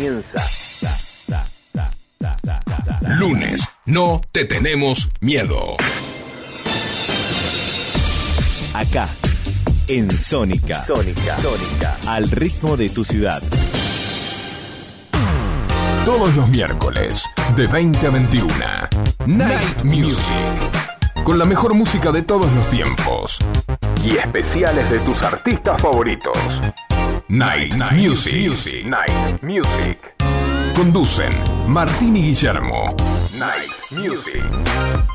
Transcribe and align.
comienza. 0.00 0.42
Lunes, 3.18 3.68
no 3.84 4.20
te 4.32 4.46
tenemos 4.46 5.10
miedo. 5.20 5.76
Acá, 8.72 9.06
en 9.88 10.10
Sónica. 10.10 10.82
Sónica. 10.84 11.38
Sónica. 11.38 11.96
Al 12.08 12.30
ritmo 12.30 12.78
de 12.78 12.88
tu 12.88 13.04
ciudad. 13.04 13.42
Todos 16.06 16.34
los 16.34 16.48
miércoles, 16.48 17.24
de 17.54 17.66
20 17.66 18.06
a 18.06 18.10
21. 18.10 18.54
Night 19.26 19.82
Music. 19.84 20.24
Con 21.24 21.38
la 21.38 21.44
mejor 21.44 21.74
música 21.74 22.10
de 22.10 22.22
todos 22.22 22.50
los 22.52 22.70
tiempos. 22.70 23.38
Y 24.02 24.16
especiales 24.16 24.90
de 24.90 24.98
tus 25.00 25.22
artistas 25.22 25.80
favoritos. 25.82 26.38
Night, 27.30 27.76
Music. 27.92 28.84
Night 28.84 29.40
Music. 29.40 30.16
Conducen 30.74 31.30
Martín 31.68 32.16
y 32.16 32.22
Guillermo. 32.22 32.96
Night 33.38 33.70
Music. 33.92 34.44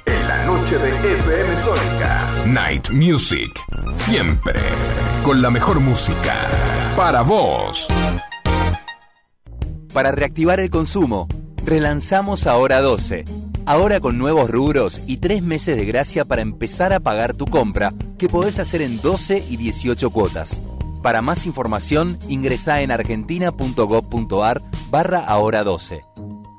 En 0.05 0.27
la 0.29 0.45
noche 0.45 0.77
de 0.77 0.91
FM 0.91 1.61
Sónica. 1.61 2.25
Night 2.45 2.89
Music. 2.91 3.51
Siempre. 3.95 4.61
Con 5.25 5.41
la 5.41 5.51
mejor 5.51 5.81
música. 5.81 6.35
Para 6.95 7.21
vos. 7.21 7.89
Para 9.91 10.13
reactivar 10.13 10.61
el 10.61 10.69
consumo, 10.69 11.27
relanzamos 11.65 12.47
Ahora 12.47 12.79
12. 12.79 13.25
Ahora 13.65 13.99
con 13.99 14.17
nuevos 14.17 14.49
rubros 14.49 15.01
y 15.05 15.17
tres 15.17 15.43
meses 15.43 15.75
de 15.75 15.83
gracia 15.83 16.23
para 16.23 16.43
empezar 16.43 16.93
a 16.93 17.01
pagar 17.01 17.33
tu 17.33 17.45
compra, 17.45 17.93
que 18.17 18.29
podés 18.29 18.59
hacer 18.59 18.81
en 18.81 19.01
12 19.01 19.43
y 19.49 19.57
18 19.57 20.11
cuotas. 20.11 20.61
Para 21.05 21.21
más 21.21 21.45
información, 21.45 22.17
ingresa 22.27 22.81
en 22.81 22.89
argentina.gov.ar 22.89 24.63
barra 24.89 25.19
ahora 25.19 25.63
12. 25.63 26.03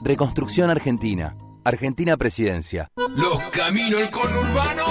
Reconstrucción 0.00 0.70
Argentina. 0.70 1.36
Argentina 1.64 2.16
Presidencia. 2.16 2.86
Los 3.16 3.42
caminos 3.50 3.98
del 3.98 4.10
conurbano 4.10 4.86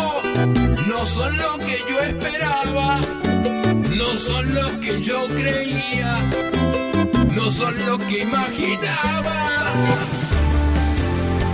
no 0.90 1.06
son 1.06 1.38
lo 1.38 1.58
que 1.60 1.80
yo 1.90 2.02
esperaba, 2.02 3.00
no 3.96 4.18
son 4.18 4.56
lo 4.56 4.80
que 4.82 5.02
yo 5.02 5.26
creía, 5.28 6.20
no 7.34 7.50
son 7.50 7.74
lo 7.86 7.98
que 7.98 8.24
imaginaba. 8.24 9.36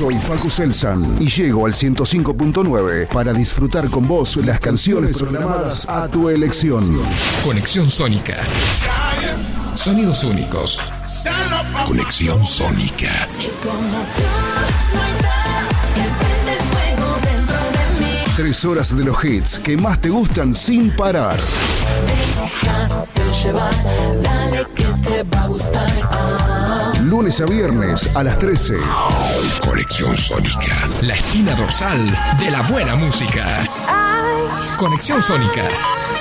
Soy 0.00 0.14
Facu 0.14 0.48
Selsan 0.48 1.18
y 1.20 1.28
llego 1.28 1.66
al 1.66 1.74
105.9 1.74 3.08
para 3.08 3.34
disfrutar 3.34 3.90
con 3.90 4.08
vos 4.08 4.34
las 4.38 4.58
canciones 4.58 5.18
programadas 5.18 5.86
a 5.86 6.08
tu 6.08 6.30
elección. 6.30 7.02
Conexión 7.44 7.90
Sónica. 7.90 8.42
Sonidos 9.74 10.24
únicos. 10.24 10.80
Conexión 11.86 12.46
Sónica. 12.46 13.10
Tres 18.36 18.64
horas 18.64 18.96
de 18.96 19.04
los 19.04 19.22
hits 19.22 19.58
que 19.58 19.76
más 19.76 20.00
te 20.00 20.08
gustan 20.08 20.54
sin 20.54 20.96
parar. 20.96 21.38
Lunes 27.10 27.40
a 27.40 27.44
viernes 27.44 28.08
a 28.14 28.22
las 28.22 28.38
13. 28.38 28.76
Conexión 29.66 30.16
Sónica. 30.16 30.88
La 31.02 31.14
espina 31.14 31.56
dorsal 31.56 32.06
de 32.38 32.52
la 32.52 32.62
buena 32.62 32.94
música. 32.94 33.66
Conexión 34.78 35.20
Sónica. 35.20 35.64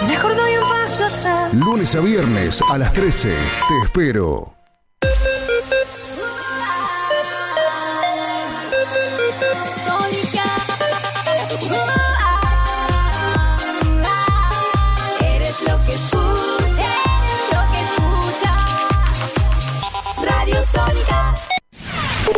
Mejor 0.08 0.36
doy 0.36 0.58
un 0.58 0.68
paso 0.68 1.06
atrás. 1.06 1.54
Lunes 1.54 1.94
a 1.94 2.00
viernes 2.00 2.64
a 2.72 2.80
las 2.80 2.92
13. 2.92 3.30
Te 3.30 3.82
espero. 3.84 4.59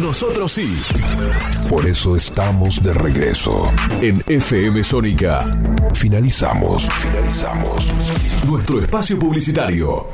Nosotros 0.00 0.52
sí. 0.52 0.76
Por 1.68 1.86
eso 1.86 2.16
estamos 2.16 2.82
de 2.82 2.94
regreso. 2.94 3.70
En 4.00 4.22
FM 4.26 4.82
Sónica 4.82 5.40
Finalizamos. 5.94 6.88
Finalizamos. 6.90 7.86
nuestro 8.44 8.80
espacio 8.80 9.18
publicitario. 9.18 10.06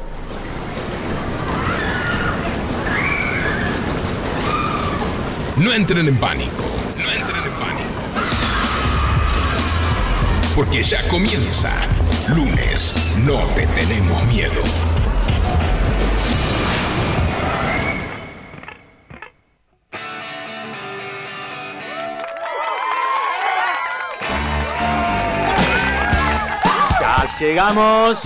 No 5.57 5.73
entren 5.73 6.09
en 6.09 6.17
pánico. 6.19 6.65
No 6.97 7.11
entren 7.11 7.45
en 7.45 7.53
pánico. 7.53 7.89
Porque 10.55 10.83
ya 10.83 11.07
comienza. 11.09 11.71
Lunes. 12.35 12.95
No 13.25 13.39
te 13.55 13.67
tenemos 13.69 14.27
miedo. 14.27 14.63
Llegamos. 27.39 28.21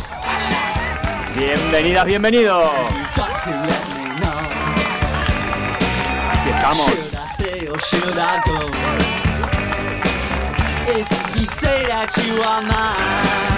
Bienvenidas, 1.37 2.05
bienvenidos. 2.05 2.71
Aquí 6.31 6.51
estamos. 6.51 6.91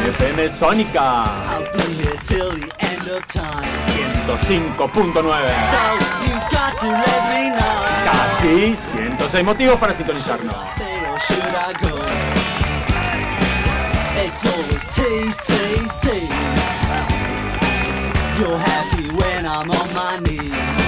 FM 0.09 0.51
Sónica 0.51 1.25
105.9. 4.27 5.25
Casi 8.05 8.77
106 8.77 9.45
motivos 9.45 9.79
para 9.81 9.95
sintonizarnos. 9.95 10.55
It's 14.37 14.47
always 14.47 14.85
tease, 14.87 15.37
tease, 15.47 15.97
tease. 16.03 16.71
You're 18.37 18.59
happy 18.59 19.07
when 19.15 19.47
I'm 19.47 19.71
on 19.71 19.89
my 19.95 20.19
knees. 20.27 20.81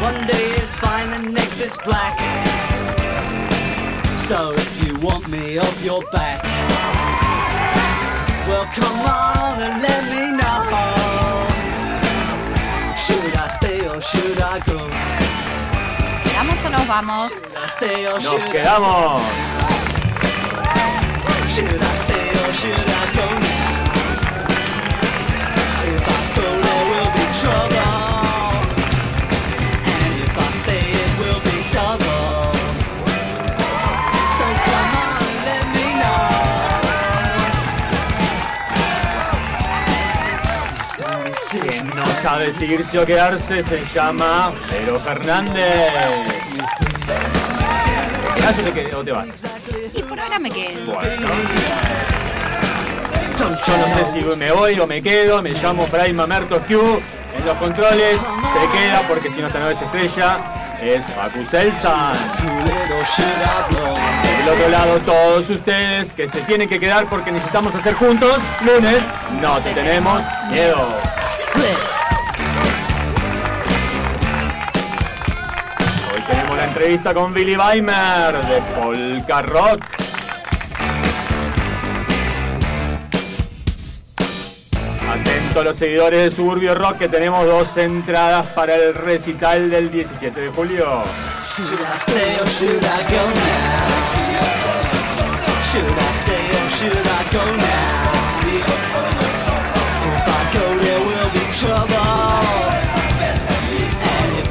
One 0.00 0.26
day 0.26 0.46
it's 0.56 0.74
fine 0.74 1.10
and 1.12 1.34
next 1.34 1.60
it's 1.60 1.76
black. 1.76 2.16
So 4.18 4.52
if 4.56 4.88
you 4.88 4.98
want 5.00 5.28
me 5.28 5.58
off 5.58 5.84
your 5.84 6.02
back, 6.10 6.42
well 8.48 8.64
come 8.72 9.00
on 9.04 9.60
and 9.60 9.82
let 9.82 10.02
me 10.08 10.32
know. 10.32 10.56
Should 12.96 13.36
I 13.36 13.48
stay 13.48 13.86
or 13.86 14.00
should 14.00 14.40
I 14.40 14.60
go? 14.60 14.78
¿Quedamos 16.24 16.64
o 16.64 16.68
nos 16.70 16.86
vamos? 16.86 17.30
Should 17.30 17.54
I 17.54 17.66
stay 17.66 18.06
or 18.06 18.14
Nos 18.14 18.22
should 18.22 18.40
I 18.40 18.50
quedamos. 18.50 19.20
Should 19.20 19.28
I 19.28 19.28
stay 19.28 19.36
or 19.36 19.60
should 19.60 19.66
I 19.66 19.70
go 19.70 19.75
now? 21.62 23.32
If 25.88 26.04
I 26.06 26.20
go, 26.36 26.46
there 26.64 26.84
will 26.92 27.10
be 27.16 27.24
trouble. 27.40 27.96
And 29.94 30.14
if 30.20 30.34
I 30.36 30.48
stay, 30.62 30.84
it 31.02 31.12
will 31.20 31.40
be 31.48 31.56
double. 31.72 32.52
So 34.36 34.46
come 34.68 34.92
on, 35.06 35.24
let 35.48 35.66
me 35.76 35.86
know. 36.00 36.28
Que 41.50 41.82
nos 41.82 42.14
va 42.24 42.32
a 42.34 42.38
decidir 42.40 42.84
si 42.84 42.98
o 42.98 43.06
quedarse 43.06 43.62
se 43.62 43.82
llama 43.94 44.52
Pero 44.68 44.98
Fernández. 45.00 45.92
¿Te 48.34 48.40
quedás 48.40 48.58
o 48.58 48.62
te, 48.72 48.94
o 48.94 49.04
te 49.04 49.12
vas? 49.12 49.26
Me 50.40 50.50
quedo. 50.50 51.00
Yo 53.66 53.78
no 53.78 53.86
sé 53.96 54.12
si 54.12 54.38
me 54.38 54.52
voy 54.52 54.78
o 54.78 54.86
me 54.86 55.00
quedo, 55.00 55.40
me 55.40 55.52
llamo 55.52 55.86
Fray 55.86 56.12
Mamerto 56.12 56.60
Q. 56.60 57.00
En 57.38 57.46
los 57.46 57.56
controles 57.56 58.18
se 58.20 58.78
queda 58.78 59.00
porque 59.08 59.30
si 59.30 59.40
no 59.40 59.46
esta 59.46 59.58
nueva 59.60 59.72
estrella 59.72 60.38
es 60.82 61.04
Facu 61.06 61.42
Selsan. 61.42 62.16
Del 64.38 64.48
otro 64.48 64.68
lado 64.68 64.98
todos 65.00 65.48
ustedes 65.48 66.12
que 66.12 66.28
se 66.28 66.42
tienen 66.42 66.68
que 66.68 66.78
quedar 66.78 67.06
porque 67.06 67.32
necesitamos 67.32 67.74
hacer 67.74 67.94
juntos 67.94 68.36
lunes. 68.64 68.98
No 69.40 69.58
te 69.60 69.72
tenemos 69.72 70.22
miedo. 70.50 70.86
Hoy 76.14 76.20
tenemos 76.28 76.56
la 76.56 76.64
entrevista 76.64 77.14
con 77.14 77.32
Billy 77.32 77.56
Weimer 77.56 78.36
de 78.46 78.60
Polka 78.78 79.42
Rock. 79.42 80.05
A 85.60 85.64
los 85.64 85.76
seguidores 85.76 86.22
de 86.22 86.30
Suburbio 86.30 86.74
Rock 86.74 86.98
que 86.98 87.08
tenemos 87.08 87.46
dos 87.46 87.76
entradas 87.78 88.46
para 88.48 88.74
el 88.74 88.94
recital 88.94 89.70
del 89.70 89.90
17 89.90 90.40
de 90.40 90.48
julio. 90.48 91.02
Should 91.56 91.80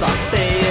I 0.10 0.16
stay 0.18 0.65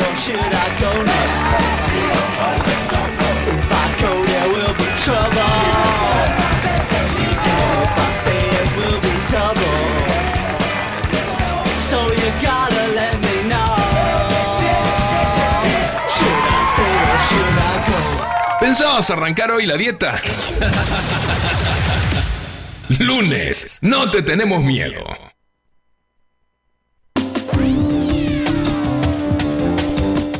or 0.00 0.16
should 0.16 0.38
I 0.38 0.80
go? 0.80 1.30
¿Pensabas 18.60 19.10
arrancar 19.10 19.50
hoy 19.50 19.66
la 19.66 19.76
dieta? 19.76 20.20
Lunes, 23.00 23.78
no 23.80 24.10
te 24.10 24.22
tenemos 24.22 24.62
miedo. 24.62 25.02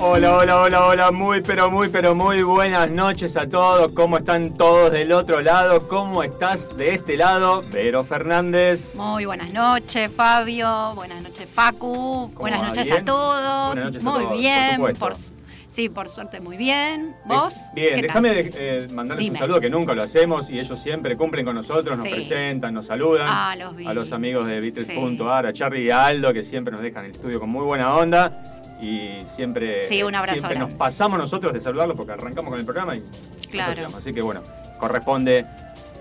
Hola, 0.02 0.34
hola, 0.38 0.60
hola, 0.62 0.86
hola, 0.86 1.10
muy, 1.10 1.42
pero 1.42 1.70
muy, 1.70 1.88
pero 1.88 2.14
muy 2.14 2.42
buenas 2.42 2.90
noches 2.90 3.36
a 3.36 3.46
todos. 3.46 3.92
¿Cómo 3.92 4.16
están 4.16 4.56
todos 4.56 4.90
del 4.92 5.12
otro 5.12 5.42
lado? 5.42 5.86
¿Cómo 5.88 6.22
estás 6.22 6.74
de 6.78 6.94
este 6.94 7.16
lado? 7.18 7.60
Vero 7.70 8.02
Fernández. 8.02 8.94
Muy 8.96 9.26
buenas 9.26 9.52
noches, 9.52 10.10
Fabio. 10.10 10.94
Buenas 10.94 11.22
noches, 11.22 11.46
Facu. 11.52 12.30
Buenas 12.34 12.62
noches 12.62 12.84
¿Bien? 12.84 13.02
a 13.02 13.04
todos. 13.04 13.66
Buenas 13.74 13.84
noches 13.84 14.06
a 14.06 14.10
muy 14.10 14.24
por 14.24 14.38
bien. 14.38 14.76
supuesto. 14.76 15.34
sí, 15.70 15.88
por 15.90 16.08
suerte, 16.08 16.40
muy 16.40 16.56
bien. 16.56 17.14
¿Vos? 17.26 17.54
Eh, 17.54 17.58
Bien, 17.74 17.94
¿Qué 17.96 18.02
déjame 18.02 18.44
tal? 18.44 18.52
eh, 18.56 18.88
mandarles 18.92 19.24
Dime. 19.24 19.34
un 19.38 19.38
saludo 19.40 19.60
que 19.60 19.68
nunca 19.70 19.94
lo 19.94 20.02
hacemos 20.02 20.48
y 20.48 20.58
ellos 20.58 20.80
siempre 20.80 21.14
cumplen 21.18 21.44
con 21.44 21.54
nosotros, 21.56 21.98
nos 21.98 22.06
Sí. 22.06 22.12
presentan, 22.14 22.72
nos 22.72 22.86
saludan. 22.86 23.26
Ah, 23.28 23.54
los 23.54 23.74
a 23.86 23.92
los 23.92 24.12
amigos 24.12 24.48
de 24.48 24.62
Sí. 24.62 24.70
Beatles.ar, 24.72 25.46
a 25.46 25.52
Charlie 25.52 25.84
y 25.84 25.90
a 25.90 26.06
Aldo 26.06 26.32
que 26.32 26.42
siempre 26.42 26.72
nos 26.72 26.80
dejan 26.82 27.04
el 27.04 27.10
estudio 27.10 27.38
con 27.38 27.50
muy 27.50 27.64
buena 27.66 27.94
onda 27.94 28.59
y 28.80 29.18
siempre, 29.34 29.84
Sí, 29.86 30.02
un 30.02 30.14
abrazo 30.14 30.38
siempre 30.40 30.58
nos 30.58 30.72
pasamos 30.72 31.18
nosotros 31.18 31.52
de 31.52 31.60
saludarlos 31.60 31.96
porque 31.96 32.12
arrancamos 32.12 32.50
con 32.50 32.58
el 32.58 32.64
programa 32.64 32.96
y 32.96 33.02
Claro. 33.50 33.88
Así 33.96 34.12
que 34.14 34.22
bueno, 34.22 34.42
corresponde 34.78 35.44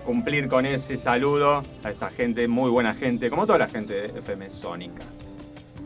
cumplir 0.06 0.48
con 0.48 0.64
ese 0.66 0.96
saludo 0.96 1.62
a 1.84 1.90
esta 1.90 2.10
gente, 2.10 2.46
muy 2.48 2.70
buena 2.70 2.94
gente, 2.94 3.28
como 3.28 3.44
toda 3.46 3.58
la 3.58 3.68
gente 3.68 3.94
de 3.94 4.18
FM 4.20 4.48
Sónica. 4.50 5.02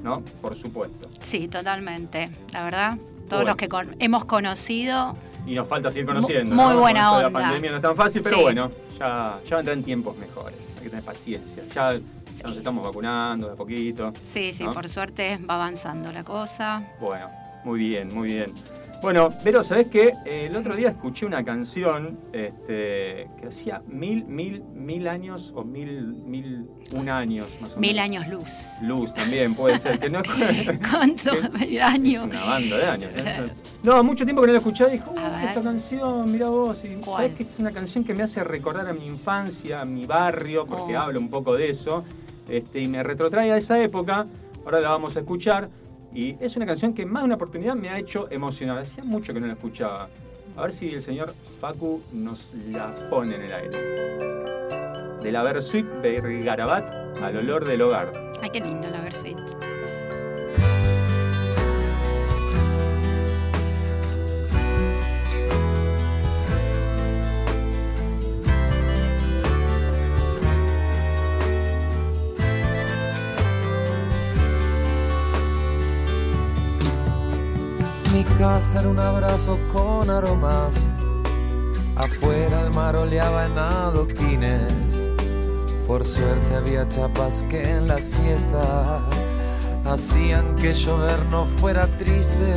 ¿No? 0.03 0.21
Por 0.43 0.55
supuesto. 0.57 1.09
Sí, 1.21 1.49
totalmente. 1.49 2.31
La 2.53 2.63
verdad, 2.65 2.99
todos 3.29 3.29
Bueno. 3.43 3.49
los 3.49 3.57
que 3.57 3.69
con- 3.71 3.97
hemos 3.99 4.27
conocido. 4.27 5.15
Y 5.47 5.55
nos 5.55 5.69
falta 5.69 5.91
seguir 5.91 6.07
conociendo. 6.07 6.55
Muy 6.55 6.75
¿no? 6.75 6.81
buena 6.81 7.13
onda. 7.13 7.23
La 7.25 7.31
pandemia 7.31 7.71
no 7.71 7.77
es 7.77 7.83
tan 7.83 7.97
fácil, 7.97 8.23
pero 8.23 8.37
Sí. 8.37 8.43
bueno, 8.43 8.71
ya, 8.99 9.39
ya 9.49 9.57
vendrán 9.57 9.83
tiempos 9.83 10.17
mejores. 10.17 10.73
Hay 10.77 10.85
que 10.85 10.91
tener 10.91 11.05
paciencia. 11.05 11.63
Ya, 11.75 11.99
nos 12.43 12.57
estamos 12.57 12.85
vacunando 12.87 13.49
de 13.49 13.53
a 13.53 13.57
poquito. 13.57 14.13
Sí, 14.33 14.53
sí, 14.53 14.65
¿no? 14.65 14.73
por 14.73 14.89
suerte 14.89 15.39
va 15.49 15.55
avanzando 15.57 16.13
la 16.13 16.25
cosa. 16.25 16.83
Bueno, 17.01 17.29
muy 17.65 17.79
bien, 17.79 18.15
muy 18.15 18.29
bien. 18.33 18.53
Bueno, 19.05 19.29
pero 19.45 19.63
¿sabés 19.63 19.89
qué? 19.89 20.15
Eh, 20.25 20.47
el 20.49 20.57
otro 20.57 20.75
día 20.75 20.89
escuché 20.89 21.27
una 21.27 21.45
canción 21.45 22.19
este, 22.33 23.29
que 23.39 23.49
hacía 23.49 23.83
mil, 23.87 24.25
mil, 24.25 24.63
mil 24.73 25.07
años 25.09 25.53
o 25.55 25.63
mil, 25.63 26.07
mil, 26.25 26.67
un 26.93 27.11
años 27.11 27.51
más 27.61 27.73
o 27.77 27.79
menos. 27.79 27.81
Mil 27.81 27.99
años 27.99 28.27
luz. 28.29 28.51
Luz 28.81 29.13
también 29.13 29.55
puede 29.55 29.79
ser. 29.79 29.99
Que 30.01 30.09
no, 30.09 30.23
¿Cuántos 30.91 31.53
mil 31.53 31.83
años? 31.83 32.25
Una 32.25 32.45
banda 32.47 32.79
de 32.79 32.85
años. 32.87 33.11
¿eh? 33.15 33.45
No, 33.83 34.03
mucho 34.03 34.25
tiempo 34.25 34.41
que 34.41 34.47
no 34.47 34.53
la 34.55 34.59
escuché 34.61 34.87
y 34.89 34.93
dije, 34.93 35.05
"Uh, 35.11 35.15
ver. 35.15 35.49
esta 35.51 35.61
canción, 35.63 36.33
mira 36.33 36.49
vos. 36.49 36.83
Y 36.87 37.05
sabés 37.05 37.35
que 37.35 37.43
es 37.43 37.59
una 37.59 37.73
canción 37.73 38.05
que 38.05 38.15
me 38.15 38.23
hace 38.23 38.43
recordar 38.43 38.89
a 38.89 38.95
mi 38.95 39.05
infancia, 39.05 39.83
a 39.83 39.85
mi 39.85 40.07
barrio, 40.07 40.65
porque 40.65 40.97
Oh. 40.97 41.01
hablo 41.01 41.21
un 41.21 41.29
poco 41.29 41.55
de 41.59 41.69
eso. 41.69 42.05
Este, 42.49 42.81
y 42.81 42.89
me 42.89 43.03
retrotrae 43.03 43.53
a 43.53 43.59
esa 43.59 43.79
época. 43.79 44.25
Ahora 44.65 44.81
la 44.81 44.89
vamos 44.89 45.15
a 45.19 45.21
escuchar. 45.21 45.69
Y 46.15 46.37
es 46.41 46.57
una 46.57 46.65
canción 46.65 46.95
que 46.95 47.05
más 47.05 47.23
de 47.23 47.27
una 47.27 47.35
oportunidad 47.35 47.75
me 47.75 47.91
ha 47.91 47.99
hecho 47.99 48.31
emocionar. 48.31 48.79
Hacía 48.79 49.03
mucho 49.05 49.35
que 49.35 49.41
no 49.41 49.49
la 49.49 49.55
escuchaba. 49.55 50.09
A 50.57 50.63
ver 50.63 50.73
si 50.73 50.91
el 50.91 51.03
señor 51.03 51.35
Facu 51.61 52.01
nos 52.13 52.53
la 52.69 52.95
pone 53.11 53.35
en 53.35 53.43
el 53.43 53.53
aire. 53.53 53.79
De 55.21 55.33
la 55.33 55.43
Versuit 55.43 55.87
Bergarabat 56.03 57.19
al 57.19 57.37
olor 57.37 57.65
del 57.65 57.83
hogar. 57.83 58.13
Ay, 58.41 58.51
qué 58.51 58.61
lindo 58.61 58.89
la 58.91 59.01
Versuit. 59.01 59.39
Mi 78.15 78.23
casa 78.39 78.79
era 78.79 78.89
un 78.91 79.01
abrazo 79.01 79.59
con 79.73 80.09
aromas. 80.09 80.89
Afuera 81.97 82.61
el 82.61 82.73
mar 82.73 82.95
oleaba 82.95 83.45
en 83.47 83.59
adoquines. 83.59 85.09
Por 85.89 86.05
suerte 86.05 86.55
había 86.55 86.89
chapas 86.89 87.45
que 87.51 87.63
en 87.63 87.89
la 87.89 87.99
siesta 87.99 89.01
hacían 89.85 90.55
que 90.55 90.73
llover 90.75 91.27
no 91.27 91.47
fuera 91.57 91.89
triste. 91.99 92.55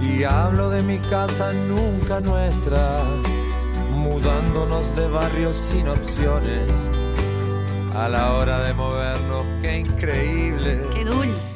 Y 0.00 0.24
hablo 0.24 0.70
de 0.70 0.84
mi 0.84 0.98
casa 1.00 1.52
nunca 1.52 2.20
nuestra, 2.20 2.98
mudándonos 3.94 4.96
de 4.96 5.06
barrios 5.08 5.54
sin 5.54 5.86
opciones. 5.86 6.88
A 7.94 8.08
la 8.08 8.32
hora 8.36 8.62
de 8.62 8.72
movernos, 8.72 9.44
qué 9.62 9.80
increíble. 9.80 10.80
Qué 10.94 11.04
dulce. 11.04 11.49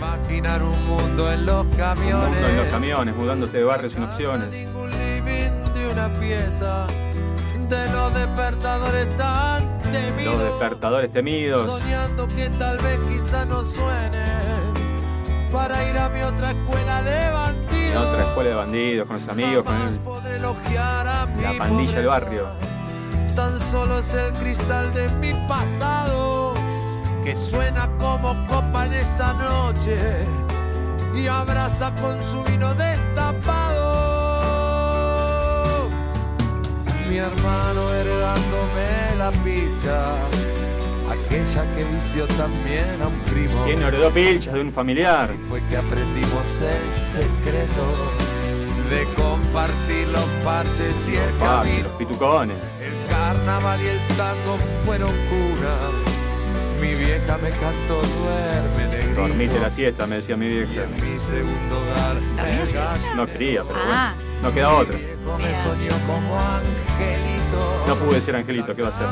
Imaginar 0.00 0.62
un 0.62 0.86
mundo 0.86 1.30
en 1.30 1.44
los 1.44 1.66
Un 1.66 1.72
camiones. 1.72 2.28
mundo 2.30 2.48
en 2.48 2.56
los 2.56 2.66
camiones, 2.68 3.14
mudándote 3.16 3.58
de 3.58 3.64
barrio 3.64 3.90
sin 3.90 4.02
opciones. 4.04 4.48
Ningún 4.48 4.90
de 4.90 5.88
una 5.92 6.08
pieza 6.14 6.86
de 7.68 7.88
los 7.92 8.14
despertadores 8.14 9.14
tan 9.16 9.64
Los 9.82 9.90
temidos. 9.90 10.42
despertadores 10.42 11.12
temidos. 11.12 11.66
Soñando 11.80 12.26
que 12.28 12.48
tal 12.50 12.78
vez 12.78 12.98
quizá 13.08 13.44
no 13.44 13.62
suene 13.64 14.24
para 15.52 15.84
ir 15.88 15.98
a 15.98 16.08
mi 16.08 16.22
otra 16.22 16.50
escuela 16.52 17.02
de 17.02 17.22
En 17.26 17.32
bandidos. 17.34 18.06
otra 18.06 18.22
escuela 18.22 18.50
de 18.50 18.56
bandidos, 18.56 19.06
con 19.06 19.16
los 19.18 19.28
amigos, 19.28 19.64
con 19.64 19.76
Jamás 19.76 20.00
el- 20.26 20.32
elogiar 20.36 21.06
a 21.06 21.26
la 21.26 21.58
pandilla 21.58 21.92
del 21.96 22.06
barrio. 22.06 22.46
Tan 23.36 23.58
solo 23.60 23.98
es 23.98 24.14
el 24.14 24.32
cristal 24.32 24.92
de 24.94 25.08
mi 25.16 25.32
pasado 25.46 26.39
que 27.24 27.36
suena 27.36 27.88
como 27.98 28.34
copa 28.46 28.86
en 28.86 28.94
esta 28.94 29.32
noche 29.34 29.98
y 31.14 31.26
abraza 31.26 31.94
con 31.96 32.16
su 32.22 32.42
vino 32.50 32.72
destapado. 32.74 33.80
Mi 37.08 37.18
hermano 37.18 37.92
heredándome 37.92 39.16
la 39.18 39.30
picha, 39.42 40.04
aquella 41.10 41.70
que 41.76 41.84
vistió 41.84 42.26
también 42.28 43.02
a 43.02 43.08
un 43.08 43.18
primo. 43.20 43.64
¿Quién 43.64 43.82
heredó 43.82 44.10
pilchas 44.10 44.54
de 44.54 44.60
un 44.60 44.72
familiar? 44.72 45.30
Fue 45.48 45.60
que 45.66 45.76
aprendimos 45.76 46.60
el 46.60 46.92
secreto 46.94 47.84
de 48.88 49.04
compartir 49.14 50.08
los 50.08 50.24
parches 50.44 51.08
y 51.08 51.16
el 51.16 51.34
Ah, 51.40 51.60
camino. 51.62 51.82
los 51.84 51.92
pitucones. 51.92 52.56
El 52.80 53.06
carnaval 53.08 53.80
y 53.82 53.88
el 53.88 53.98
tango 54.16 54.56
fueron 54.84 55.10
cuna. 55.28 55.76
Mi 56.80 56.94
vieja 56.94 57.36
me 57.38 57.50
cantó 57.50 58.00
duerme 58.02 58.86
negrito. 58.90 59.20
Dormite 59.20 59.58
la 59.60 59.70
siesta, 59.70 60.06
me 60.06 60.16
decía 60.16 60.36
mi 60.36 60.46
vieja. 60.48 60.86
Mi 61.02 61.18
segundo 61.18 61.78
hogar 61.78 62.16
gallo 62.36 63.14
No 63.16 63.26
quería, 63.26 63.62
pero 63.64 63.78
Ah. 63.92 64.14
bueno. 64.16 64.30
No 64.42 64.54
queda 64.54 64.74
otra. 64.74 64.96
me 64.98 65.54
soñó 65.62 65.92
como 66.06 66.38
angelito. 66.38 67.84
No 67.86 67.94
pude 67.96 68.20
ser 68.20 68.36
angelito, 68.36 68.74
¿qué 68.74 68.82
va 68.82 68.88
a 68.88 68.92
hacer? 68.92 69.06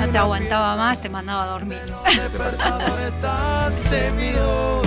No 0.00 0.08
te 0.12 0.18
aguantaba 0.18 0.76
más, 0.76 1.00
te 1.02 1.08
mandaba 1.08 1.42
a 1.44 1.46
dormir. 1.48 1.80
Despertadores 2.06 3.20
tan 3.20 3.74
temidos, 3.90 4.86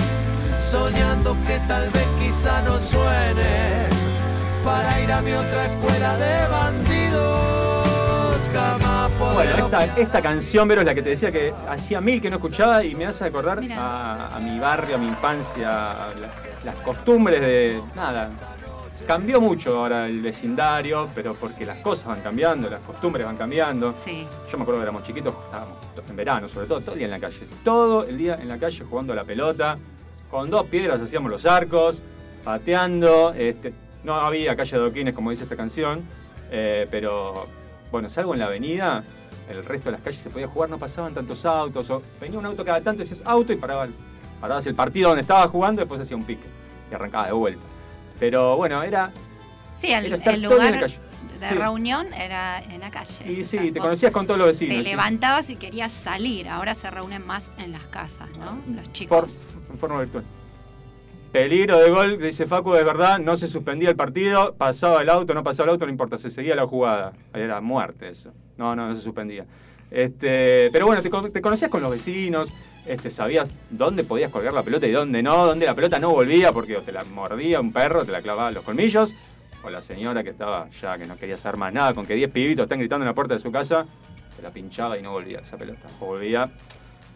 soñando 0.58 1.36
que 1.46 1.58
tal 1.68 1.88
vez 1.90 2.06
quizá 2.18 2.62
no 2.62 2.80
suene 2.80 3.86
para 4.64 5.00
ir 5.00 5.12
a 5.12 5.20
mi 5.22 5.32
otra 5.32 5.66
escuela 5.66 6.16
de 6.16 6.48
bandidos. 6.48 7.33
Bueno, 9.18 9.56
esta, 9.66 9.84
esta 10.00 10.22
canción, 10.22 10.66
Vero, 10.68 10.80
es 10.80 10.86
la 10.86 10.94
que 10.94 11.02
te 11.02 11.10
decía 11.10 11.30
que 11.32 11.52
hacía 11.68 12.00
mil 12.00 12.20
que 12.20 12.30
no 12.30 12.36
escuchaba 12.36 12.84
y 12.84 12.94
me 12.94 13.06
hace 13.06 13.24
acordar 13.24 13.60
a, 13.76 14.36
a 14.36 14.40
mi 14.40 14.58
barrio, 14.58 14.96
a 14.96 14.98
mi 14.98 15.06
infancia, 15.08 15.68
a 15.92 16.08
la- 16.14 16.28
las 16.64 16.74
costumbres 16.76 17.40
de. 17.40 17.80
Nada. 17.94 18.30
Cambió 19.06 19.38
mucho 19.40 19.76
ahora 19.76 20.06
el 20.06 20.20
vecindario, 20.22 21.08
pero 21.14 21.34
porque 21.34 21.66
las 21.66 21.78
cosas 21.78 22.06
van 22.06 22.20
cambiando, 22.22 22.70
las 22.70 22.80
costumbres 22.80 23.26
van 23.26 23.36
cambiando. 23.36 23.92
Sí. 23.98 24.26
Yo 24.50 24.56
me 24.56 24.62
acuerdo 24.62 24.80
que 24.80 24.84
éramos 24.84 25.04
chiquitos, 25.04 25.34
estábamos 25.44 25.76
en 26.08 26.16
verano, 26.16 26.48
sobre 26.48 26.66
todo, 26.66 26.80
todo 26.80 26.92
el 26.92 26.98
día 26.98 27.06
en 27.06 27.10
la 27.10 27.18
calle. 27.20 27.40
Todo 27.64 28.04
el 28.04 28.16
día 28.16 28.36
en 28.40 28.48
la 28.48 28.56
calle 28.58 28.82
jugando 28.88 29.12
a 29.12 29.16
la 29.16 29.24
pelota. 29.24 29.76
Con 30.30 30.48
dos 30.48 30.66
piedras 30.66 31.00
hacíamos 31.00 31.30
los 31.30 31.44
arcos, 31.44 32.00
pateando. 32.44 33.34
Este, 33.36 33.74
no 34.04 34.14
había 34.14 34.56
calle 34.56 34.70
de 34.70 34.76
adoquines, 34.84 35.14
como 35.14 35.30
dice 35.30 35.42
esta 35.44 35.56
canción. 35.56 36.02
eh, 36.50 36.86
pero 36.90 37.46
bueno, 37.90 38.10
salvo 38.10 38.34
en 38.34 38.40
la 38.40 38.46
avenida, 38.46 39.02
el 39.48 39.64
resto 39.64 39.86
de 39.86 39.92
las 39.92 40.00
calles 40.00 40.20
se 40.20 40.30
podía 40.30 40.48
jugar, 40.48 40.70
no 40.70 40.78
pasaban 40.78 41.14
tantos 41.14 41.44
autos. 41.44 41.88
O 41.90 42.02
venía 42.20 42.38
un 42.38 42.46
auto 42.46 42.64
cada 42.64 42.80
tanto, 42.80 43.02
decías 43.02 43.22
auto 43.24 43.52
y 43.52 43.56
paraba, 43.56 43.88
parabas 44.40 44.66
el 44.66 44.74
partido 44.74 45.08
donde 45.10 45.22
estabas 45.22 45.50
jugando, 45.50 45.80
después 45.80 46.00
hacía 46.00 46.16
un 46.16 46.24
pique 46.24 46.46
y 46.90 46.94
arrancaba 46.94 47.26
de 47.26 47.32
vuelta. 47.32 47.62
Pero 48.18 48.56
bueno, 48.56 48.82
era. 48.82 49.10
Sí, 49.78 49.92
el, 49.92 50.12
era 50.14 50.36
lugar 50.36 50.80
de 50.88 51.48
Sí. 51.48 51.54
reunión 51.56 52.06
era 52.14 52.62
en 52.62 52.80
la 52.80 52.90
calle. 52.90 53.12
Y 53.30 53.40
O 53.42 53.44
sí, 53.44 53.58
sea, 53.58 53.72
te 53.72 53.78
conocías 53.80 54.12
con 54.12 54.26
todos 54.26 54.38
los 54.38 54.48
vecinos. 54.48 54.76
Te 54.78 54.82
sí. 54.84 54.88
levantabas 54.90 55.50
y 55.50 55.56
querías 55.56 55.92
salir. 55.92 56.48
Ahora 56.48 56.72
se 56.74 56.88
reúnen 56.90 57.26
más 57.26 57.50
en 57.58 57.72
las 57.72 57.82
casas, 57.88 58.28
¿no? 58.38 58.58
Los 58.74 58.90
chicos. 58.92 59.30
En 59.70 59.78
forma 59.78 60.00
virtual. 60.00 60.24
Peligro 61.34 61.78
de 61.80 61.90
gol, 61.90 62.18
dice 62.22 62.46
Facu, 62.46 62.72
de 62.74 62.84
verdad, 62.84 63.18
no 63.18 63.34
se 63.34 63.48
suspendía 63.48 63.88
el 63.88 63.96
partido, 63.96 64.54
pasaba 64.56 65.02
el 65.02 65.10
auto, 65.10 65.34
no 65.34 65.42
pasaba 65.42 65.64
el 65.64 65.70
auto, 65.70 65.84
no 65.84 65.90
importa, 65.90 66.16
se 66.16 66.30
seguía 66.30 66.54
la 66.54 66.64
jugada. 66.64 67.12
Era 67.34 67.60
muerte 67.60 68.08
eso. 68.08 68.30
No, 68.56 68.76
no, 68.76 68.88
no 68.88 68.94
se 68.94 69.02
suspendía. 69.02 69.44
Este, 69.90 70.70
pero 70.70 70.86
bueno, 70.86 71.02
te, 71.02 71.10
con- 71.10 71.32
te 71.32 71.40
conocías 71.42 71.72
con 71.72 71.82
los 71.82 71.90
vecinos, 71.90 72.52
este, 72.86 73.10
sabías 73.10 73.58
dónde 73.68 74.04
podías 74.04 74.30
colgar 74.30 74.52
la 74.54 74.62
pelota 74.62 74.86
y 74.86 74.92
dónde 74.92 75.24
no, 75.24 75.44
dónde 75.44 75.66
la 75.66 75.74
pelota 75.74 75.98
no 75.98 76.10
volvía 76.12 76.52
porque 76.52 76.76
te 76.76 76.92
la 76.92 77.02
mordía 77.02 77.60
un 77.60 77.72
perro, 77.72 78.04
te 78.04 78.12
la 78.12 78.22
clavaba 78.22 78.52
los 78.52 78.62
colmillos, 78.62 79.12
o 79.64 79.70
la 79.70 79.82
señora 79.82 80.22
que 80.22 80.30
estaba 80.30 80.68
ya, 80.80 80.96
que 80.98 81.06
no 81.06 81.16
quería 81.16 81.34
hacer 81.34 81.56
más 81.56 81.72
nada, 81.72 81.94
con 81.94 82.06
que 82.06 82.14
10 82.14 82.30
pibitos 82.30 82.62
están 82.62 82.78
gritando 82.78 83.02
en 83.02 83.08
la 83.08 83.14
puerta 83.14 83.34
de 83.34 83.40
su 83.40 83.50
casa, 83.50 83.86
te 84.36 84.40
la 84.40 84.50
pinchaba 84.50 84.96
y 84.96 85.02
no 85.02 85.10
volvía 85.10 85.40
esa 85.40 85.56
pelota. 85.58 85.88
O 85.98 86.06
volvía 86.06 86.48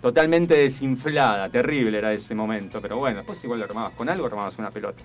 totalmente 0.00 0.54
desinflada, 0.54 1.48
terrible 1.48 1.98
era 1.98 2.12
ese 2.12 2.34
momento, 2.34 2.80
pero 2.80 2.96
bueno, 2.98 3.18
después 3.18 3.42
igual 3.44 3.58
lo 3.60 3.64
armabas 3.66 3.92
con 3.92 4.08
algo, 4.08 4.26
armabas 4.26 4.58
una 4.58 4.70
pelota. 4.70 5.02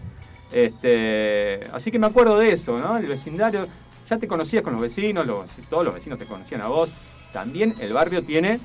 Este, 0.51 1.59
así 1.73 1.91
que 1.91 1.99
me 1.99 2.07
acuerdo 2.07 2.37
de 2.39 2.53
eso, 2.53 2.77
¿no? 2.79 2.97
El 2.97 3.07
vecindario, 3.07 3.65
ya 4.09 4.17
te 4.17 4.27
conocías 4.27 4.63
con 4.63 4.73
los 4.73 4.81
vecinos, 4.81 5.25
los- 5.25 5.49
todos 5.69 5.83
los 5.85 5.93
vecinos 5.93 6.19
te 6.19 6.25
conocían 6.25 6.61
a 6.61 6.67
vos. 6.67 6.89
También 7.31 7.75
el 7.79 7.91
barrio 7.93 8.23
tiene 8.23 8.59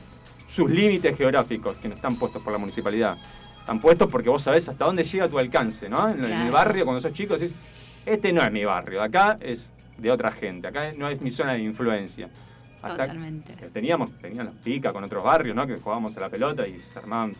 sus 0.47 0.71
límites 0.71 1.17
geográficos 1.17 1.77
que 1.79 1.89
no 1.89 1.95
están 1.95 2.17
puestos 2.17 2.43
por 2.43 2.53
la 2.53 2.59
municipalidad. 2.59 3.17
Están 3.61 3.81
puestos 3.81 4.11
porque 4.11 4.29
vos 4.29 4.43
sabés 4.43 4.69
hasta 4.69 4.85
dónde 4.85 5.05
llega 5.05 5.29
tu 5.29 5.39
alcance, 5.39 5.89
¿no? 5.89 6.09
En, 6.09 6.25
en 6.25 6.33
el 6.47 6.51
barrio, 6.51 6.85
cuando 6.85 7.01
sos 7.01 7.13
chico, 7.13 7.35
decís, 7.39 7.55
este 8.07 8.33
no 8.33 8.43
es 8.43 8.53
mi 8.53 8.65
barrio, 8.65 9.03
acá 9.03 9.39
es 9.41 9.71
de 9.99 10.11
otra 10.11 10.31
gente, 10.33 10.69
acá 10.69 10.93
no 10.97 11.09
es 11.09 11.21
mi 11.21 11.31
zona 11.31 11.53
de 11.55 11.61
influencia. 11.61 12.29
Hasta 12.83 12.97
Totalmente. 13.07 13.55
que 13.55 13.67
teníamos, 13.67 14.11
teníamos 14.19 14.55
pica 14.63 14.93
con 14.93 15.03
otros 15.05 15.25
barrios, 15.25 15.57
¿no? 15.57 15.67
Que 15.67 15.77
jugábamos 15.77 16.17
a 16.17 16.21
la 16.21 16.29
pelota 16.29 16.67
y 16.67 16.79
se 16.79 16.99
armaban 16.99 17.35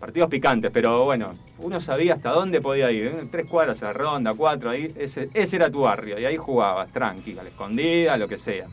partidos 0.00 0.28
picantes, 0.30 0.70
pero 0.72 1.04
bueno, 1.04 1.34
uno 1.58 1.80
sabía 1.80 2.14
hasta 2.14 2.30
dónde 2.30 2.60
podía 2.60 2.90
ir. 2.90 3.06
¿eh? 3.06 3.28
Tres 3.30 3.46
cuadras 3.46 3.82
a 3.82 3.86
la 3.86 3.92
ronda, 3.92 4.34
cuatro, 4.34 4.70
ahí, 4.70 4.88
ese, 4.96 5.28
ese 5.34 5.56
era 5.56 5.70
tu 5.70 5.80
barrio, 5.82 6.18
y 6.18 6.24
ahí 6.24 6.36
jugabas, 6.36 6.90
tranqui, 6.90 7.38
a 7.38 7.42
la 7.42 7.48
escondida, 7.50 8.16
lo 8.16 8.26
que 8.26 8.38
sea. 8.38 8.66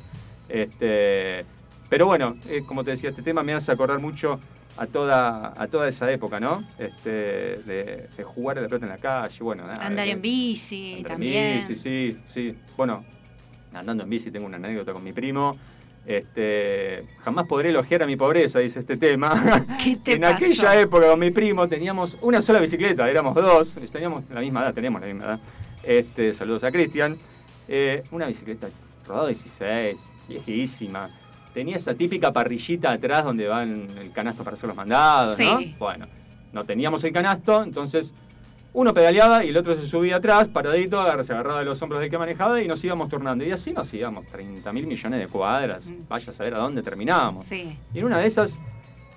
Este, 0.49 1.45
pero 1.89 2.05
bueno, 2.05 2.37
eh, 2.47 2.63
como 2.65 2.83
te 2.83 2.91
decía, 2.91 3.09
este 3.09 3.21
tema 3.21 3.43
me 3.43 3.53
hace 3.53 3.71
acordar 3.71 3.99
mucho 3.99 4.39
a 4.77 4.85
toda, 4.87 5.53
a 5.61 5.67
toda 5.67 5.87
esa 5.89 6.09
época, 6.11 6.39
¿no? 6.39 6.63
Este, 6.77 7.09
de, 7.11 8.07
de 8.15 8.23
jugar 8.23 8.57
a 8.57 8.61
la 8.61 8.67
pelota 8.67 8.85
en 8.85 8.91
la 8.91 8.97
calle, 8.97 9.37
bueno, 9.43 9.67
nada, 9.67 9.85
Andar 9.85 10.07
en 10.07 10.21
bici 10.21 10.95
Andar 10.97 11.11
en 11.11 11.17
también. 11.17 11.67
bici, 11.67 11.75
sí, 11.75 12.17
sí. 12.29 12.55
Bueno, 12.77 13.03
andando 13.79 14.03
en 14.03 14.09
bici 14.09 14.31
tengo 14.31 14.45
una 14.45 14.57
anécdota 14.57 14.93
con 14.93 15.03
mi 15.03 15.13
primo. 15.13 15.55
Este, 16.05 17.03
jamás 17.19 17.47
podré 17.47 17.69
elogiar 17.69 18.03
a 18.03 18.05
mi 18.05 18.15
pobreza, 18.15 18.59
dice 18.59 18.79
este 18.79 18.95
tema. 18.95 19.67
¿Qué 19.83 19.97
te 19.97 20.13
en 20.13 20.21
pasó? 20.21 20.35
aquella 20.35 20.79
época 20.79 21.09
con 21.09 21.19
mi 21.19 21.31
primo 21.31 21.67
teníamos 21.67 22.17
una 22.21 22.41
sola 22.41 22.59
bicicleta, 22.61 23.09
éramos 23.09 23.35
dos, 23.35 23.77
teníamos 23.91 24.23
la 24.29 24.39
misma 24.39 24.61
edad, 24.61 24.73
tenemos 24.73 25.01
la 25.01 25.07
misma 25.07 25.25
edad. 25.25 25.39
Este, 25.83 26.33
saludos 26.33 26.63
a 26.63 26.71
Cristian. 26.71 27.17
Eh, 27.67 28.03
una 28.11 28.27
bicicleta 28.27 28.69
rodada 29.05 29.27
16, 29.27 29.99
viejísima. 30.29 31.09
Tenía 31.53 31.75
esa 31.75 31.93
típica 31.93 32.31
parrillita 32.31 32.91
atrás 32.91 33.25
donde 33.25 33.47
van 33.47 33.89
el 33.97 34.11
canasto 34.13 34.43
para 34.43 34.55
hacer 34.55 34.67
los 34.67 34.77
mandados. 34.77 35.37
Bueno, 35.77 36.07
no 36.53 36.63
teníamos 36.63 37.03
el 37.03 37.11
canasto, 37.11 37.63
entonces 37.63 38.13
uno 38.77 38.93
pedaleaba 38.93 39.43
y 39.43 39.49
el 39.49 39.57
otro 39.57 39.73
se 39.73 39.87
subía 39.87 40.17
atrás, 40.17 40.47
paradito, 40.49 41.01
se 41.23 41.33
agarraba 41.33 41.59
de 41.59 41.65
los 41.65 41.81
hombros 41.81 41.99
del 41.99 42.11
que 42.11 42.17
manejaba 42.19 42.61
y 42.61 42.67
nos 42.67 42.83
íbamos 42.83 43.09
turnando. 43.09 43.43
Y 43.43 43.51
así 43.51 43.73
nos 43.73 43.91
íbamos, 43.91 44.27
30 44.27 44.71
mil 44.71 44.85
millones 44.85 45.19
de 45.19 45.27
cuadras. 45.27 45.89
Vaya 46.07 46.29
a 46.29 46.33
saber 46.33 46.53
a 46.53 46.59
dónde 46.59 46.83
terminábamos. 46.83 47.45
Mm. 47.45 47.49
Sí. 47.49 47.77
Y 47.95 47.99
en 47.99 48.05
una 48.05 48.19
de 48.19 48.27
esas 48.27 48.59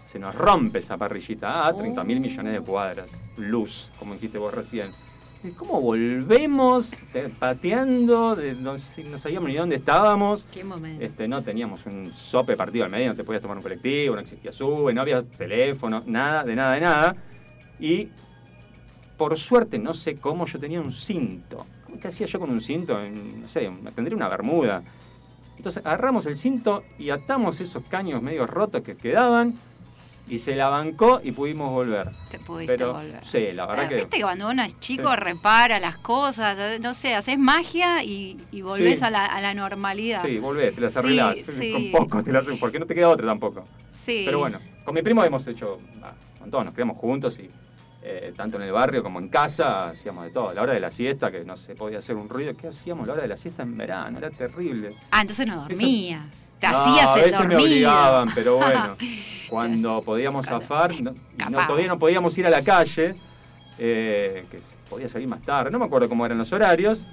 se 0.06 0.18
nos 0.18 0.34
rompe 0.34 0.78
esa 0.78 0.96
parrillita. 0.96 1.66
Ah, 1.66 1.74
30 1.74 2.02
mil 2.04 2.20
millones 2.20 2.54
de 2.54 2.60
cuadras. 2.62 3.10
Luz, 3.36 3.92
como 3.98 4.14
dijiste 4.14 4.38
vos 4.38 4.54
recién. 4.54 4.92
¿Y 5.44 5.50
¿Cómo 5.50 5.78
volvemos 5.80 6.92
eh, 7.12 7.30
pateando? 7.38 8.36
De, 8.36 8.54
no, 8.54 8.78
sé- 8.78 9.04
no 9.04 9.18
sabíamos 9.18 9.50
ni 9.50 9.56
dónde 9.56 9.76
estábamos. 9.76 10.46
Qué 10.50 10.64
momento. 10.64 11.04
Este, 11.04 11.28
no 11.28 11.42
teníamos 11.42 11.84
un 11.84 12.12
sope 12.14 12.56
partido 12.56 12.86
al 12.86 12.90
medio, 12.90 13.08
no 13.10 13.14
te 13.14 13.24
podías 13.24 13.42
tomar 13.42 13.58
un 13.58 13.62
colectivo, 13.62 14.14
no 14.14 14.22
existía 14.22 14.52
sube, 14.52 14.94
no 14.94 15.02
había 15.02 15.22
teléfono, 15.22 16.02
nada, 16.06 16.44
de 16.44 16.56
nada, 16.56 16.74
de 16.74 16.80
nada. 16.80 17.16
Y 17.78 18.08
por 19.20 19.38
suerte, 19.38 19.78
no 19.78 19.92
sé 19.92 20.14
cómo, 20.16 20.46
yo 20.46 20.58
tenía 20.58 20.80
un 20.80 20.94
cinto. 20.94 21.66
¿Qué 22.00 22.08
hacía 22.08 22.26
yo 22.26 22.40
con 22.40 22.48
un 22.48 22.62
cinto? 22.62 22.98
En, 22.98 23.42
no 23.42 23.48
sé, 23.48 23.70
tendría 23.94 24.16
una 24.16 24.30
bermuda. 24.30 24.82
Entonces 25.58 25.84
agarramos 25.84 26.24
el 26.24 26.36
cinto 26.36 26.84
y 26.98 27.10
atamos 27.10 27.60
esos 27.60 27.84
caños 27.84 28.22
medio 28.22 28.46
rotos 28.46 28.80
que 28.82 28.96
quedaban 28.96 29.56
y 30.26 30.38
se 30.38 30.56
la 30.56 30.70
bancó 30.70 31.20
y 31.22 31.32
pudimos 31.32 31.70
volver. 31.70 32.08
Te 32.30 32.38
pudiste 32.38 32.78
Pero, 32.78 32.94
volver. 32.94 33.22
sí, 33.26 33.52
la 33.52 33.66
verdad 33.66 33.84
Eh, 33.84 33.88
que... 33.90 33.94
Viste 33.96 34.16
que 34.16 34.22
cuando 34.22 34.48
uno 34.48 34.62
es 34.62 34.80
chico 34.80 35.10
Sí. 35.10 35.16
repara 35.20 35.78
las 35.80 35.98
cosas, 35.98 36.56
eh, 36.58 36.78
no 36.80 36.94
sé, 36.94 37.14
haces 37.14 37.38
magia 37.38 38.02
y, 38.02 38.38
y 38.50 38.62
volvés 38.62 39.00
Sí. 39.00 39.04
a, 39.04 39.10
la, 39.10 39.26
a 39.26 39.38
la 39.42 39.52
normalidad. 39.52 40.22
Sí, 40.24 40.38
volvés, 40.38 40.74
te 40.74 40.80
las 40.80 40.96
arreglás. 40.96 41.36
sí. 41.58 41.92
Con 41.94 42.06
poco 42.08 42.22
te 42.24 42.32
las 42.32 42.46
porque 42.58 42.78
no 42.78 42.86
te 42.86 42.94
queda 42.94 43.10
otra 43.10 43.26
tampoco. 43.26 43.66
Sí. 44.02 44.22
Pero 44.24 44.38
bueno, 44.38 44.58
con 44.86 44.94
mi 44.94 45.02
primo 45.02 45.22
hemos 45.24 45.46
hecho, 45.46 45.78
ah, 46.02 46.12
con 46.38 46.50
todos 46.50 46.64
nos 46.64 46.72
criamos 46.72 46.96
juntos 46.96 47.38
y 47.38 47.50
eh, 48.02 48.32
tanto 48.36 48.56
en 48.56 48.62
el 48.62 48.72
barrio 48.72 49.02
como 49.02 49.18
en 49.18 49.28
casa 49.28 49.88
hacíamos 49.90 50.24
de 50.24 50.30
todo. 50.30 50.48
A 50.50 50.54
la 50.54 50.62
hora 50.62 50.72
de 50.72 50.80
la 50.80 50.90
siesta, 50.90 51.30
que 51.30 51.44
no 51.44 51.56
se 51.56 51.74
podía 51.74 51.98
hacer 51.98 52.16
un 52.16 52.28
ruido, 52.28 52.54
¿qué 52.56 52.68
hacíamos 52.68 53.04
a 53.04 53.06
la 53.08 53.12
hora 53.14 53.22
de 53.22 53.28
la 53.28 53.36
siesta 53.36 53.62
en 53.62 53.76
verano? 53.76 54.18
Era 54.18 54.30
terrible. 54.30 54.94
Ah, 55.10 55.20
entonces 55.20 55.46
no 55.46 55.56
dormías. 55.62 56.24
Te 56.58 56.68
No, 56.68 56.76
hacías 56.78 57.06
a 57.06 57.18
el 57.18 57.24
veces 57.30 57.46
me 57.46 57.56
obligaban, 57.56 58.28
pero 58.34 58.56
bueno, 58.58 58.96
cuando 59.48 60.02
podíamos 60.02 60.46
zafar, 60.46 61.00
no, 61.00 61.14
no- 61.50 61.66
todavía 61.66 61.88
no 61.88 61.98
podíamos 61.98 62.36
ir 62.38 62.46
a 62.46 62.50
la 62.50 62.62
calle, 62.62 63.14
eh, 63.78 64.44
que 64.50 64.60
podía 64.88 65.08
salir 65.08 65.26
más 65.28 65.40
tarde, 65.42 65.70
no 65.70 65.78
me 65.78 65.86
acuerdo 65.86 66.08
cómo 66.08 66.26
eran 66.26 66.36
los 66.38 66.52
horarios, 66.52 67.06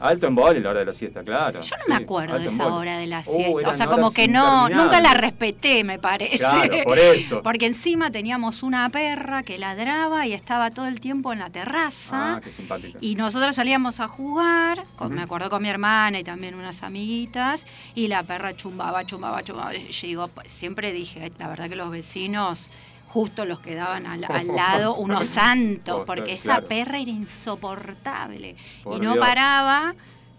Alto 0.00 0.26
embole 0.26 0.60
la 0.60 0.70
hora 0.70 0.80
de 0.80 0.86
la 0.86 0.92
siesta, 0.92 1.22
claro. 1.22 1.60
Yo 1.60 1.76
no 1.76 1.84
me 1.88 1.94
acuerdo 2.02 2.38
de 2.38 2.46
esa 2.46 2.64
embole. 2.64 2.80
hora 2.82 2.98
de 2.98 3.06
la 3.06 3.20
Uh, 3.20 3.22
siesta. 3.24 3.68
o 3.70 3.74
sea, 3.74 3.86
como 3.86 4.12
que 4.12 4.28
no, 4.28 4.68
nunca 4.68 5.00
la 5.00 5.14
respeté, 5.14 5.82
me 5.84 5.98
parece. 5.98 6.38
Claro, 6.38 6.76
por 6.84 6.98
eso. 6.98 7.42
Porque 7.42 7.66
encima 7.66 8.10
teníamos 8.10 8.62
una 8.62 8.88
perra 8.90 9.42
que 9.42 9.58
ladraba 9.58 10.26
y 10.26 10.32
estaba 10.34 10.70
todo 10.70 10.86
el 10.86 11.00
tiempo 11.00 11.32
en 11.32 11.40
la 11.40 11.50
terraza. 11.50 12.36
Ah, 12.36 12.40
qué 12.42 12.52
simpática. 12.52 12.98
Y 13.00 13.14
nosotros 13.16 13.56
salíamos 13.56 14.00
a 14.00 14.08
jugar, 14.08 14.84
con- 14.96 15.12
me 15.14 15.22
acuerdo 15.22 15.50
con 15.50 15.62
mi 15.62 15.68
hermana 15.68 16.18
y 16.20 16.24
también 16.24 16.54
unas 16.54 16.82
amiguitas, 16.82 17.64
y 17.94 18.08
la 18.08 18.22
perra 18.22 18.54
chumbaba, 18.56 19.04
chumbaba, 19.04 19.42
chumbaba. 19.42 19.72
Yo 19.74 20.06
digo, 20.06 20.30
siempre 20.46 20.92
dije, 20.92 21.22
"Ay, 21.24 21.32
la 21.38 21.48
verdad 21.48 21.68
que 21.68 21.76
los 21.76 21.90
vecinos, 21.90 22.70
justo 23.08 23.44
los 23.44 23.60
que 23.60 23.74
daban 23.74 24.06
al, 24.06 24.24
al 24.28 24.46
lado, 24.48 24.94
unos 24.96 25.26
santos, 25.26 26.04
porque 26.06 26.32
esa 26.34 26.60
perra 26.62 26.98
era 27.00 27.10
insoportable. 27.10 28.56
Por 28.84 28.98
y 28.98 29.00
no 29.04 29.14
Dios. 29.14 29.24
paraba, 29.26 29.94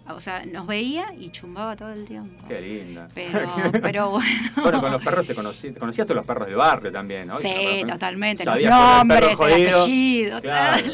o 0.08 0.20
sea, 0.20 0.44
nos 0.46 0.66
veía 0.66 1.14
y 1.20 1.30
chumbaba 1.32 1.76
todo 1.76 1.92
el 1.92 2.06
tiempo. 2.06 2.44
Qué 2.48 2.62
linda. 2.62 3.08
Pero, 3.14 3.48
pero 3.82 4.10
bueno. 4.12 4.52
Bueno, 4.62 4.82
con 4.82 4.92
los 4.92 5.04
perros 5.04 5.28
te 5.28 5.36
conocí, 5.36 5.72
te 5.72 5.80
conocías 5.80 6.08
todos 6.08 6.18
los 6.18 6.26
perros 6.26 6.48
del 6.48 6.56
barrio 6.58 6.92
también, 6.92 7.28
¿no? 7.28 7.40
Sí, 7.40 7.84
totalmente. 7.88 8.44
Los 8.46 8.60
nombres, 8.64 9.30
el 9.32 9.36
jodido. 9.36 9.82
apellido, 9.84 10.42
Claro. 10.42 10.88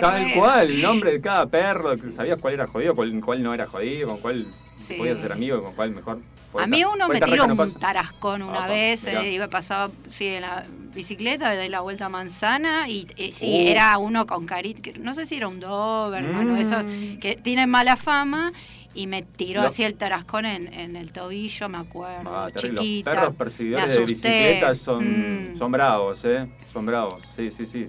tal, 0.00 0.22
el 0.22 0.34
cual, 0.38 0.70
el 0.70 0.82
nombre 0.82 1.12
de 1.12 1.20
cada 1.20 1.46
perro, 1.46 1.94
sabías 2.16 2.40
cuál 2.40 2.54
era 2.54 2.66
jodido, 2.66 2.94
cuál, 2.94 3.20
cuál 3.24 3.42
no 3.42 3.52
era 3.52 3.66
jodido, 3.66 4.08
con 4.08 4.18
cuál 4.20 4.46
Sí. 4.86 4.94
podías 4.94 5.20
ser 5.20 5.32
amigo, 5.32 5.62
con 5.62 5.74
cuál 5.74 5.90
mejor. 5.90 6.20
A 6.58 6.66
mí 6.66 6.82
uno 6.84 7.08
me 7.08 7.20
tiró 7.20 7.44
un 7.44 7.74
tarascón 7.74 8.42
una 8.42 8.66
vez, 8.66 9.06
eh, 9.06 9.32
iba 9.32 9.48
pasaba 9.48 9.90
sí, 10.08 10.26
en 10.28 10.42
la 10.42 10.64
bicicleta, 10.94 11.50
de 11.50 11.68
la 11.68 11.80
vuelta 11.80 12.06
a 12.06 12.08
manzana, 12.08 12.88
y 12.88 13.06
eh, 13.18 13.30
sí, 13.32 13.64
Uh. 13.66 13.68
era 13.68 13.98
uno 13.98 14.26
con 14.26 14.46
carita, 14.46 14.90
no 14.98 15.12
sé 15.12 15.26
si 15.26 15.34
era 15.36 15.48
un 15.48 15.60
Doberman 15.60 16.50
o 16.50 16.54
Mm. 16.54 16.56
esos 16.56 16.84
que 17.20 17.38
tienen 17.42 17.68
mala 17.68 17.96
fama, 17.96 18.52
y 18.94 19.06
me 19.06 19.22
tiró 19.22 19.60
así 19.60 19.84
el 19.84 19.96
tarascón 19.96 20.46
en, 20.46 20.72
en 20.72 20.96
el 20.96 21.12
tobillo, 21.12 21.68
me 21.68 21.76
acuerdo, 21.76 22.34
Ah, 22.34 22.50
chiquita. 22.54 23.10
Los 23.10 23.20
perros 23.20 23.36
perseguidores 23.36 23.90
de 23.94 24.04
bicicletas 24.06 24.78
son, 24.78 25.52
Mm. 25.52 25.58
son 25.58 25.70
bravos, 25.72 26.24
¿eh? 26.24 26.46
Son 26.72 26.86
bravos, 26.86 27.22
sí, 27.36 27.50
sí, 27.50 27.66
sí. 27.66 27.88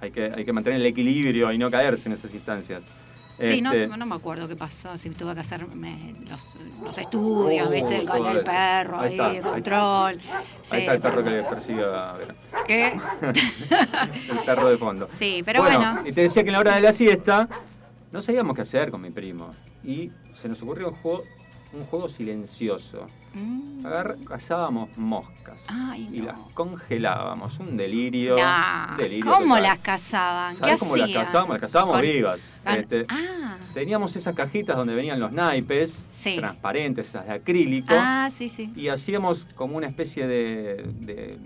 Hay 0.00 0.10
que, 0.10 0.32
hay 0.34 0.46
que 0.46 0.52
mantener 0.54 0.80
el 0.80 0.86
equilibrio 0.86 1.52
y 1.52 1.58
no 1.58 1.70
caerse 1.70 2.08
en 2.08 2.14
esas 2.14 2.32
instancias. 2.32 2.82
Sí, 3.40 3.62
no, 3.62 3.72
Este, 3.72 3.86
no 3.96 4.06
me 4.06 4.14
acuerdo 4.14 4.46
qué 4.48 4.56
pasó, 4.56 4.96
si 4.98 5.08
tuve 5.10 5.34
que 5.34 5.40
hacer 5.40 5.66
me- 5.68 6.14
los, 6.28 6.46
los 6.84 6.98
estudios, 6.98 7.66
Oh, 7.68 7.70
¿viste? 7.70 7.96
El, 7.96 8.06
perro, 8.44 9.00
Ahí 9.00 9.10
está, 9.12 9.30
el 9.30 9.36
ahí 9.36 9.40
control. 9.42 10.20
Sí, 10.62 10.76
Ahí 10.76 10.80
está 10.82 10.92
el 10.94 11.00
perro 11.00 11.24
que 11.24 11.30
le 11.30 11.42
persigue 11.44 11.82
a 11.84 12.12
Vera. 12.12 12.34
¿Qué? 12.66 13.00
el 14.30 14.38
perro 14.44 14.68
de 14.68 14.78
fondo. 14.78 15.08
Sí, 15.18 15.42
pero 15.44 15.62
bueno. 15.62 16.00
Y 16.04 16.12
te 16.12 16.22
decía 16.22 16.42
que 16.42 16.48
en 16.50 16.52
la 16.54 16.60
hora 16.60 16.74
de 16.74 16.80
la 16.80 16.92
siesta 16.92 17.48
no 18.12 18.20
sabíamos 18.20 18.54
qué 18.56 18.62
hacer 18.62 18.90
con 18.90 19.00
mi 19.00 19.10
primo. 19.10 19.54
Y 19.84 20.10
se 20.40 20.48
nos 20.48 20.60
ocurrió 20.62 20.88
un 20.90 20.96
juego, 20.96 21.22
un 21.72 21.84
juego 21.86 22.08
silencioso. 22.08 23.06
Mm. 23.32 23.84
Cazábamos 24.26 24.88
moscas 24.96 25.64
Ay, 25.68 26.08
y 26.12 26.18
no. 26.18 26.26
las 26.26 26.38
congelábamos. 26.54 27.58
Un 27.60 27.76
delirio. 27.76 28.36
Nah, 28.36 28.96
delirio 28.96 29.30
¿Cómo 29.32 29.54
total. 29.54 29.62
las 29.62 29.78
cazaban? 29.78 30.54
¿Qué 30.54 30.60
¿Sabés 30.60 30.80
cómo 30.80 30.96
las 30.96 31.10
cazábamos? 31.10 31.50
Las 31.54 31.60
cazábamos 31.60 31.94
Con- 31.96 32.02
vivas. 32.02 32.40
con- 32.64 32.74
Este, 32.74 33.06
Ah, 33.08 33.56
Teníamos 33.72 34.16
esas 34.16 34.34
cajitas 34.34 34.76
donde 34.76 34.94
venían 34.96 35.20
los 35.20 35.30
naipes, 35.30 36.04
Sí. 36.10 36.36
transparentes, 36.38 37.06
esas 37.08 37.24
de 37.26 37.32
acrílico. 37.34 37.94
ah, 37.96 38.28
sí, 38.34 38.48
sí. 38.48 38.72
y 38.74 38.88
hacíamos 38.88 39.44
como 39.54 39.76
una 39.76 39.86
especie 39.86 40.26
de, 40.26 40.84
de, 40.98 41.38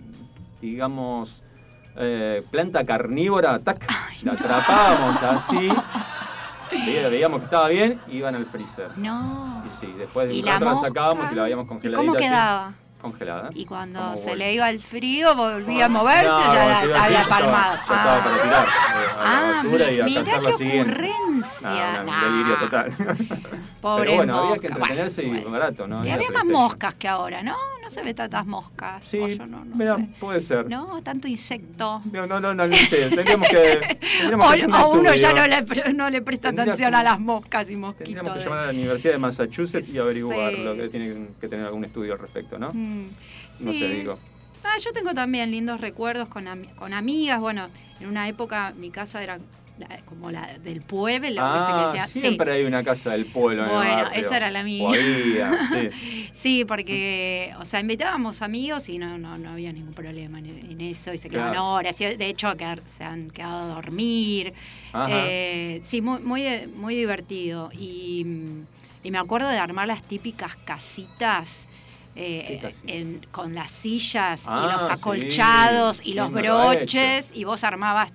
digamos, 0.62 1.42
eh, 1.96 2.42
planta 2.50 2.84
carnívora, 2.84 3.58
tac, 3.58 3.86
la 4.22 4.32
atrapábamos 4.32 5.22
así, 5.22 5.68
veía- 6.78 7.08
veíamos 7.08 7.40
que 7.40 7.44
estaba 7.46 7.68
bien, 7.68 8.00
y 8.08 8.16
iban 8.18 8.34
al 8.34 8.46
freezer. 8.46 8.90
No. 8.96 9.62
Y 9.66 9.70
sí, 9.70 9.92
después 9.98 10.28
de 10.28 10.34
¿Y 10.34 10.40
un 10.40 10.46
la 10.46 10.58
rato 10.58 10.64
la 10.82 10.88
sacábamos 10.88 11.32
y 11.32 11.34
la 11.34 11.42
veíamos 11.44 11.64
¿Y 11.66 11.68
congeladita. 11.68 12.00
cómo 12.00 12.12
así, 12.14 12.22
quedaba? 12.24 12.72
Congelada. 13.00 13.50
Y 13.52 13.66
cuando 13.66 14.16
se 14.16 14.34
le 14.34 14.54
iba 14.54 14.70
el 14.70 14.80
frío, 14.80 15.34
volvía 15.34 15.84
a 15.84 15.88
moverse, 15.90 16.24
No, 16.24 16.54
ya 16.54 16.66
la 16.66 16.78
así, 16.80 16.90
había 16.92 17.20
estaba- 17.20 17.40
palmado. 17.40 17.74
ya 17.76 17.80
estaba 17.82 18.24
para 18.24 18.42
tirar 18.42 18.64
eh, 18.64 18.68
a 19.18 19.22
la 19.24 19.24
Ah, 19.50 19.52
basura 19.62 19.90
y 19.92 20.00
a 20.00 20.04
mirá 20.04 20.40
qué 20.40 20.52
siguiente. 20.54 20.90
ocurrencia. 20.90 22.02
No, 22.02 22.04
no, 22.04 22.24
delirio 22.30 22.56
total. 22.60 22.96
Pobre 23.82 24.04
Pero 24.06 24.16
bueno, 24.16 24.36
había 24.38 24.48
mosca. 24.48 24.60
que 24.60 24.66
entretenerse 24.68 25.22
y 25.22 25.44
barato, 25.44 25.86
¿no? 25.86 25.96
Sí, 25.96 26.00
Había 26.10 26.14
había 26.14 26.30
más 26.30 26.44
moscas 26.46 26.94
que 26.94 27.06
ahora, 27.08 27.42
¿no? 27.42 27.54
No 27.84 27.90
se 27.90 28.02
ve 28.02 28.14
tantas 28.14 28.46
moscas. 28.46 29.04
Sí, 29.04 29.18
O 29.18 29.28
yo 29.28 29.46
no, 29.46 29.62
no 29.64 29.76
mira, 29.76 29.96
sé. 29.96 30.08
puede 30.18 30.40
ser. 30.40 30.68
No, 30.70 31.02
tanto 31.02 31.28
insecto. 31.28 32.00
No, 32.10 32.26
no, 32.26 32.40
no, 32.40 32.54
no, 32.54 32.66
no 32.66 32.76
sé. 32.76 33.10
Tendríamos 33.10 33.46
que, 33.48 33.98
tendríamos 34.18 34.48
O, 34.48 34.52
que 34.54 34.64
un 34.66 34.74
uno 35.00 35.14
ya 35.14 35.32
no 35.34 35.46
le, 35.46 35.92
no 35.92 36.08
le 36.10 36.22
presta 36.22 36.48
Tendría 36.48 36.64
atención 36.72 36.90
que- 36.92 36.96
a 36.96 37.02
las 37.02 37.20
moscas 37.20 37.70
y 37.70 37.76
mosquitos. 37.76 38.06
Tendríamos 38.06 38.32
que 38.32 38.38
de- 38.38 38.44
llamar 38.44 38.58
a 38.60 38.66
la 38.66 38.72
Universidad 38.72 39.12
de 39.12 39.18
Massachusetts 39.18 39.94
y 39.94 39.98
averiguar 39.98 40.52
Sí, 40.54 40.62
lo 40.64 40.74
que 40.74 40.88
tiene 40.88 41.26
que 41.40 41.48
tener 41.48 41.66
algún 41.66 41.84
estudio 41.84 42.14
al 42.14 42.18
respecto, 42.18 42.58
¿no? 42.58 42.70
Mm, 42.72 43.04
No 43.60 43.72
sí. 43.72 43.78
sé, 43.78 43.88
digo. 43.88 44.18
Ah, 44.64 44.78
yo 44.82 44.92
tengo 44.94 45.12
también 45.12 45.50
lindos 45.50 45.80
recuerdos 45.82 46.28
con, 46.30 46.46
ami- 46.46 46.74
con 46.76 46.94
amigas. 46.94 47.38
Bueno, 47.38 47.68
en 48.00 48.08
una 48.08 48.26
época 48.28 48.72
mi 48.78 48.88
casa 48.90 49.22
era 49.22 49.38
la- 49.78 49.98
como 50.04 50.30
la 50.30 50.56
del 50.58 50.80
pueblo. 50.82 51.28
¿viste? 51.28 51.40
Ah, 51.42 51.74
que 51.76 51.86
decía- 51.86 52.06
sí. 52.06 52.20
siempre 52.20 52.52
hay 52.52 52.64
una 52.64 52.84
casa 52.84 53.10
del 53.10 53.26
pueblo 53.26 53.64
en 53.64 53.70
el 53.70 53.74
Bueno, 53.76 54.10
esa 54.14 54.36
era 54.36 54.50
la 54.50 54.62
mía. 54.62 54.88
Había, 54.88 55.68
sí. 55.72 56.30
Sí, 56.32 56.64
porque, 56.64 57.52
o 57.58 57.64
sea, 57.64 57.80
invitábamos 57.80 58.42
amigos 58.42 58.88
y 58.88 58.98
no, 58.98 59.18
no, 59.18 59.36
no 59.38 59.50
había 59.50 59.72
ningún 59.72 59.94
problema 59.94 60.38
en, 60.38 60.46
en 60.46 60.80
eso 60.80 61.12
y 61.12 61.18
se 61.18 61.28
quedaban 61.28 61.52
Claro. 61.52 61.72
horas. 61.72 61.98
De 61.98 62.26
hecho, 62.28 62.52
se 62.86 63.02
han 63.04 63.30
quedado 63.30 63.72
a 63.72 63.74
dormir. 63.74 64.52
Eh, 65.08 65.80
sí, 65.84 66.00
muy, 66.00 66.20
muy, 66.20 66.66
muy 66.76 66.94
divertido. 66.94 67.70
Y, 67.72 68.24
y 69.02 69.10
me 69.10 69.18
acuerdo 69.18 69.48
de 69.48 69.58
armar 69.58 69.88
las 69.88 70.02
típicas 70.04 70.54
casitas. 70.56 71.68
eh, 72.16 72.72
en- 72.86 73.26
con 73.32 73.56
las 73.56 73.72
sillas 73.72 74.44
Ah, 74.46 74.68
y 74.68 74.72
los 74.72 74.86
sí. 74.86 74.92
acolchados 74.92 76.00
y 76.06 76.14
los 76.14 76.30
broches 76.30 77.28
y 77.34 77.42
vos 77.42 77.64
armabas 77.64 78.12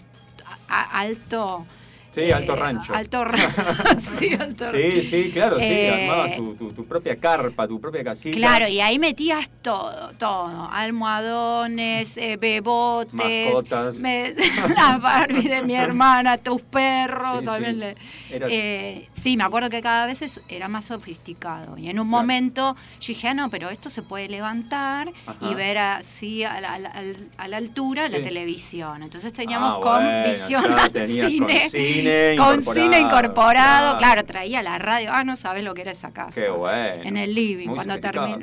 alto 0.70 1.66
Sí, 2.12 2.32
alto 2.32 2.54
eh, 2.54 2.56
rancho. 2.56 2.94
alto 2.96 3.24
rancho 3.24 3.50
sí, 4.20 4.30
alto 4.40 4.72
Sí, 4.72 5.02
sí, 5.04 5.32
claro, 5.32 5.58
sí. 5.60 5.66
Eh, 5.66 5.92
Armabas 6.10 6.36
tu, 6.38 6.56
tu, 6.56 6.74
tu 6.74 6.86
propia 6.86 7.16
carpa, 7.18 7.68
tu 7.68 7.80
propia 7.80 8.04
casita. 8.04 8.36
Claro, 8.36 8.68
y 8.68 8.82
ahí 8.82 8.98
metías 8.98 9.50
todo, 9.62 10.12
todo. 10.18 10.68
Almohadones, 10.72 12.18
eh, 12.18 12.38
bebotes, 12.38 13.14
Mascotas. 13.54 13.96
me- 13.98 14.34
las 14.76 15.02
Barbie 15.02 15.48
de 15.48 15.62
mi 15.64 15.76
hermana, 15.76 16.38
tus 16.38 16.62
perros, 16.62 17.40
Sí, 17.40 17.46
también 17.46 17.74
sí. 17.76 17.80
le- 17.80 17.96
Era- 18.32 18.48
eh, 18.50 19.08
sí, 19.14 19.38
me 19.38 19.44
acuerdo 19.44 19.70
que 19.70 19.82
cada 19.82 20.06
vez 20.06 20.42
era 20.50 20.68
más 20.68 20.86
sofisticado. 20.86 21.78
Y 21.78 21.90
en 21.90 22.00
un 22.00 22.08
Claro. 22.10 22.22
momento 22.24 22.76
yo 23.00 23.08
dije, 23.10 23.28
ah, 23.28 23.34
no, 23.34 23.50
pero 23.50 23.70
esto 23.70 23.90
se 23.90 24.02
puede 24.02 24.28
levantar 24.30 25.12
Ajá. 25.26 25.38
y 25.52 25.54
ver 25.54 25.78
así 25.78 26.44
a 26.44 26.60
la, 26.60 26.74
a 26.74 26.80
la- 26.80 26.92
a 27.38 27.48
la 27.48 27.58
altura 27.58 28.10
la 28.10 28.22
televisión. 28.22 29.04
Entonces 29.04 29.32
teníamos 29.34 29.76
Ah, 29.78 29.80
con 29.82 30.04
bueno, 30.04 30.24
visión 30.26 30.66
al 30.80 30.92
con 30.92 31.08
cine. 31.08 31.70
Cine 32.10 32.38
con 32.38 32.76
cine 32.76 33.00
incorporado. 33.00 33.98
claro. 33.98 34.10
Claro, 34.10 34.26
traía 34.26 34.64
la 34.64 34.78
radio. 34.80 35.10
Ah, 35.14 35.24
no 35.24 35.36
sabes 35.36 35.64
lo 35.64 35.74
que 35.74 35.82
era 35.82 35.92
esa 35.92 36.12
casa. 36.12 36.42
Qué 36.42 36.50
bueno. 36.50 37.04
En 37.04 37.16
el 37.18 37.34
living, 37.36 37.68
Muy 37.68 37.76
cuando 37.76 38.00
terminó. 38.00 38.40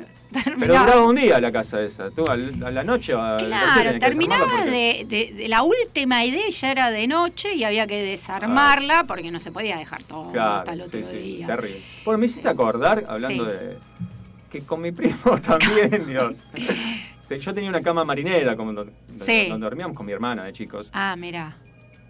Pero 0.59 0.73
duraba 0.79 1.05
un 1.05 1.15
día 1.15 1.39
la 1.39 1.51
casa 1.51 1.81
esa. 1.81 2.09
Tú 2.11 2.23
al- 2.29 2.63
a 2.63 2.71
la 2.71 2.83
noche. 2.83 3.13
a 3.13 3.37
Claro, 3.37 3.97
terminaba 3.99 4.63
de, 4.65 5.05
de- 5.07 5.33
de 5.35 5.47
la 5.47 5.63
última 5.63 6.23
idea 6.25 6.47
ya 6.49 6.71
era 6.71 6.91
de 6.91 7.07
noche 7.07 7.53
y 7.55 7.63
había 7.63 7.85
que 7.87 8.01
desarmarla 8.01 9.05
porque 9.05 9.31
no 9.31 9.39
se 9.39 9.51
podía 9.51 9.77
dejar 9.77 10.03
todo 10.03 10.31
Claro, 10.31 10.53
hasta 10.55 10.73
el 10.73 10.81
otro 10.81 11.01
sí, 11.01 11.07
sí, 11.09 11.17
día. 11.17 11.47
terrible. 11.47 11.81
Bueno, 12.05 12.17
me 12.19 12.25
hiciste 12.25 12.47
acordar, 12.49 13.05
hablando 13.07 13.45
Sí. 13.45 13.51
de. 13.51 13.77
que 14.51 14.61
con 14.63 14.81
mi 14.81 14.91
primo 14.93 15.17
también, 15.45 16.05
Dios. 16.07 16.45
Este, 17.29 17.39
Yo 17.39 17.53
tenía 17.53 17.69
una 17.69 17.81
cama 17.81 18.05
marinera 18.05 18.55
como 18.55 18.71
donde, 18.71 18.93
Sí. 19.19 19.49
donde 19.49 19.65
dormíamos 19.65 19.97
con 19.97 20.05
mi 20.05 20.13
hermana 20.13 20.45
de 20.45 20.53
chicos. 20.53 20.89
Ah, 20.93 21.13
mira. 21.17 21.57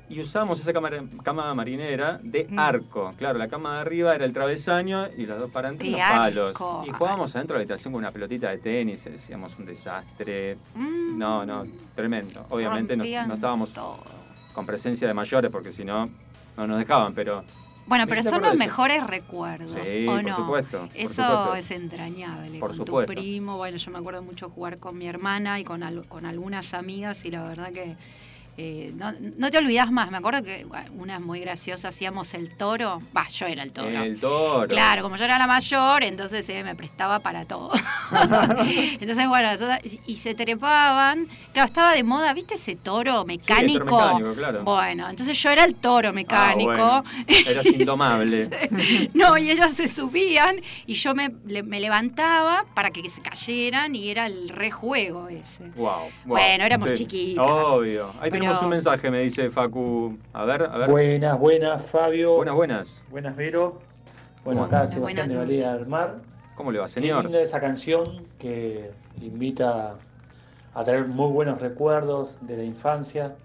Y 0.10 0.22
usábamos 0.22 0.60
esa 0.62 0.72
cama, 0.72 0.90
cama 1.22 1.54
marinera 1.54 2.18
de 2.24 2.48
arco. 2.56 3.14
Claro, 3.18 3.38
la 3.38 3.50
cama 3.50 3.76
de 3.76 3.82
arriba 3.82 4.16
era 4.16 4.24
el 4.24 4.32
travesaño 4.32 5.08
y 5.18 5.26
las 5.26 5.38
dos 5.38 5.52
los 5.54 6.00
palos. 6.00 6.50
arco. 6.56 6.84
Y 6.88 6.92
jugábamos 6.92 7.36
adentro 7.36 7.56
de 7.56 7.60
la 7.60 7.62
habitación 7.64 7.92
con 7.94 8.00
una 8.00 8.12
pelotita 8.12 8.50
de 8.50 8.58
tenis, 8.60 9.06
hacíamos 9.06 9.58
un 9.60 9.66
desastre. 9.66 10.58
Mm, 10.76 11.18
No, 11.18 11.46
no, 11.46 11.66
tremendo. 11.94 12.46
Obviamente 12.50 12.96
no, 12.96 13.04
estábamos 13.04 13.74
todo. 13.74 13.98
con 14.54 14.66
presencia 14.66 15.08
de 15.08 15.14
mayores 15.14 15.52
porque 15.52 15.72
si 15.72 15.84
no, 15.86 16.06
no 16.56 16.66
nos 16.68 16.80
dejaban, 16.80 17.14
pero 17.14 17.44
Bueno, 17.86 18.06
pero 18.08 18.24
son 18.24 18.42
los 18.42 18.52
eso. 18.54 18.58
mejores 18.60 19.06
recuerdos, 19.06 19.78
Sí, 19.88 20.08
¿o 20.08 20.12
por 20.14 20.24
no? 20.24 20.36
supuesto, 20.36 20.80
por 20.88 20.90
Eso 20.96 21.14
supuesto. 21.22 21.56
es 21.56 21.72
entrañable. 21.72 22.60
Por 22.60 22.70
con 22.70 22.78
supuesto. 22.78 23.14
tu 23.14 23.20
primo, 23.20 23.58
bueno, 23.58 23.78
yo 23.78 23.92
me 23.92 24.00
acuerdo 24.00 24.22
mucho 24.24 24.50
jugar 24.50 24.78
con 24.80 24.98
mi 24.98 25.08
hermana 25.08 25.60
y 25.60 25.64
con, 25.64 25.84
al- 25.84 26.08
con 26.08 26.26
algunas 26.26 26.74
amigas 26.74 27.24
y 27.26 27.32
la 27.32 27.44
verdad 27.48 27.72
que 27.72 27.96
eh, 28.58 28.92
no, 28.96 29.14
no 29.38 29.52
te 29.52 29.58
olvidas 29.60 29.92
más. 29.92 30.10
Me 30.12 30.18
acuerdo 30.18 30.44
que 30.44 30.66
bueno, 30.66 30.90
una 30.98 31.16
es 31.16 31.22
muy 31.22 31.40
graciosa, 31.42 31.90
hacíamos 31.90 32.34
el 32.34 32.56
toro. 32.58 33.02
Va, 33.16 33.28
yo 33.28 33.46
era 33.46 33.64
el 33.64 33.72
toro. 33.72 33.88
El 33.90 34.20
toro. 34.20 34.68
Claro, 34.68 35.04
como 35.04 35.16
yo 35.16 35.26
era 35.26 35.38
la 35.38 35.48
mayor, 35.48 36.04
entonces 36.04 36.48
eh, 36.50 36.64
me 36.64 36.76
prestaba 36.76 37.20
para 37.20 37.46
todo. 37.46 37.72
entonces, 39.00 39.28
bueno, 39.28 39.50
y- 40.06 40.16
se 40.16 40.34
trepaban. 40.34 41.28
Claro, 41.54 41.66
estaba 41.68 41.94
de 41.94 42.04
moda, 42.04 42.34
¿viste 42.34 42.56
ese 42.56 42.76
toro 42.76 43.24
mecánico? 43.26 43.86
mecánico, 43.86 44.34
claro. 44.34 44.64
Bueno, 44.64 45.10
entonces 45.10 45.42
yo 45.42 45.50
era 45.52 45.64
el 45.64 45.76
toro 45.76 46.12
mecánico. 46.14 46.72
Ah, 46.76 47.04
bueno. 47.04 47.50
Eras 47.50 47.66
indomable. 47.74 48.50
No, 49.14 49.38
y 49.38 49.52
ellas 49.52 49.74
se 49.74 49.88
subían 49.88 50.62
y 50.86 50.94
yo 50.96 51.14
me, 51.14 51.32
le- 51.46 51.64
me 51.64 51.80
levantaba 51.80 52.66
para 52.74 52.90
que 52.92 53.08
se 53.10 53.22
cayeran 53.22 53.96
y 53.96 54.10
era 54.10 54.26
el 54.26 54.50
rejuego 54.50 55.28
ese. 55.30 55.70
Wow, 55.76 56.10
Bueno, 56.26 56.64
éramos 56.66 56.94
chiquitas. 56.94 57.46
Obvio. 57.48 58.14
Ahí 58.20 58.32
tenemos 58.48 58.60
Pero- 58.60 58.68
un 58.68 58.70
mensaje, 58.72 59.12
me 59.12 59.20
dice 59.22 59.50
Facu. 59.50 60.18
A 60.34 60.46
ver, 60.46 60.64
a 60.64 60.78
ver. 60.78 60.90
Buenas, 60.90 61.40
buenas, 61.40 61.84
Fabio. 61.84 62.36
Buenas, 62.36 62.56
buenas. 62.56 63.06
Buenas, 63.10 63.36
Vero. 63.36 63.80
Bueno, 64.44 64.64
acá 64.64 64.78
Buenas 64.78 64.94
Sebastián 64.94 65.30
de. 65.30 65.36
Valía 65.38 65.74
del 65.74 65.88
Mar. 65.88 66.16
¿Cómo 66.56 66.72
le 66.72 66.80
va, 66.80 66.86
Qué 66.86 66.92
señor? 66.94 67.24
linda 67.26 67.42
esa 67.42 67.60
canción 67.60 68.26
que 68.40 68.92
invita 69.22 69.96
a 70.74 70.84
traer 70.84 71.08
muy 71.08 71.32
buenos 71.32 71.60
recuerdos 71.62 72.38
de 72.42 72.58
la 72.58 72.64
infancia. 72.64 73.36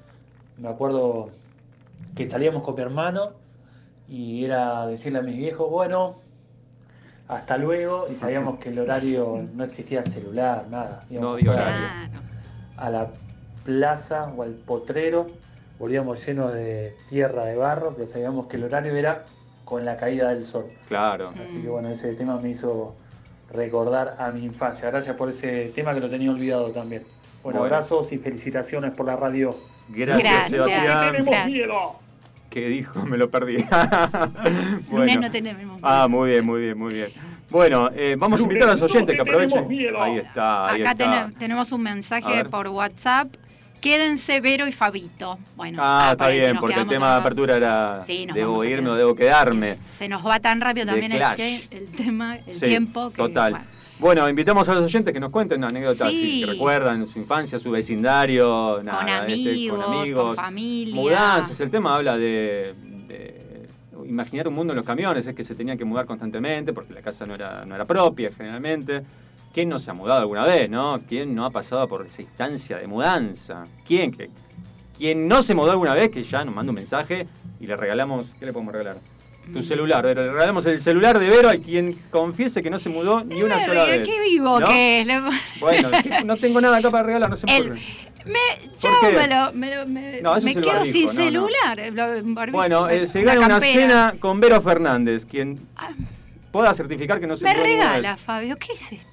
Me 0.58 0.68
acuerdo 0.68 1.30
que 2.14 2.26
salíamos 2.26 2.62
con 2.62 2.74
mi 2.76 2.82
hermano 2.82 3.30
y 4.08 4.44
era 4.44 4.86
decirle 4.86 5.18
a 5.18 5.22
mis 5.22 5.36
viejos, 5.36 5.68
bueno, 5.70 6.16
hasta 7.28 7.56
luego, 7.56 8.06
y 8.10 8.14
sabíamos 8.14 8.58
que 8.58 8.68
el 8.68 8.78
horario 8.78 9.46
no 9.54 9.64
existía 9.64 10.02
celular, 10.02 10.66
nada. 10.70 11.04
No 11.10 11.38
Íbamos 11.38 11.56
a, 11.56 11.62
horario. 11.62 11.86
a 12.76 12.90
la 12.90 13.08
plaza 13.64 14.32
o 14.36 14.42
al 14.42 14.52
potrero, 14.52 15.26
volvíamos 15.78 16.24
llenos 16.26 16.52
de 16.52 16.94
tierra, 17.08 17.44
de 17.44 17.56
barro, 17.56 17.92
pero 17.96 18.06
sabíamos 18.06 18.46
que 18.46 18.56
el 18.56 18.64
horario 18.64 18.94
era 18.96 19.24
con 19.64 19.84
la 19.84 19.96
caída 19.96 20.30
del 20.30 20.44
sol. 20.44 20.66
Claro. 20.88 21.30
Así 21.30 21.60
que 21.62 21.68
bueno, 21.68 21.88
ese 21.90 22.12
tema 22.14 22.36
me 22.40 22.50
hizo 22.50 22.94
recordar 23.52 24.16
a 24.18 24.30
mi 24.30 24.44
infancia. 24.44 24.90
Gracias 24.90 25.16
por 25.16 25.28
ese 25.30 25.72
tema 25.74 25.94
que 25.94 26.00
lo 26.00 26.08
tenía 26.10 26.30
olvidado 26.30 26.70
también. 26.70 27.02
Bueno, 27.42 27.60
Bueno. 27.60 27.74
abrazos 27.74 28.12
y 28.12 28.18
felicitaciones 28.18 28.92
por 28.92 29.06
la 29.06 29.16
radio. 29.16 29.56
Gracias, 29.88 30.22
Gracias. 30.22 30.50
Sebastián. 30.50 31.06
¡Tenemos 31.12 31.26
Gracias. 31.28 31.46
miedo! 31.46 31.92
¿Qué 32.50 32.68
dijo? 32.68 33.02
Me 33.06 33.16
lo 33.16 33.30
perdí. 33.30 33.64
Lunes 34.90 35.20
no 35.20 35.30
tenemos. 35.30 35.80
Ah, 35.82 36.06
muy 36.08 36.30
bien, 36.30 36.44
muy 36.44 36.60
bien, 36.60 36.78
muy 36.78 36.94
bien. 36.94 37.08
Bueno, 37.50 37.90
eh, 37.94 38.14
vamos 38.18 38.40
a 38.40 38.42
invitar 38.44 38.68
a 38.68 38.72
los 38.72 38.82
oyentes 38.82 39.14
que 39.14 39.18
no 39.18 39.24
tenemos 39.24 39.52
aprovechen. 39.52 39.68
miedo. 39.68 40.00
Ahí 40.02 40.18
está, 40.18 40.68
ahí 40.70 40.80
Acá 40.82 40.92
está. 40.92 41.04
tene- 41.26 41.34
tenemos 41.38 41.72
un 41.72 41.82
mensaje 41.82 42.44
por 42.46 42.68
WhatsApp. 42.68 43.28
Quédense 43.82 44.40
Vero 44.40 44.66
y 44.68 44.72
Fabito. 44.72 45.38
Bueno, 45.56 45.78
Ah, 45.82 46.08
ah, 46.08 46.12
está 46.12 46.28
bien, 46.28 46.56
porque 46.58 46.80
el 46.80 46.88
tema 46.88 47.12
de 47.14 47.20
apertura 47.20 47.56
era 47.56 48.04
Sí, 48.06 48.26
¿debo 48.32 48.64
irme 48.64 48.88
o 48.90 48.94
debo 48.94 49.14
quedarme? 49.14 49.76
Se 49.98 50.08
nos 50.08 50.24
va 50.24 50.38
tan 50.40 50.60
rápido 50.60 50.86
también 50.86 51.12
el, 51.12 51.20
tema, 51.96 52.36
el 52.46 52.54
Sí, 52.54 52.60
tiempo. 52.66 53.10
Que, 53.10 53.16
Total. 53.16 53.52
bueno. 53.52 53.66
Bueno, 53.98 54.28
invitamos 54.28 54.68
a 54.68 54.74
los 54.74 54.84
oyentes 54.84 55.12
que 55.12 55.20
nos 55.20 55.30
cuenten 55.30 55.62
anécdotas 55.64 56.08
Sí. 56.10 56.40
si 56.40 56.44
recuerdan 56.44 57.06
su 57.06 57.18
infancia, 57.20 57.58
su 57.58 57.70
vecindario, 57.70 58.76
con, 58.76 58.86
nada, 58.86 59.26
este, 59.26 59.50
amigos, 59.50 59.78
con 59.78 59.84
con 59.86 59.98
amigos, 60.00 60.36
familia. 60.36 60.94
mudanzas. 60.94 61.60
El 61.60 61.70
tema 61.70 61.94
habla 61.94 62.16
de, 62.16 62.74
de 63.06 63.68
imaginar 64.06 64.48
un 64.48 64.54
mundo 64.54 64.72
en 64.72 64.76
los 64.78 64.86
camiones, 64.86 65.26
es 65.26 65.34
que 65.36 65.44
se 65.44 65.54
tenían 65.54 65.76
que 65.78 65.84
mudar 65.84 66.06
constantemente 66.06 66.72
porque 66.72 66.92
la 66.94 67.00
casa 67.02 67.26
no 67.26 67.34
era, 67.34 67.64
no 67.64 67.74
era 67.74 67.84
propia 67.84 68.30
generalmente. 68.36 69.02
¿Quién 69.52 69.68
no 69.68 69.78
se 69.78 69.90
ha 69.90 69.94
mudado 69.94 70.20
alguna 70.20 70.44
vez, 70.44 70.70
no? 70.70 71.00
¿Quién 71.08 71.34
no 71.34 71.44
ha 71.44 71.50
pasado 71.50 71.86
por 71.88 72.06
esa 72.06 72.22
instancia 72.22 72.78
de 72.78 72.86
mudanza? 72.86 73.64
¿Quién? 73.86 74.10
que 74.12 74.30
Quien 74.96 75.26
no 75.28 75.42
se 75.42 75.54
mudó 75.54 75.72
alguna 75.72 75.94
vez, 75.94 76.10
que 76.10 76.22
ya 76.22 76.44
nos 76.44 76.54
manda 76.54 76.70
un 76.70 76.76
mensaje 76.76 77.26
y 77.60 77.66
le 77.66 77.76
regalamos, 77.76 78.34
¿qué 78.38 78.46
le 78.46 78.52
podemos 78.52 78.72
regalar? 78.72 78.96
Tu 79.52 79.58
Mm. 79.58 79.62
celular, 79.64 80.04
Vero, 80.04 80.22
le 80.22 80.30
regalamos 80.32 80.64
el 80.66 80.78
celular 80.80 81.18
de 81.18 81.28
Vero 81.28 81.48
a 81.50 81.56
quien 81.56 81.98
confiese 82.10 82.62
que 82.62 82.70
no 82.70 82.78
se 82.78 82.88
mudó 82.88 83.24
ni 83.24 83.42
una 83.42 83.64
sola 83.66 83.86
qué 83.86 83.98
vez. 83.98 84.08
vivo 84.30 84.60
¿No? 84.60 84.68
que 84.68 85.00
es. 85.00 85.08
Bueno, 85.60 85.90
no 86.24 86.36
tengo 86.36 86.60
nada 86.60 86.76
acá 86.78 86.90
para 86.90 87.02
regalar, 87.02 87.28
no 87.30 87.36
se 87.36 87.46
me 87.46 87.56
El-. 87.56 87.70
Me, 88.24 88.38
¿Por 88.70 88.78
chao, 88.78 88.92
qué? 89.00 89.12
me, 89.16 89.26
lo, 89.26 89.52
me, 89.52 89.74
lo- 89.76 89.86
me- 89.86 90.20
No, 90.22 90.36
me 90.40 90.54
quedo 90.54 90.66
barbijo, 90.74 90.84
sin 90.84 91.06
no, 91.06 91.12
celular. 91.12 91.92
barbijo, 92.22 92.56
Bueno, 92.56 92.88
eh, 92.88 93.06
se 93.06 93.22
gana 93.24 93.40
una 93.44 93.60
cena 93.60 94.14
con 94.20 94.38
Vero 94.38 94.60
Fernández, 94.62 95.26
quien 95.26 95.58
pueda 96.52 96.72
certificar 96.72 97.18
que 97.18 97.26
no 97.26 97.36
se 97.36 97.44
Me 97.44 97.54
mudó 97.54 97.64
ninguna 97.66 97.86
regala. 97.88 98.16
Fabio. 98.16 98.56
¿Qué 98.58 98.74
es 98.74 98.92
esto? 98.92 99.11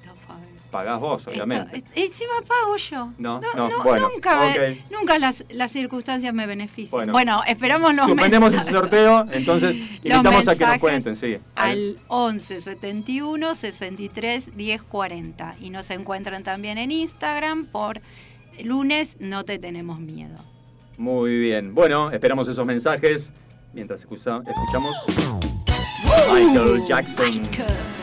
Pagás 0.70 1.00
vos, 1.00 1.18
Esto- 1.20 1.30
obviamente. 1.30 1.78
es- 1.78 1.84
encima 2.12 2.32
pago 2.46 2.76
yo. 2.76 3.10
No, 3.18 3.40
No, 3.40 3.54
no, 3.56 3.68
no, 3.68 3.82
bueno, 3.82 4.08
nunca, 4.08 4.36
me- 4.56 4.84
nunca 4.90 5.18
las, 5.18 5.44
las 5.50 5.72
circunstancias 5.72 6.32
me 6.32 6.46
benefician. 6.46 6.90
Bueno. 6.90 7.12
Bueno, 7.12 7.42
esperamos 7.46 7.94
los 7.94 8.06
Suspendemos 8.06 8.48
ese 8.54 8.56
mensajes. 8.64 8.80
sorteo, 8.80 9.26
entonces 9.32 9.76
invitamos 10.04 10.46
a 10.48 10.56
que 10.56 10.66
nos 10.66 10.78
cuenten, 10.78 11.16
sí. 11.16 11.36
Al 11.56 11.98
11 12.08 12.60
71 12.60 13.54
63 13.54 14.56
10 14.56 14.82
40. 14.82 15.56
Y 15.60 15.70
nos 15.70 15.90
encuentran 15.90 16.42
también 16.44 16.78
en 16.78 16.92
Instagram 16.92 17.66
por 17.66 18.00
lunes 18.62 19.16
No 19.18 19.44
Te 19.44 19.58
Tenemos 19.58 19.98
Miedo. 19.98 20.36
Muy 20.98 21.38
bien. 21.38 21.74
Bueno, 21.74 22.10
esperamos 22.10 22.46
esos 22.46 22.64
mensajes 22.66 23.32
mientras 23.72 24.00
escucha- 24.00 24.40
escuchamos 24.46 24.94
Michael 26.32 26.84
Jackson. 26.86 27.42
That 27.42 27.99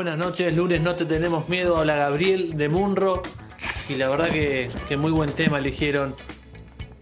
Buenas 0.00 0.16
noches, 0.16 0.56
lunes 0.56 0.80
no 0.80 0.94
te 0.94 1.04
tenemos 1.04 1.46
miedo, 1.50 1.76
habla 1.76 1.94
Gabriel 1.94 2.56
de 2.56 2.70
Munro. 2.70 3.20
Y 3.86 3.96
la 3.96 4.08
verdad 4.08 4.30
que, 4.30 4.70
que 4.88 4.96
muy 4.96 5.10
buen 5.10 5.30
tema 5.30 5.58
eligieron. 5.58 6.16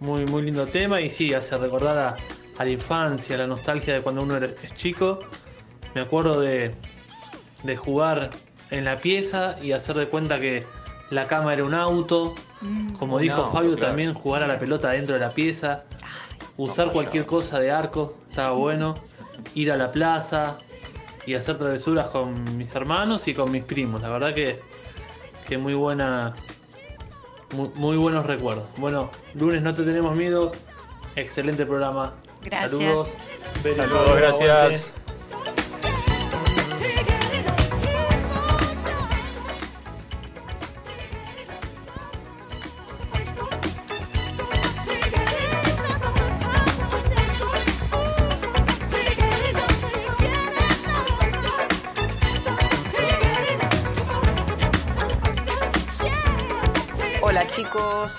Muy, 0.00 0.24
muy 0.26 0.42
lindo 0.42 0.66
tema 0.66 1.00
y 1.00 1.08
sí, 1.08 1.32
hace 1.32 1.56
recordar 1.58 1.96
a, 1.96 2.16
a 2.60 2.64
la 2.64 2.70
infancia, 2.72 3.36
a 3.36 3.38
la 3.38 3.46
nostalgia 3.46 3.94
de 3.94 4.00
cuando 4.02 4.22
uno 4.22 4.36
era- 4.36 4.48
es 4.64 4.74
chico. 4.74 5.20
Me 5.94 6.00
acuerdo 6.00 6.40
de, 6.40 6.74
de 7.62 7.76
jugar 7.76 8.30
en 8.72 8.84
la 8.84 8.96
pieza 8.96 9.54
y 9.62 9.70
hacer 9.70 9.94
de 9.96 10.08
cuenta 10.08 10.40
que 10.40 10.64
la 11.10 11.28
cama 11.28 11.52
era 11.52 11.62
un 11.62 11.74
auto. 11.74 12.34
Como 12.98 13.14
Un 13.14 13.22
dijo 13.22 13.36
auto, 13.42 13.52
Fabio, 13.52 13.76
claro. 13.76 13.86
también 13.86 14.12
jugar 14.12 14.42
a 14.42 14.48
la 14.48 14.58
pelota 14.58 14.90
dentro 14.90 15.14
de 15.14 15.20
la 15.20 15.30
pieza. 15.30 15.84
Usar 16.56 16.90
cualquier 16.90 17.26
cosa 17.26 17.60
de 17.60 17.70
arco, 17.70 18.16
estaba 18.28 18.50
bueno. 18.56 18.94
Ir 19.54 19.70
a 19.70 19.76
la 19.76 19.92
plaza 19.92 20.58
y 21.28 21.34
hacer 21.34 21.58
travesuras 21.58 22.08
con 22.08 22.56
mis 22.56 22.74
hermanos 22.74 23.28
y 23.28 23.34
con 23.34 23.50
mis 23.50 23.62
primos. 23.62 24.00
La 24.00 24.08
verdad 24.08 24.34
que, 24.34 24.60
que 25.46 25.58
muy 25.58 25.74
buena. 25.74 26.34
Muy, 27.54 27.68
muy 27.76 27.96
buenos 27.98 28.24
recuerdos. 28.24 28.64
Bueno, 28.78 29.10
lunes 29.34 29.60
no 29.60 29.74
te 29.74 29.82
tenemos 29.82 30.16
miedo. 30.16 30.52
Excelente 31.16 31.66
programa. 31.66 32.14
Gracias. 32.42 32.70
Saludos. 32.70 33.08
Saludos, 33.76 34.16
gracias. 34.16 34.94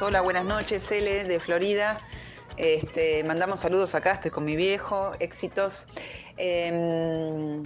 Hola, 0.02 0.22
buenas 0.22 0.46
noches, 0.46 0.92
L 0.92 1.26
de 1.26 1.40
Florida. 1.40 1.98
Este, 2.58 3.24
mandamos 3.24 3.62
saludos 3.62 3.96
acá, 3.96 4.14
estoy 4.14 4.32
con 4.32 4.46
mi 4.46 4.56
viejo, 4.56 5.12
éxitos. 5.20 5.88
Em, 6.38 7.64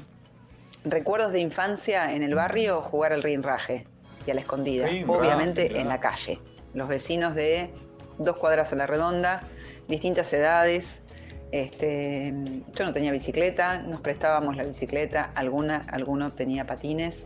recuerdos 0.84 1.32
de 1.32 1.40
infancia 1.40 2.14
en 2.14 2.24
el 2.24 2.34
barrio, 2.34 2.82
jugar 2.82 3.14
al 3.14 3.24
rinraje 3.24 3.86
y 4.26 4.32
a 4.32 4.34
la 4.34 4.42
escondida, 4.42 4.88
Rinraje, 4.88 5.20
obviamente 5.20 5.68
claro. 5.68 5.82
en 5.82 5.90
la 5.90 6.00
calle. 6.00 6.40
Los 6.74 6.88
vecinos 6.88 7.36
de 7.36 7.72
dos 8.18 8.38
cuadras 8.38 8.74
a 8.74 8.76
la 8.78 8.88
redonda, 8.88 9.44
distintas 9.88 10.32
edades. 10.34 11.04
Este, 11.52 12.34
yo 12.74 12.86
no 12.86 12.94
tenía 12.94 13.12
bicicleta, 13.12 13.80
nos 13.80 14.02
prestábamos 14.02 14.56
la 14.56 14.64
bicicleta, 14.64 15.32
alguna, 15.36 15.86
alguno 15.92 16.32
tenía 16.32 16.66
patines. 16.66 17.26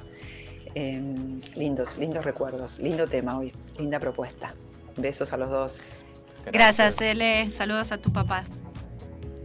Em, 0.75 1.39
lindos, 1.55 1.97
lindos 1.97 2.25
recuerdos, 2.25 2.77
lindo 2.79 3.07
tema 3.07 3.39
hoy, 3.39 3.53
linda 3.79 3.99
propuesta. 3.99 4.53
Besos 4.97 5.31
a 5.33 5.37
los 5.37 5.49
dos. 5.49 6.05
Gracias, 6.51 6.99
Ele. 7.01 7.49
Saludos 7.49 7.91
a 7.91 7.97
tu 7.97 8.11
papá. 8.11 8.43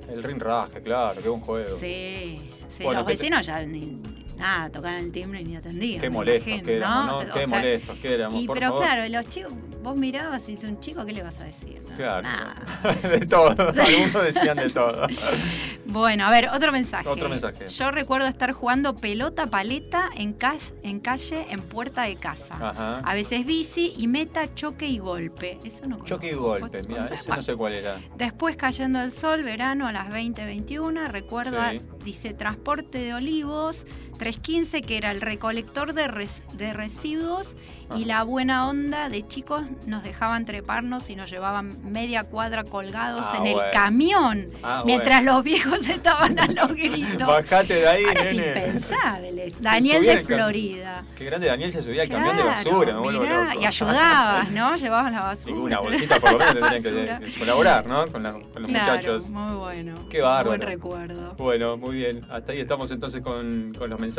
El 0.08 0.22
ring 0.22 0.40
raje, 0.40 0.82
claro, 0.82 1.20
qué 1.22 1.28
buen 1.28 1.40
juego. 1.40 1.78
Sí, 1.78 2.38
sí. 2.76 2.84
Bueno, 2.84 3.00
los 3.00 3.08
¿qué 3.08 3.16
te- 3.16 3.22
vecinos 3.22 3.46
ya 3.46 3.62
ni, 3.62 3.98
nada, 4.36 4.68
tocaban 4.70 4.98
el 4.98 5.12
timbre 5.12 5.40
y 5.40 5.44
ni 5.44 5.56
atendían. 5.56 6.00
Qué 6.00 6.10
molestos 6.10 6.48
imagino, 6.48 6.66
que 6.66 6.76
éramos, 6.76 7.06
¿no? 7.06 7.16
O 7.30 7.34
Qué 7.34 7.38
sea, 7.46 7.46
molestos 7.58 7.98
que 7.98 8.14
éramos, 8.14 8.40
Y, 8.42 8.46
por 8.46 8.54
pero 8.58 8.66
favor. 8.72 8.84
claro, 8.84 9.08
los 9.08 9.28
chicos, 9.30 9.52
vos 9.82 9.96
mirabas 9.96 10.48
y 10.48 10.52
dices 10.54 10.70
un 10.70 10.80
chico, 10.80 11.04
¿qué 11.04 11.12
le 11.12 11.22
vas 11.22 11.40
a 11.40 11.44
decir? 11.44 11.82
No, 11.88 11.96
Claro. 11.96 12.22
nada. 12.22 12.54
de 13.02 13.20
todo. 13.26 13.50
Algunos 13.82 14.22
decían 14.24 14.56
de 14.58 14.70
todo. 14.70 15.06
Bueno, 15.92 16.24
a 16.26 16.30
ver, 16.30 16.48
otro 16.48 16.72
mensaje. 16.72 17.08
Otro 17.08 17.28
mensaje. 17.28 17.68
Yo 17.68 17.90
recuerdo 17.90 18.26
estar 18.26 18.52
jugando 18.52 18.96
pelota 18.96 19.46
paleta 19.46 20.08
en, 20.16 20.32
calle, 20.32 20.74
en 20.82 21.00
calle 21.00 21.46
en 21.50 21.60
puerta 21.60 22.02
de 22.02 22.16
casa. 22.16 22.54
Ajá. 22.54 22.98
A 22.98 23.14
veces 23.14 23.44
bici 23.44 23.92
y 23.96 24.06
meta, 24.06 24.54
choque 24.54 24.86
y 24.86 24.98
golpe. 24.98 25.58
Eso 25.64 25.86
no 25.86 26.02
Choque 26.04 26.30
y 26.30 26.34
golpe, 26.34 26.82
mira, 26.88 27.04
ese 27.06 27.30
no 27.30 27.42
sé 27.42 27.54
cuál 27.56 27.74
era. 27.74 27.96
Después 28.16 28.56
cayendo 28.56 29.02
el 29.02 29.12
sol, 29.12 29.42
verano 29.42 29.86
a 29.86 29.92
las 29.92 30.08
20.21, 30.08 31.06
recuerdo, 31.08 31.58
Sí. 31.72 31.80
dice 32.04 32.32
transporte 32.34 32.98
de 32.98 33.14
olivos, 33.14 33.86
315 34.22 34.82
que 34.82 34.96
era 34.96 35.10
el 35.10 35.20
recolector 35.20 35.94
de, 35.94 36.06
res- 36.06 36.42
de 36.54 36.72
residuos 36.72 37.56
y 37.96 38.04
la 38.06 38.22
buena 38.22 38.68
onda 38.68 39.08
de 39.10 39.26
chicos 39.28 39.62
nos 39.86 40.02
dejaban 40.04 40.44
treparnos 40.46 41.10
y 41.10 41.16
nos 41.16 41.28
llevaban 41.28 41.70
media 41.92 42.22
cuadra 42.24 42.62
colgados 42.64 43.26
Ah, 43.28 43.36
en 43.38 43.46
el 43.48 43.58
camión 43.72 44.48
Ah, 44.62 44.82
mientras 44.86 45.22
los 45.24 45.42
viejos 45.42 45.86
estaban 45.88 46.38
a 46.38 46.46
los 46.46 46.68
gritos. 46.68 47.26
Bajate 47.26 47.74
de 47.74 47.88
ahí, 47.88 48.04
Ahora 48.04 48.20
es 48.30 48.36
nene. 48.36 48.48
impensable. 48.66 49.50
Se 49.50 49.60
Daniel 49.60 50.04
de 50.04 50.24
Florida. 50.24 51.04
Qué 51.18 51.24
grande 51.26 51.48
Daniel 51.48 51.72
se 51.72 51.82
subía 51.82 52.02
al 52.02 52.08
camión 52.08 52.36
de 52.36 52.42
basura, 52.44 53.00
mirá, 53.00 53.54
y 53.60 53.64
ayudabas, 53.66 54.50
¿no? 54.52 54.76
Llevabas 54.76 55.12
la 55.12 55.20
basura. 55.20 55.50
Y 55.54 55.58
una 55.58 55.80
bolsita 55.80 56.20
por 56.20 56.32
lo 56.32 56.38
menos 56.38 56.82
tendrían 56.82 57.22
que 57.22 57.32
colaborar, 57.38 57.86
¿no? 57.86 58.06
Con, 58.06 58.22
la- 58.22 58.30
con 58.32 58.62
los 58.62 58.70
Claro, 58.70 58.92
muchachos. 58.92 59.28
Muy 59.28 59.56
bueno. 59.56 59.94
Qué 60.08 60.22
bárbaro. 60.22 60.48
Buen 60.56 60.60
recuerdo. 60.62 61.34
Bueno, 61.36 61.76
muy 61.76 61.96
bien. 61.96 62.24
Hasta 62.30 62.52
ahí 62.52 62.60
estamos 62.60 62.90
entonces 62.90 63.20
con, 63.22 63.74
con 63.76 63.90
los 63.90 63.98
mensajes. 64.00 64.11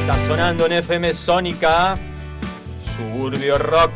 Está 0.00 0.18
sonando 0.26 0.66
en 0.66 0.72
FM 0.72 1.14
Sónica 1.14 1.94
Suburbio 2.84 3.58
Rock. 3.58 3.92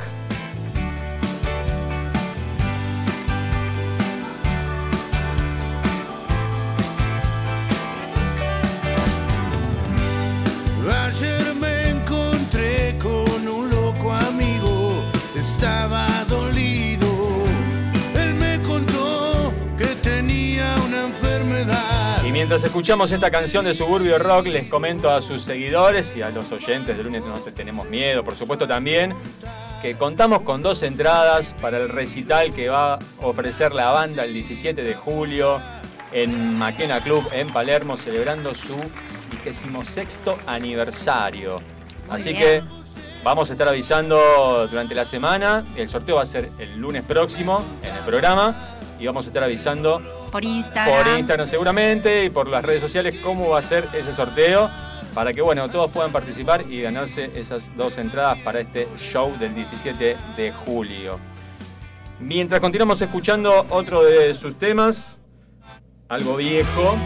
Mientras 22.55 22.71
escuchamos 22.71 23.11
esta 23.11 23.33
canción 23.33 23.65
de 23.65 23.75
Suburbio 23.75 24.17
Rock, 24.17 24.47
les 24.47 24.69
comento 24.69 25.11
a 25.11 25.21
sus 25.21 25.43
seguidores 25.43 26.15
y 26.15 26.23
a 26.23 26.31
los 26.31 26.53
oyentes 26.53 26.97
de 26.97 27.03
lunes 27.03 27.25
no 27.25 27.35
te 27.41 27.51
tenemos 27.51 27.89
miedo, 27.89 28.23
por 28.23 28.37
supuesto 28.37 28.65
también, 28.65 29.13
que 29.83 29.97
contamos 29.97 30.43
con 30.43 30.63
dos 30.63 30.85
entradas 30.85 31.53
para 31.61 31.79
el 31.79 31.89
recital 31.89 32.55
que 32.55 32.69
va 32.69 32.95
a 32.95 32.99
ofrecer 33.23 33.73
la 33.73 33.91
banda 33.91 34.23
el 34.23 34.33
17 34.33 34.85
de 34.85 34.95
julio 34.95 35.61
en 36.13 36.57
Maquena 36.57 37.01
Club 37.01 37.29
en 37.33 37.53
Palermo, 37.53 37.97
celebrando 37.97 38.55
su 38.55 38.77
26 39.45 40.21
aniversario. 40.47 41.57
Muy 42.07 42.15
Así 42.15 42.35
bien. 42.35 42.39
que 42.39 42.63
vamos 43.25 43.51
a 43.51 43.55
estar 43.55 43.67
avisando 43.67 44.69
durante 44.69 44.95
la 44.95 45.05
semana. 45.05 45.65
El 45.75 45.89
sorteo 45.89 46.17
va 46.17 46.23
a 46.23 46.27
ser 46.27 46.53
el 46.61 46.77
lunes 46.77 47.03
próximo 47.03 47.65
en 47.83 47.97
el 47.97 48.03
programa 48.05 48.74
y 48.99 49.07
vamos 49.07 49.27
a 49.27 49.29
estar 49.29 49.43
avisando 49.43 50.01
Por 50.31 50.45
Instagram. 50.45 51.05
por 51.05 51.19
Instagram 51.19 51.47
seguramente 51.47 52.25
y 52.25 52.31
por 52.31 52.49
las 52.49 52.65
redes 52.65 52.81
sociales 52.81 53.17
cómo 53.23 53.51
va 53.51 53.59
a 53.59 53.63
ser 53.63 53.87
ese 53.93 54.13
sorteo 54.13 54.71
para 55.15 55.33
que 55.33 55.43
bueno 55.43 55.69
todos 55.69 55.91
puedan 55.91 56.13
participar 56.13 56.65
y 56.69 56.83
ganarse 56.83 57.31
esas 57.35 57.75
dos 57.77 57.99
entradas 57.99 58.39
para 58.39 58.61
este 58.61 58.89
show 58.99 59.37
del 59.39 59.55
17 59.55 60.17
de 60.37 60.53
julio. 60.53 61.19
Mientras 62.21 62.61
continuamos 62.61 63.01
escuchando 63.03 63.67
otro 63.71 64.03
de 64.05 64.35
sus 64.35 64.57
temas, 64.57 65.19
algo 66.09 66.37
viejo, 66.37 66.97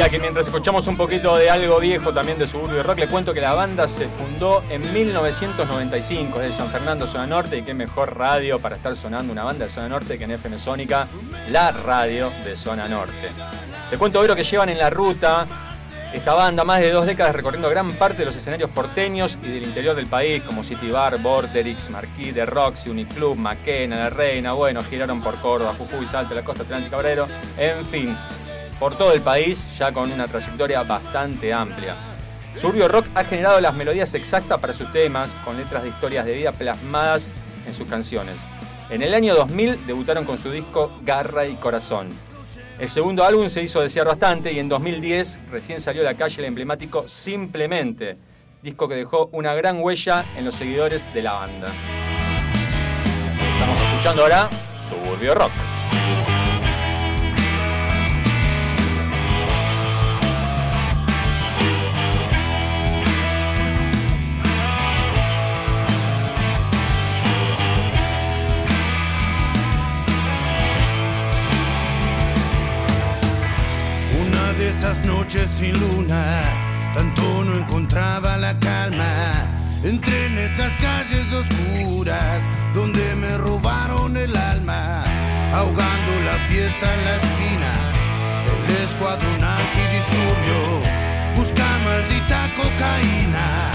decía 0.00 0.10
que 0.12 0.18
mientras 0.18 0.46
escuchamos 0.46 0.86
un 0.86 0.96
poquito 0.96 1.36
de 1.36 1.50
algo 1.50 1.78
viejo 1.78 2.10
también 2.14 2.38
de 2.38 2.46
Suburbio 2.46 2.82
Rock, 2.82 3.00
le 3.00 3.06
cuento 3.06 3.34
que 3.34 3.40
la 3.42 3.52
banda 3.52 3.86
se 3.86 4.08
fundó 4.08 4.62
en 4.70 4.80
1995 4.94 6.38
desde 6.38 6.54
San 6.54 6.70
Fernando, 6.70 7.06
Zona 7.06 7.26
Norte, 7.26 7.58
y 7.58 7.62
qué 7.62 7.74
mejor 7.74 8.16
radio 8.16 8.58
para 8.60 8.76
estar 8.76 8.96
sonando 8.96 9.30
una 9.30 9.44
banda 9.44 9.66
de 9.66 9.70
Zona 9.70 9.90
Norte 9.90 10.16
que 10.16 10.24
en 10.24 10.30
FM 10.30 10.58
Sónica, 10.58 11.06
la 11.50 11.72
radio 11.72 12.32
de 12.46 12.56
Zona 12.56 12.88
Norte. 12.88 13.28
Te 13.90 13.98
cuento 13.98 14.20
hoy 14.20 14.28
lo 14.28 14.34
que 14.34 14.42
llevan 14.42 14.70
en 14.70 14.78
la 14.78 14.88
ruta 14.88 15.46
esta 16.14 16.32
banda, 16.32 16.64
más 16.64 16.80
de 16.80 16.90
dos 16.90 17.04
décadas 17.04 17.34
recorriendo 17.34 17.68
gran 17.68 17.92
parte 17.92 18.20
de 18.20 18.24
los 18.24 18.34
escenarios 18.34 18.70
porteños 18.70 19.38
y 19.44 19.48
del 19.48 19.64
interior 19.64 19.94
del 19.94 20.06
país, 20.06 20.42
como 20.42 20.64
City 20.64 20.90
Bar, 20.90 21.18
Vorterix, 21.18 21.90
Marquis, 21.90 22.32
The 22.32 22.46
Roxy, 22.46 22.88
Uniclub, 22.88 23.36
Maquena, 23.36 23.96
La 23.96 24.10
Reina, 24.10 24.52
bueno, 24.52 24.82
giraron 24.82 25.20
por 25.20 25.36
Córdoba, 25.36 25.74
Jujuy, 25.76 26.06
Salta, 26.06 26.34
la 26.34 26.42
costa 26.42 26.62
atlántica, 26.62 26.96
Obrero, 26.96 27.28
en 27.58 27.84
fin, 27.86 28.16
por 28.80 28.96
todo 28.96 29.12
el 29.12 29.20
país, 29.20 29.68
ya 29.78 29.92
con 29.92 30.10
una 30.10 30.26
trayectoria 30.26 30.82
bastante 30.82 31.52
amplia. 31.52 31.94
Suburbio 32.56 32.88
Rock 32.88 33.06
ha 33.14 33.24
generado 33.24 33.60
las 33.60 33.74
melodías 33.74 34.14
exactas 34.14 34.58
para 34.58 34.72
sus 34.72 34.90
temas, 34.90 35.36
con 35.44 35.56
letras 35.56 35.82
de 35.82 35.90
historias 35.90 36.24
de 36.24 36.34
vida 36.34 36.50
plasmadas 36.50 37.30
en 37.66 37.74
sus 37.74 37.86
canciones. 37.86 38.40
En 38.88 39.02
el 39.02 39.14
año 39.14 39.34
2000 39.34 39.86
debutaron 39.86 40.24
con 40.24 40.38
su 40.38 40.50
disco 40.50 40.90
Garra 41.04 41.46
y 41.46 41.54
Corazón. 41.54 42.08
El 42.78 42.88
segundo 42.88 43.22
álbum 43.24 43.48
se 43.50 43.62
hizo 43.62 43.82
desear 43.82 44.06
bastante 44.06 44.50
y 44.52 44.58
en 44.58 44.68
2010 44.70 45.40
recién 45.50 45.78
salió 45.78 46.00
a 46.00 46.06
la 46.06 46.14
calle 46.14 46.36
el 46.38 46.46
emblemático 46.46 47.06
Simplemente, 47.06 48.16
disco 48.62 48.88
que 48.88 48.94
dejó 48.94 49.28
una 49.32 49.52
gran 49.52 49.80
huella 49.80 50.24
en 50.36 50.46
los 50.46 50.54
seguidores 50.54 51.12
de 51.12 51.22
la 51.22 51.34
banda. 51.34 51.68
Estamos 53.52 53.80
escuchando 53.82 54.22
ahora 54.22 54.48
Suburbio 54.88 55.34
Rock. 55.34 55.52
Esas 74.90 75.06
noches 75.06 75.48
sin 75.56 75.78
luna, 75.78 76.42
tanto 76.96 77.22
no 77.44 77.54
encontraba 77.58 78.36
la 78.38 78.58
calma. 78.58 79.46
Entré 79.84 80.26
en 80.26 80.36
esas 80.36 80.76
calles 80.78 81.32
oscuras 81.32 82.40
donde 82.74 83.14
me 83.14 83.38
robaron 83.38 84.16
el 84.16 84.36
alma, 84.36 85.04
ahogando 85.54 86.12
la 86.24 86.36
fiesta 86.48 86.92
en 86.92 87.04
la 87.04 87.16
esquina. 87.22 87.92
El 88.66 88.84
escuadrón 88.84 89.44
antidisturbio 89.44 90.82
busca 91.36 91.66
maldita 91.84 92.50
cocaína 92.56 93.70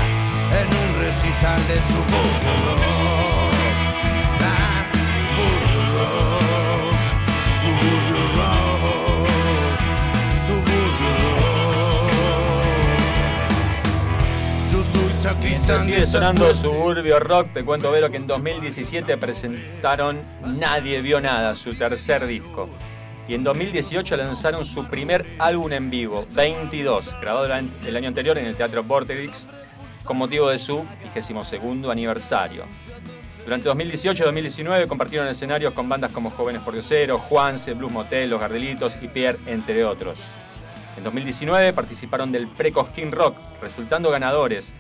en 0.51 0.67
un 0.67 0.99
recital 0.99 1.65
de 1.69 1.75
rock. 1.75 3.24
Sigue 15.65 16.05
sonando. 16.05 16.53
Suburbio 16.53 17.19
Rock, 17.19 17.53
te 17.53 17.65
cuento 17.65 17.91
Vero 17.91 18.09
que 18.09 18.17
en 18.17 18.27
2017 18.27 19.17
presentaron 19.17 20.21
Nadie 20.59 21.01
Vio 21.01 21.19
Nada, 21.19 21.55
su 21.55 21.73
tercer 21.73 22.27
disco. 22.27 22.69
Y 23.27 23.33
en 23.33 23.43
2018 23.43 24.15
lanzaron 24.15 24.63
su 24.63 24.85
primer 24.85 25.25
álbum 25.39 25.73
en 25.73 25.89
vivo, 25.89 26.21
22, 26.33 27.19
grabado 27.19 27.45
el 27.45 27.95
año 27.95 28.07
anterior 28.07 28.37
en 28.37 28.45
el 28.45 28.55
Teatro 28.55 28.83
Vorterix, 28.83 29.47
con 30.03 30.17
motivo 30.17 30.49
de 30.49 30.59
su 30.59 30.85
22 31.01 31.91
aniversario. 31.91 32.65
Durante 33.43 33.67
2018 33.67 34.21
y 34.21 34.25
2019 34.25 34.87
compartieron 34.87 35.27
escenarios 35.27 35.73
con 35.73 35.89
bandas 35.89 36.11
como 36.11 36.29
Jóvenes 36.29 36.61
por 36.61 36.73
Diosero, 36.73 37.17
Juanse, 37.17 37.73
Blues 37.73 37.91
Motel, 37.91 38.29
Los 38.29 38.39
Gardelitos 38.39 38.97
y 39.01 39.07
Pierre, 39.07 39.39
entre 39.47 39.83
otros. 39.83 40.19
En 40.95 41.03
2019 41.03 41.73
participaron 41.73 42.31
del 42.31 42.47
Pre-Cosquín 42.47 43.11
Rock, 43.11 43.35
resultando 43.61 44.11
ganadores 44.11 44.73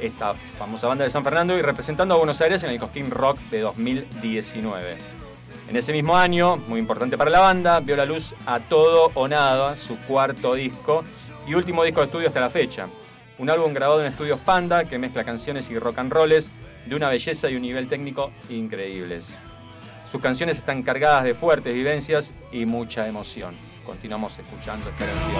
esta 0.00 0.34
famosa 0.58 0.86
banda 0.86 1.04
de 1.04 1.10
San 1.10 1.24
Fernando 1.24 1.56
y 1.56 1.62
representando 1.62 2.14
a 2.14 2.18
Buenos 2.18 2.40
Aires 2.40 2.62
en 2.62 2.70
el 2.70 2.78
Cosquín 2.78 3.10
Rock 3.10 3.38
de 3.50 3.60
2019. 3.60 4.96
En 5.68 5.76
ese 5.76 5.92
mismo 5.92 6.16
año, 6.16 6.56
muy 6.56 6.80
importante 6.80 7.16
para 7.16 7.30
la 7.30 7.40
banda, 7.40 7.80
vio 7.80 7.96
la 7.96 8.04
luz 8.04 8.34
A 8.46 8.60
Todo 8.60 9.10
o 9.14 9.28
Nada, 9.28 9.76
su 9.76 9.96
cuarto 10.00 10.54
disco 10.54 11.04
y 11.46 11.54
último 11.54 11.84
disco 11.84 12.00
de 12.00 12.06
estudio 12.06 12.28
hasta 12.28 12.40
la 12.40 12.50
fecha. 12.50 12.88
Un 13.38 13.48
álbum 13.48 13.72
grabado 13.72 14.00
en 14.00 14.10
estudios 14.10 14.40
Panda 14.40 14.84
que 14.84 14.98
mezcla 14.98 15.24
canciones 15.24 15.70
y 15.70 15.78
rock 15.78 15.98
and 15.98 16.12
rolls 16.12 16.50
de 16.86 16.94
una 16.94 17.08
belleza 17.08 17.48
y 17.48 17.56
un 17.56 17.62
nivel 17.62 17.88
técnico 17.88 18.32
increíbles. 18.48 19.38
Sus 20.10 20.20
canciones 20.20 20.58
están 20.58 20.82
cargadas 20.82 21.24
de 21.24 21.34
fuertes 21.34 21.72
vivencias 21.72 22.34
y 22.52 22.66
mucha 22.66 23.08
emoción. 23.08 23.54
Continuamos 23.86 24.38
escuchando 24.38 24.90
esta 24.90 25.06
canción. 25.06 25.32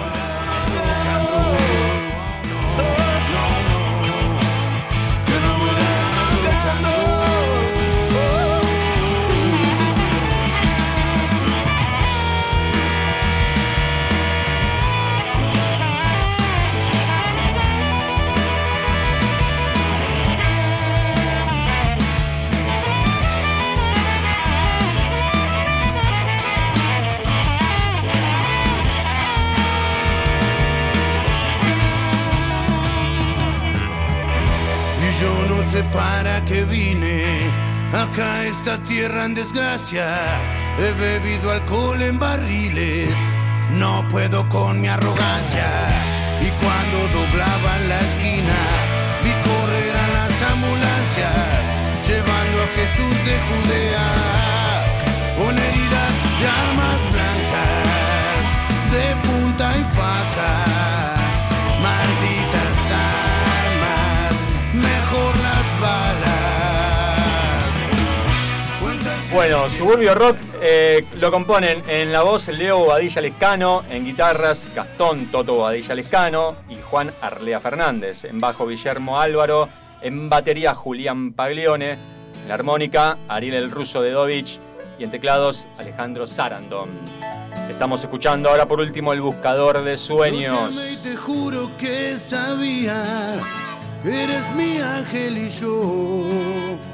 Para 35.91 36.43
qué 36.45 36.63
vine 36.65 37.23
acá 37.91 38.43
esta 38.43 38.81
tierra 38.83 39.25
en 39.25 39.33
desgracia. 39.33 40.07
He 40.77 40.91
bebido 40.93 41.51
alcohol 41.51 42.01
en 42.01 42.17
barriles, 42.17 43.15
no 43.71 44.07
puedo 44.09 44.47
con 44.49 44.81
mi 44.81 44.87
arrogancia. 44.87 45.69
Y 46.41 46.49
cuando 46.61 46.97
doblaban 47.19 47.89
la 47.89 47.99
esquina, 47.99 48.59
vi 49.23 49.31
correr 49.47 49.95
a 49.95 50.07
las 50.17 50.51
ambulancias, 50.51 51.61
llevando 52.07 52.57
a 52.63 52.67
Jesús 52.77 53.15
de 53.27 53.35
Judea, 53.47 54.22
Bueno, 69.33 69.67
Suburbio 69.67 70.13
Rock 70.13 70.37
eh, 70.61 71.03
lo 71.19 71.31
componen 71.31 71.81
en 71.87 72.11
la 72.11 72.21
voz 72.21 72.49
Leo 72.49 72.77
Bobadilla 72.77 73.19
Lescano, 73.19 73.83
en 73.89 74.05
guitarras 74.05 74.67
Gastón 74.75 75.25
Toto 75.31 75.55
Bobadilla 75.55 75.95
Lescano 75.95 76.55
y 76.69 76.77
Juan 76.79 77.11
Arlea 77.19 77.59
Fernández, 77.59 78.25
en 78.25 78.39
bajo 78.39 78.67
Guillermo 78.67 79.19
Álvaro, 79.19 79.69
en 80.03 80.29
batería 80.29 80.75
Julián 80.75 81.33
Paglione, 81.33 81.93
en 81.93 82.47
la 82.47 82.53
armónica 82.53 83.17
Ariel 83.27 83.55
el 83.55 83.71
Ruso 83.71 84.03
de 84.03 84.11
Dovich 84.11 84.59
y 84.99 85.03
en 85.03 85.09
teclados 85.09 85.65
Alejandro 85.79 86.27
Sarandon. 86.27 86.89
Estamos 87.67 88.03
escuchando 88.03 88.49
ahora 88.49 88.67
por 88.67 88.79
último 88.79 89.13
El 89.13 89.21
Buscador 89.21 89.83
de 89.83 89.97
Sueños. 89.97 91.01
Te 91.01 91.15
juro 91.15 91.71
que 91.79 92.19
sabía, 92.19 93.03
eres 94.05 94.55
mi 94.55 94.77
ángel 94.77 95.37
y 95.39 95.49
yo. 95.49 96.92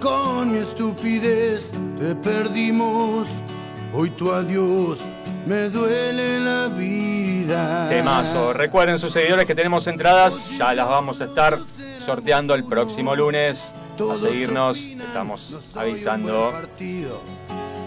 Con 0.00 0.52
mi 0.52 0.58
estupidez 0.58 1.70
te 1.98 2.14
perdimos, 2.14 3.26
hoy 3.92 4.10
tu 4.10 4.30
adiós 4.30 5.00
me 5.44 5.68
duele 5.70 6.38
la 6.38 6.68
vida. 6.68 7.88
Temazo. 7.88 8.52
Recuerden 8.52 8.98
sus 8.98 9.12
seguidores 9.12 9.44
que 9.46 9.56
tenemos 9.56 9.86
entradas, 9.88 10.48
ya 10.56 10.72
las 10.74 10.88
vamos 10.88 11.20
a 11.20 11.24
estar 11.24 11.58
sorteando 12.04 12.54
el 12.54 12.64
próximo 12.64 13.16
lunes. 13.16 13.72
A 13.98 14.16
seguirnos, 14.16 14.78
estamos 14.78 15.58
avisando. 15.74 16.52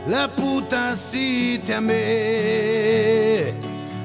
La 0.08 0.28
puta 0.28 0.98
si 0.98 1.62
te 1.66 1.76
amé, 1.76 3.54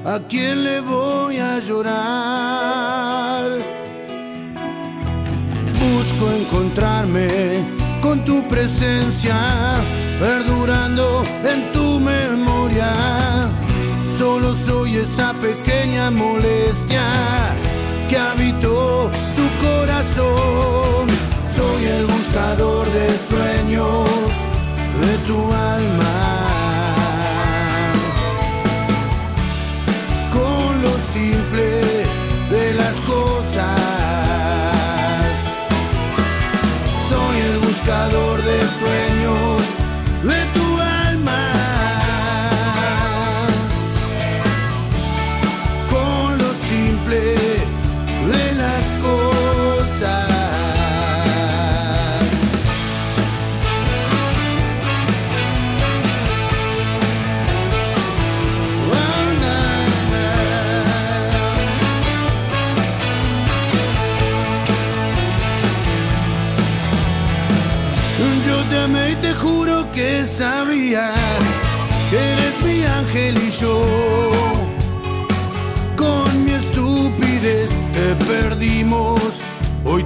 ¿a 0.05 0.19
quién 0.29 0.63
le 0.63 0.79
voy 0.79 1.39
a 1.39 1.59
llorar? 1.59 1.97
Busco 5.79 6.31
encontrarme 6.31 7.86
con 8.01 8.23
tu 8.25 8.47
presencia, 8.47 9.35
perdurando 10.19 11.23
en 11.43 11.71
tu 11.73 11.99
memoria. 11.99 12.91
Solo 14.17 14.55
soy 14.65 14.97
esa 14.97 15.33
pequeña 15.33 16.09
molestia 16.11 17.05
que 18.09 18.17
habitó 18.17 19.11
tu 19.35 19.65
corazón. 19.65 21.07
Soy 21.55 21.85
el 21.85 22.05
buscador 22.05 22.85
de 22.91 23.07
sueños 23.29 24.09
de 25.01 25.17
tu 25.27 25.39
alma. 25.53 26.15
Con 30.33 30.81
lo 30.81 30.93
simple 31.13 32.03
de 32.49 32.73
las 32.73 32.95
cosas. 33.01 33.86
El 38.09 38.46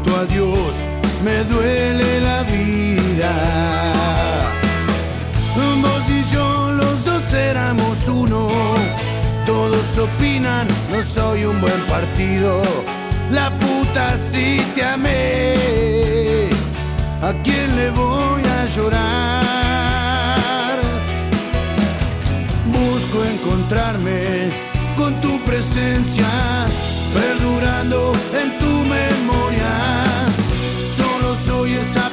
Hoy 0.01 0.07
tu 0.07 0.15
adiós 0.15 0.73
me 1.23 1.43
duele 1.45 2.21
la 2.21 2.43
vida. 2.43 3.31
Vos 5.81 6.03
y 6.09 6.23
yo 6.33 6.71
los 6.71 7.05
dos 7.05 7.33
éramos 7.33 8.07
uno. 8.07 8.47
Todos 9.45 9.97
opinan, 9.97 10.67
no 10.91 11.03
soy 11.03 11.45
un 11.45 11.59
buen 11.61 11.81
partido. 11.87 12.61
La 13.31 13.51
puta 13.59 14.17
si 14.31 14.61
te 14.75 14.83
amé. 14.83 16.49
¿A 17.21 17.33
quién 17.43 17.75
le 17.75 17.91
voy 17.91 18.43
a 18.43 18.65
llorar? 18.75 19.01
Busco 22.65 23.23
encontrarme 23.25 24.49
con 24.97 25.13
tu 25.21 25.39
presencia, 25.41 26.27
perdurando 27.13 28.13
en 28.41 28.60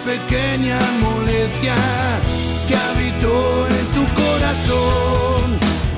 pequeña 0.09 0.81
molestia 1.03 1.77
que 2.67 2.75
habitó 2.75 3.67
en 3.77 3.85
tu 3.97 4.05
corazón. 4.23 5.45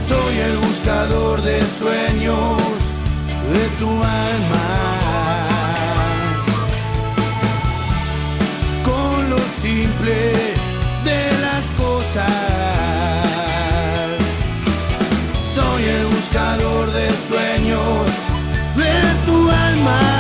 Soy 0.08 0.34
el 0.48 0.56
buscador 0.56 1.40
de 1.42 1.60
sueños 1.78 2.58
de 3.54 3.64
tu 3.78 3.90
alma. 4.26 4.66
Con 8.90 9.30
lo 9.30 9.38
simple 9.62 10.16
de 11.08 11.22
las 11.44 11.64
cosas. 11.82 12.32
Soy 15.54 15.82
el 15.84 16.04
buscador 16.06 16.90
de 16.98 17.08
sueños 17.28 18.06
de 18.74 18.92
tu 19.26 19.48
alma. 19.48 20.19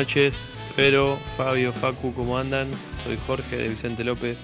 Noches, 0.00 0.50
Pero, 0.76 1.18
Fabio, 1.36 1.74
Facu, 1.74 2.14
¿cómo 2.14 2.38
andan? 2.38 2.68
Soy 3.04 3.18
Jorge 3.26 3.58
de 3.58 3.68
Vicente 3.68 4.02
López. 4.02 4.38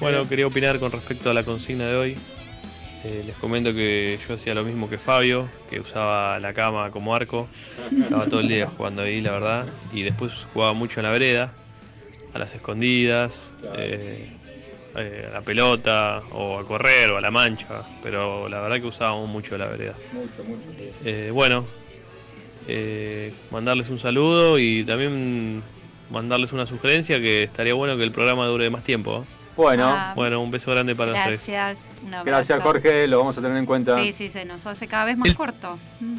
Bueno, 0.00 0.26
quería 0.26 0.46
opinar 0.46 0.78
con 0.78 0.90
respecto 0.90 1.28
a 1.28 1.34
la 1.34 1.42
consigna 1.42 1.86
de 1.86 1.96
hoy. 1.96 2.16
Eh, 3.04 3.24
les 3.26 3.36
comento 3.36 3.74
que 3.74 4.18
yo 4.26 4.34
hacía 4.34 4.54
lo 4.54 4.64
mismo 4.64 4.88
que 4.88 4.96
Fabio, 4.96 5.50
que 5.68 5.80
usaba 5.80 6.38
la 6.40 6.54
cama 6.54 6.90
como 6.90 7.14
arco. 7.14 7.46
Estaba 7.94 8.24
todo 8.24 8.40
el 8.40 8.48
día 8.48 8.66
jugando 8.74 9.02
ahí, 9.02 9.20
la 9.20 9.32
verdad. 9.32 9.66
Y 9.92 10.02
después 10.02 10.46
jugaba 10.54 10.72
mucho 10.72 11.00
en 11.00 11.04
la 11.04 11.12
vereda, 11.12 11.52
a 12.32 12.38
las 12.38 12.54
escondidas, 12.54 13.52
eh, 13.76 14.30
eh, 14.96 15.26
a 15.28 15.34
la 15.34 15.42
pelota, 15.42 16.22
o 16.32 16.58
a 16.58 16.66
correr, 16.66 17.10
o 17.10 17.18
a 17.18 17.20
la 17.20 17.30
mancha. 17.30 17.82
Pero 18.02 18.48
la 18.48 18.62
verdad 18.62 18.76
que 18.76 18.86
usábamos 18.86 19.28
mucho 19.28 19.58
la 19.58 19.66
vereda. 19.66 19.92
Mucho, 20.14 20.42
mucho. 20.42 21.34
Bueno, 21.34 21.66
eh, 22.68 23.32
mandarles 23.50 23.90
un 23.90 23.98
saludo 23.98 24.58
y 24.58 24.84
también 24.84 25.62
mandarles 26.10 26.52
una 26.52 26.66
sugerencia 26.66 27.18
que 27.18 27.42
estaría 27.42 27.74
bueno 27.74 27.96
que 27.96 28.04
el 28.04 28.12
programa 28.12 28.46
dure 28.46 28.70
más 28.70 28.82
tiempo. 28.82 29.22
¿eh? 29.22 29.44
Bueno. 29.56 29.86
Ah, 29.86 30.12
Bueno, 30.16 30.40
un 30.40 30.50
beso 30.50 30.70
grande 30.70 30.94
para 30.94 31.12
los 31.12 31.22
tres. 31.22 31.48
Gracias. 31.48 31.78
un 32.02 32.14
abrazo. 32.14 32.24
Gracias, 32.24 32.62
Jorge. 32.62 33.06
Lo 33.06 33.18
vamos 33.18 33.38
a 33.38 33.40
tener 33.40 33.56
en 33.56 33.66
cuenta. 33.66 33.96
Sí, 34.02 34.12
sí, 34.12 34.28
se 34.28 34.44
nos 34.44 34.66
hace 34.66 34.86
cada 34.88 35.04
vez 35.04 35.16
más 35.16 35.34
corto. 35.34 35.78
Mm. 36.00 36.18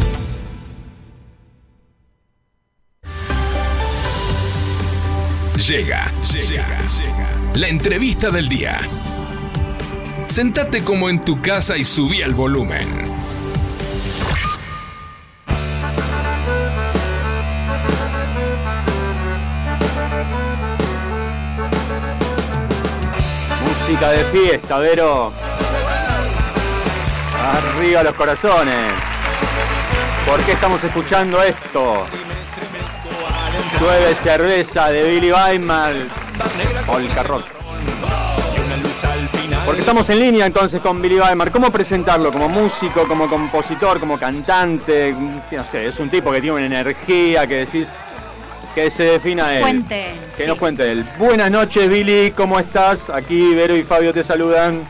Llega, 5.67 6.11
llega, 6.33 6.65
la 7.53 7.67
entrevista 7.67 8.31
del 8.31 8.49
día. 8.49 8.79
Sentate 10.25 10.83
como 10.83 11.07
en 11.07 11.21
tu 11.21 11.39
casa 11.39 11.77
y 11.77 11.85
subí 11.85 12.19
el 12.19 12.33
volumen. 12.33 12.87
Música 23.63 24.09
de 24.09 24.23
fiesta, 24.31 24.79
Vero. 24.79 25.31
Arriba 27.39 28.01
los 28.01 28.15
corazones. 28.15 28.93
¿Por 30.25 30.41
qué 30.41 30.53
estamos 30.53 30.83
escuchando 30.83 31.39
esto? 31.43 32.07
Llueve 33.81 34.13
cerveza 34.13 34.89
de 34.89 35.09
Billy 35.09 35.31
Weimar. 35.31 35.93
Polka 36.85 37.23
Rock. 37.23 37.45
Porque 39.65 39.81
estamos 39.81 40.07
en 40.11 40.19
línea 40.19 40.45
entonces 40.45 40.79
con 40.81 41.01
Billy 41.01 41.19
Weimar. 41.19 41.49
¿Cómo 41.49 41.71
presentarlo? 41.71 42.31
¿Como 42.31 42.47
músico, 42.47 43.07
como 43.07 43.27
compositor, 43.27 43.99
como 43.99 44.19
cantante? 44.19 45.15
No 45.51 45.65
sé, 45.65 45.87
es 45.87 45.99
un 45.99 46.11
tipo 46.11 46.31
que 46.31 46.41
tiene 46.41 46.57
una 46.57 46.65
energía 46.67 47.47
que 47.47 47.55
decís 47.65 47.87
que 48.75 48.91
se 48.91 49.03
defina 49.03 49.55
él. 49.55 49.61
Cuente, 49.61 50.13
Que 50.37 50.43
sí. 50.43 50.47
nos 50.47 50.59
cuente 50.59 50.91
él. 50.91 51.03
Buenas 51.17 51.49
noches, 51.49 51.89
Billy. 51.89 52.31
¿Cómo 52.31 52.59
estás? 52.59 53.09
Aquí 53.09 53.55
Vero 53.55 53.75
y 53.75 53.81
Fabio 53.81 54.13
te 54.13 54.23
saludan. 54.23 54.87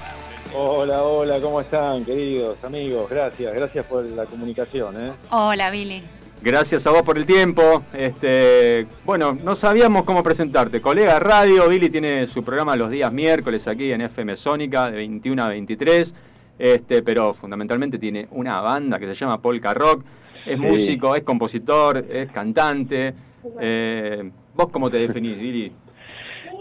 Hola, 0.54 1.02
hola, 1.04 1.40
¿cómo 1.40 1.62
están, 1.62 2.04
queridos 2.04 2.58
amigos? 2.62 3.10
Gracias, 3.10 3.54
gracias 3.54 3.86
por 3.86 4.04
la 4.04 4.26
comunicación, 4.26 5.02
¿eh? 5.08 5.14
Hola, 5.30 5.70
Billy. 5.70 6.04
Gracias 6.44 6.88
a 6.88 6.92
vos 6.92 7.04
por 7.04 7.18
el 7.18 7.26
tiempo. 7.26 7.84
Este, 7.94 8.88
bueno, 9.06 9.38
no 9.44 9.56
sabíamos 9.56 10.04
cómo 10.04 10.24
presentarte. 10.24 10.82
Colega 10.82 11.20
radio, 11.20 11.68
Billy 11.70 11.90
tiene 11.90 12.26
su 12.26 12.44
programa 12.44 12.76
los 12.76 12.90
días 12.90 13.12
miércoles 13.14 13.68
aquí 13.68 13.92
en 13.92 14.02
FM 14.02 14.36
Sónica 14.36 14.90
de 14.90 14.98
21 14.98 15.44
a 15.44 15.48
23. 15.50 16.16
Este, 16.58 17.04
pero 17.04 17.34
fundamentalmente 17.36 18.00
tiene 18.00 18.28
una 18.32 18.60
banda 18.62 18.98
que 18.98 19.06
se 19.08 19.14
llama 19.14 19.40
Polka 19.42 19.74
Rock. 19.76 20.04
Es 20.46 20.58
Sí. 20.58 20.66
músico, 20.66 21.16
es 21.16 21.22
compositor, 21.22 22.04
es 22.10 22.32
cantante. 22.32 23.14
Eh, 23.60 24.32
¿Vos 24.56 24.70
cómo 24.72 24.90
te 24.90 24.98
definís, 24.98 25.38
Billy? 25.38 25.72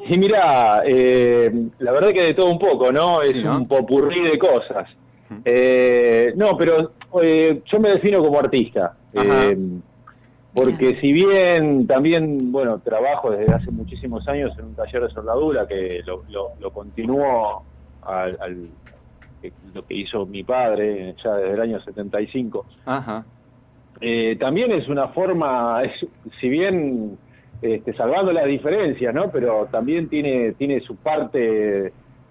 Y 0.09 0.19
mira, 0.19 0.83
eh, 0.87 1.51
la 1.79 1.93
verdad 1.93 2.11
que 2.13 2.23
de 2.23 2.35
todo 2.35 2.51
un 2.51 2.59
poco, 2.59 2.93
¿no? 2.93 3.23
Es 3.23 3.31
Sí, 3.33 3.43
¿no? 3.43 3.57
un 3.57 3.67
popurrí 3.67 4.23
de 4.31 4.39
cosas. 4.39 4.89
Eh, 5.45 6.33
no, 6.37 6.57
pero 6.57 6.93
eh, 7.23 7.63
yo 7.71 7.81
me 7.81 7.91
defino 7.91 8.21
como 8.23 8.39
artista. 8.39 8.95
Eh, 9.13 9.57
porque 10.53 10.99
si 11.01 11.13
bien 11.13 11.87
también, 11.87 12.51
bueno, 12.51 12.81
trabajo 12.81 13.31
desde 13.31 13.55
hace 13.55 13.71
muchísimos 13.71 14.27
años 14.29 14.53
en 14.59 14.67
un 14.67 14.75
taller 14.75 15.03
de 15.03 15.11
soldadura 15.11 15.67
que 15.67 16.01
lo, 16.05 16.23
lo, 16.29 16.49
lo 16.59 16.71
continúo 16.73 17.63
al, 18.03 18.37
al- 18.41 18.71
que- 19.41 19.53
lo 19.73 19.85
que 19.87 19.95
hizo 19.95 20.27
mi 20.27 20.43
padre 20.43 21.15
ya 21.23 21.35
desde 21.37 21.55
el 21.55 21.61
año 21.61 21.81
75. 21.81 22.67
Ajá. 22.87 23.25
Eh, 24.01 24.37
también 24.41 24.73
es 24.73 24.89
una 24.89 25.09
forma, 25.09 25.83
es- 25.85 26.07
si 26.41 26.49
bien 26.49 27.17
este, 27.63 27.93
salvando 27.95 28.33
las 28.33 28.47
diferencias, 28.47 29.15
¿no? 29.15 29.31
Pero 29.31 29.69
también 29.71 30.09
tiene 30.09 30.53
tiene 30.53 30.81
su 30.81 30.97
parte 30.97 31.39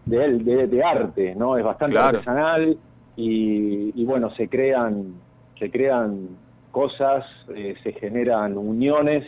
de, 0.05 0.25
él- 0.25 0.43
de, 0.43 0.67
de 0.67 0.83
arte, 0.83 1.35
¿no? 1.35 1.57
Es 1.57 1.63
bastante 1.63 1.95
Claro. 1.95 2.17
artesanal 2.17 2.77
y, 3.19 3.91
y, 4.01 4.05
bueno, 4.05 4.29
se 4.35 4.47
crean 4.47 5.15
se 5.59 5.69
crean 5.69 6.29
cosas, 6.71 7.25
eh, 7.53 7.75
se 7.83 7.91
generan 7.91 8.57
uniones 8.57 9.25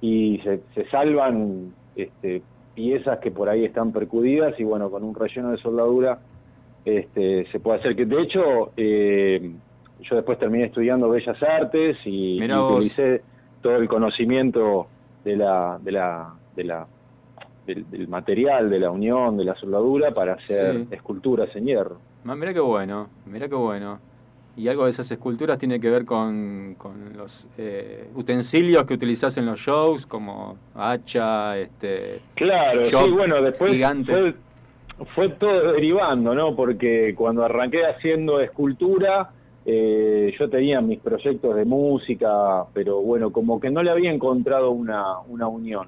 y 0.00 0.38
se, 0.42 0.60
se 0.74 0.88
salvan 0.90 1.72
este, 1.94 2.42
piezas 2.74 3.20
que 3.20 3.30
por 3.30 3.48
ahí 3.48 3.64
están 3.64 3.92
percudidas 3.92 4.58
y 4.58 4.64
bueno, 4.64 4.90
con 4.90 5.04
un 5.04 5.14
relleno 5.14 5.52
de 5.52 5.58
soldadura 5.58 6.18
este, 6.84 7.46
se 7.52 7.60
puede 7.60 7.78
hacer 7.78 7.94
que 7.94 8.06
de 8.06 8.22
hecho 8.22 8.72
eh, 8.76 9.52
yo 10.00 10.16
después 10.16 10.38
terminé 10.38 10.64
estudiando 10.64 11.08
bellas 11.08 11.40
artes 11.42 11.96
y, 12.04 12.40
utilicé 12.42 13.22
todo 13.62 13.76
el 13.76 13.88
conocimiento 13.88 14.88
de 15.24 15.36
la 15.36 15.78
de 15.82 15.92
la 15.92 16.34
de 16.56 16.64
la 16.64 16.86
del, 17.66 17.88
del 17.90 18.08
material, 18.08 18.70
de 18.70 18.78
la 18.80 18.90
unión, 18.90 19.36
de 19.36 19.44
la 19.44 19.54
soldadura 19.54 20.12
para 20.12 20.34
hacer 20.34 20.86
Sí. 20.88 20.88
esculturas 20.92 21.54
en 21.54 21.66
hierro. 21.66 22.07
Ma- 22.24 22.36
Mirá 22.36 22.52
qué 22.52 22.60
bueno, 22.60 23.08
mirá 23.26 23.48
qué 23.48 23.54
bueno. 23.54 23.98
Y 24.56 24.66
algo 24.68 24.84
de 24.84 24.90
esas 24.90 25.08
esculturas 25.12 25.56
tiene 25.58 25.78
que 25.78 25.88
ver 25.88 26.04
con, 26.04 26.74
con 26.78 27.16
los 27.16 27.46
eh, 27.56 28.08
utensilios 28.16 28.82
que 28.84 28.94
utilizás 28.94 29.36
en 29.36 29.46
los 29.46 29.60
shows, 29.60 30.04
como 30.04 30.56
hacha, 30.74 31.56
este... 31.58 32.18
Claro, 32.34 32.84
sí, 32.84 32.96
bueno, 33.12 33.40
después 33.40 33.72
gigante. 33.72 34.12
fue, 34.12 34.34
fue 35.14 35.28
todo 35.30 35.72
derivando, 35.74 36.34
¿no? 36.34 36.56
Porque 36.56 37.14
cuando 37.16 37.44
arranqué 37.44 37.86
haciendo 37.86 38.40
escultura, 38.40 39.30
eh, 39.64 40.34
yo 40.36 40.50
tenía 40.50 40.80
mis 40.80 40.98
proyectos 40.98 41.54
de 41.54 41.64
música, 41.64 42.64
pero 42.74 43.00
bueno, 43.00 43.30
como 43.30 43.60
que 43.60 43.70
no 43.70 43.80
le 43.84 43.92
había 43.92 44.10
encontrado 44.10 44.72
una, 44.72 45.20
una 45.28 45.46
unión. 45.46 45.86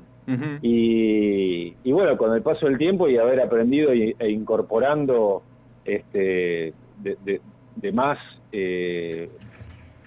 Y, 0.62 1.74
y 1.83 1.91
bueno, 1.93 2.16
con 2.16 2.33
el 2.37 2.43
paso 2.43 2.66
del 2.66 2.78
tiempo 2.78 3.09
y 3.09 3.16
haber 3.18 3.41
aprendido 3.41 3.93
y- 3.93 4.14
e 4.16 4.31
incorporando 4.31 5.43
este, 5.85 6.74
de, 6.99 7.16
de- 7.24 7.41
de 7.76 7.93
más 7.93 8.18
eh, 8.53 9.31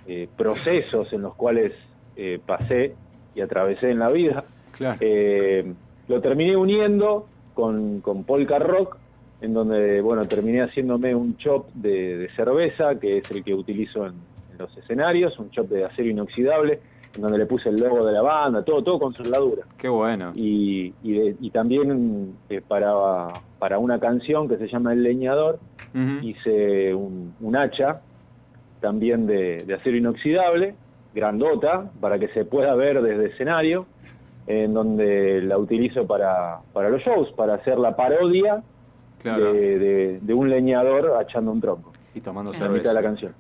eh, 0.05 0.27
procesos 0.37 1.11
en 1.13 1.21
los 1.21 1.33
cuales 1.35 1.71
eh, 2.15 2.39
pasé 2.45 2.95
y 3.33 3.41
atravesé 3.41 3.89
en 3.89 3.99
la 3.99 4.09
vida, 4.09 4.43
eh, 4.99 5.73
lo 6.07 6.21
terminé 6.21 6.55
uniendo 6.57 7.27
con, 7.53 8.01
con 8.01 8.23
Polka 8.25 8.59
Rock, 8.59 8.97
en 9.41 9.53
donde 9.53 10.01
bueno 10.01 10.25
terminé 10.25 10.61
haciéndome 10.61 11.15
un 11.15 11.37
chop 11.37 11.69
de, 11.73 12.17
de 12.17 12.29
cerveza, 12.35 12.99
que 12.99 13.17
es 13.17 13.31
el 13.31 13.43
que 13.43 13.53
utilizo 13.53 14.05
en, 14.05 14.13
en 14.51 14.57
los 14.57 14.75
escenarios, 14.77 15.37
un 15.39 15.49
chop 15.49 15.69
de 15.69 15.85
acero 15.85 16.09
inoxidable, 16.09 16.81
donde 17.17 17.37
le 17.37 17.45
puse 17.45 17.69
el 17.69 17.75
logo 17.77 18.05
de 18.05 18.11
la 18.11 18.21
banda, 18.21 18.63
todo, 18.63 18.83
todo 18.83 18.99
con 18.99 19.13
soldadura. 19.13 19.63
Qué 19.77 19.87
bueno. 19.87 20.31
Y, 20.35 20.93
y, 21.03 21.11
de- 21.13 21.35
y 21.39 21.49
también 21.51 22.35
eh, 22.49 22.61
para, 22.67 23.27
para 23.59 23.77
una 23.79 23.99
canción 23.99 24.47
que 24.49 24.57
se 24.57 24.67
llama 24.67 24.93
El 24.93 25.03
Leñador, 25.03 25.59
hice 26.23 26.93
un, 26.95 27.35
un 27.39 27.55
hacha 27.55 28.01
también 28.81 29.27
de, 29.27 29.57
de 29.65 29.73
acero 29.75 29.95
inoxidable, 29.95 30.75
grandota, 31.13 31.91
para 32.01 32.17
que 32.17 32.29
se 32.29 32.45
pueda 32.45 32.73
ver 32.75 33.01
desde 33.01 33.27
escenario, 33.27 33.85
en 34.47 34.73
donde 34.73 35.41
la 35.43 35.57
utilizo 35.57 36.05
para, 36.07 36.57
para 36.73 36.89
los 36.89 37.01
shows, 37.01 37.31
para 37.33 37.55
hacer 37.55 37.77
la 37.77 37.95
parodia 37.95 38.63
Claro. 39.21 39.53
de, 39.53 40.19
de- 40.19 40.33
un 40.33 40.49
leñador 40.49 41.13
hachando 41.17 41.51
un 41.51 41.61
tronco. 41.61 41.93
Y 42.13 42.19
tomando 42.19 42.51
En 42.51 42.59
la 42.59 42.67
mitad 42.67 42.73
de 42.73 42.79
cerveza. 42.89 42.93
la 43.01 43.07
canción. 43.07 43.33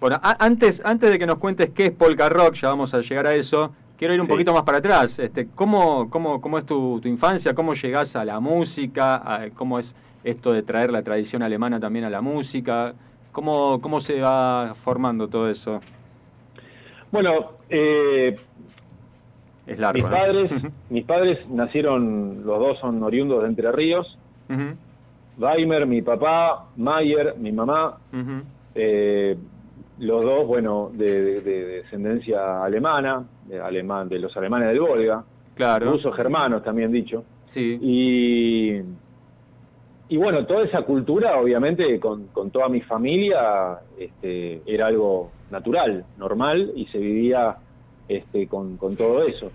Bueno, 0.00 0.20
antes, 0.22 0.80
antes 0.84 1.10
de 1.10 1.18
que 1.18 1.26
nos 1.26 1.38
cuentes 1.38 1.70
qué 1.70 1.86
es 1.86 1.90
Polka 1.90 2.28
Rock, 2.28 2.54
ya 2.54 2.68
vamos 2.68 2.94
a 2.94 3.00
llegar 3.00 3.26
a 3.26 3.34
eso, 3.34 3.72
quiero 3.96 4.14
ir 4.14 4.20
un 4.20 4.26
Sí. 4.26 4.32
poquito 4.32 4.52
más 4.54 4.62
para 4.62 4.78
atrás. 4.78 5.18
Este, 5.18 5.48
¿cómo, 5.54 6.08
cómo, 6.08 6.40
¿Cómo 6.40 6.56
es 6.58 6.64
tu, 6.64 7.00
tu 7.00 7.08
infancia? 7.08 7.52
¿Cómo 7.54 7.74
llegás 7.74 8.14
a 8.14 8.24
la 8.24 8.38
música? 8.38 9.16
A- 9.16 9.50
¿Cómo 9.50 9.78
es 9.78 9.96
esto 10.22 10.52
de 10.52 10.62
traer 10.62 10.90
la 10.92 11.02
tradición 11.02 11.42
alemana 11.42 11.80
también 11.80 12.04
a 12.04 12.10
la 12.10 12.20
música? 12.20 12.94
¿Cómo, 13.32 13.80
cómo 13.80 13.98
se 14.00 14.20
va 14.20 14.74
formando 14.76 15.26
todo 15.28 15.48
eso? 15.48 15.80
Bueno, 17.10 17.52
eh, 17.68 18.36
Es 19.66 19.78
largo, 19.80 19.94
mis 19.94 20.04
¿no? 20.04 20.10
padres, 20.16 20.52
mis 20.90 21.04
padres 21.04 21.38
nacieron, 21.50 22.44
los 22.46 22.58
dos 22.60 22.78
son 22.78 23.02
oriundos 23.02 23.42
de 23.42 23.48
Entre 23.48 23.72
Ríos. 23.72 24.16
Weimer, 25.38 25.86
mi 25.86 26.02
papá, 26.02 26.66
Mayer, 26.76 27.34
mi 27.38 27.50
mamá, 27.52 27.96
eh, 28.74 29.36
los 29.98 30.22
dos, 30.22 30.46
bueno, 30.46 30.90
de, 30.94 31.22
de- 31.22 31.40
de 31.40 31.64
descendencia 31.82 32.62
alemana, 32.62 33.24
de, 33.46 33.60
alemán, 33.60 34.08
de 34.08 34.18
los 34.18 34.36
alemanes 34.36 34.68
del 34.68 34.80
Volga, 34.80 35.24
Claro. 35.54 35.92
rusos 35.92 36.14
germanos 36.14 36.62
también 36.62 36.92
dicho. 36.92 37.24
Sí. 37.46 37.78
Y, 37.80 38.80
y 40.10 40.16
bueno, 40.16 40.46
toda 40.46 40.64
esa 40.64 40.82
cultura, 40.82 41.38
obviamente, 41.40 41.98
con, 42.00 42.28
con 42.28 42.50
toda 42.50 42.68
mi 42.68 42.80
familia, 42.80 43.78
este, 43.98 44.62
era 44.66 44.86
algo 44.86 45.30
natural, 45.50 46.04
normal, 46.16 46.72
y 46.76 46.86
se 46.86 46.98
vivía 46.98 47.56
este, 48.08 48.46
con, 48.46 48.76
con 48.76 48.96
todo 48.96 49.22
eso. 49.24 49.50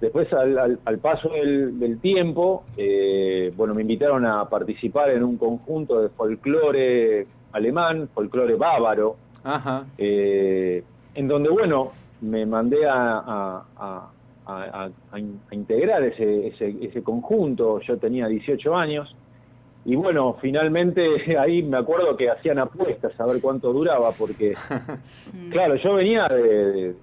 Después, 0.00 0.30
al, 0.32 0.58
al- 0.58 0.78
al 0.84 0.98
paso 0.98 1.28
del, 1.30 1.78
del 1.78 2.00
tiempo, 2.00 2.64
eh, 2.76 3.52
bueno, 3.56 3.74
me 3.74 3.82
invitaron 3.82 4.26
a 4.26 4.46
participar 4.48 5.10
en 5.10 5.22
un 5.22 5.38
conjunto 5.38 6.02
de 6.02 6.08
folclore 6.10 7.26
alemán, 7.52 8.08
folclore 8.12 8.56
bávaro, 8.56 9.16
Ajá. 9.44 9.84
eh, 9.98 10.82
en 11.14 11.28
donde, 11.28 11.50
bueno, 11.50 11.92
me 12.22 12.44
mandé 12.46 12.86
a, 12.86 13.18
a- 13.18 13.64
a- 13.76 14.10
a- 14.46 14.90
a 15.12 15.18
in- 15.18 15.40
a 15.50 15.54
integrar 15.54 16.02
ese, 16.02 16.48
ese, 16.48 16.74
ese 16.82 17.02
conjunto, 17.02 17.80
yo 17.80 17.96
tenía 17.98 18.26
18 18.26 18.74
años, 18.76 19.14
y 19.84 19.96
bueno, 19.96 20.36
finalmente 20.40 21.06
ahí 21.38 21.62
me 21.62 21.76
acuerdo 21.76 22.16
que 22.16 22.30
hacían 22.30 22.58
apuestas 22.58 23.18
a 23.20 23.26
ver 23.26 23.40
cuánto 23.40 23.72
duraba, 23.72 24.10
porque, 24.12 24.54
claro, 25.50 25.76
yo 25.76 25.94
venía 25.94 26.26
de, 26.28 26.42
de- 26.42 26.94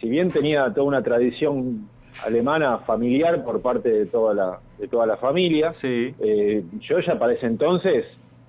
si 0.00 0.08
bien 0.08 0.30
tenía 0.30 0.72
toda 0.72 0.86
una 0.86 1.02
tradición 1.02 1.88
alemana 2.24 2.78
familiar 2.78 3.44
por 3.44 3.60
parte 3.60 3.88
de 3.90 4.06
toda 4.06 4.32
la, 4.34 4.58
de 4.78 4.86
toda 4.88 5.06
la 5.06 5.16
familia, 5.16 5.72
eh, 6.20 6.62
yo 6.80 7.00
ya 7.00 7.18
para 7.18 7.32
ese 7.32 7.46
entonces 7.46 8.04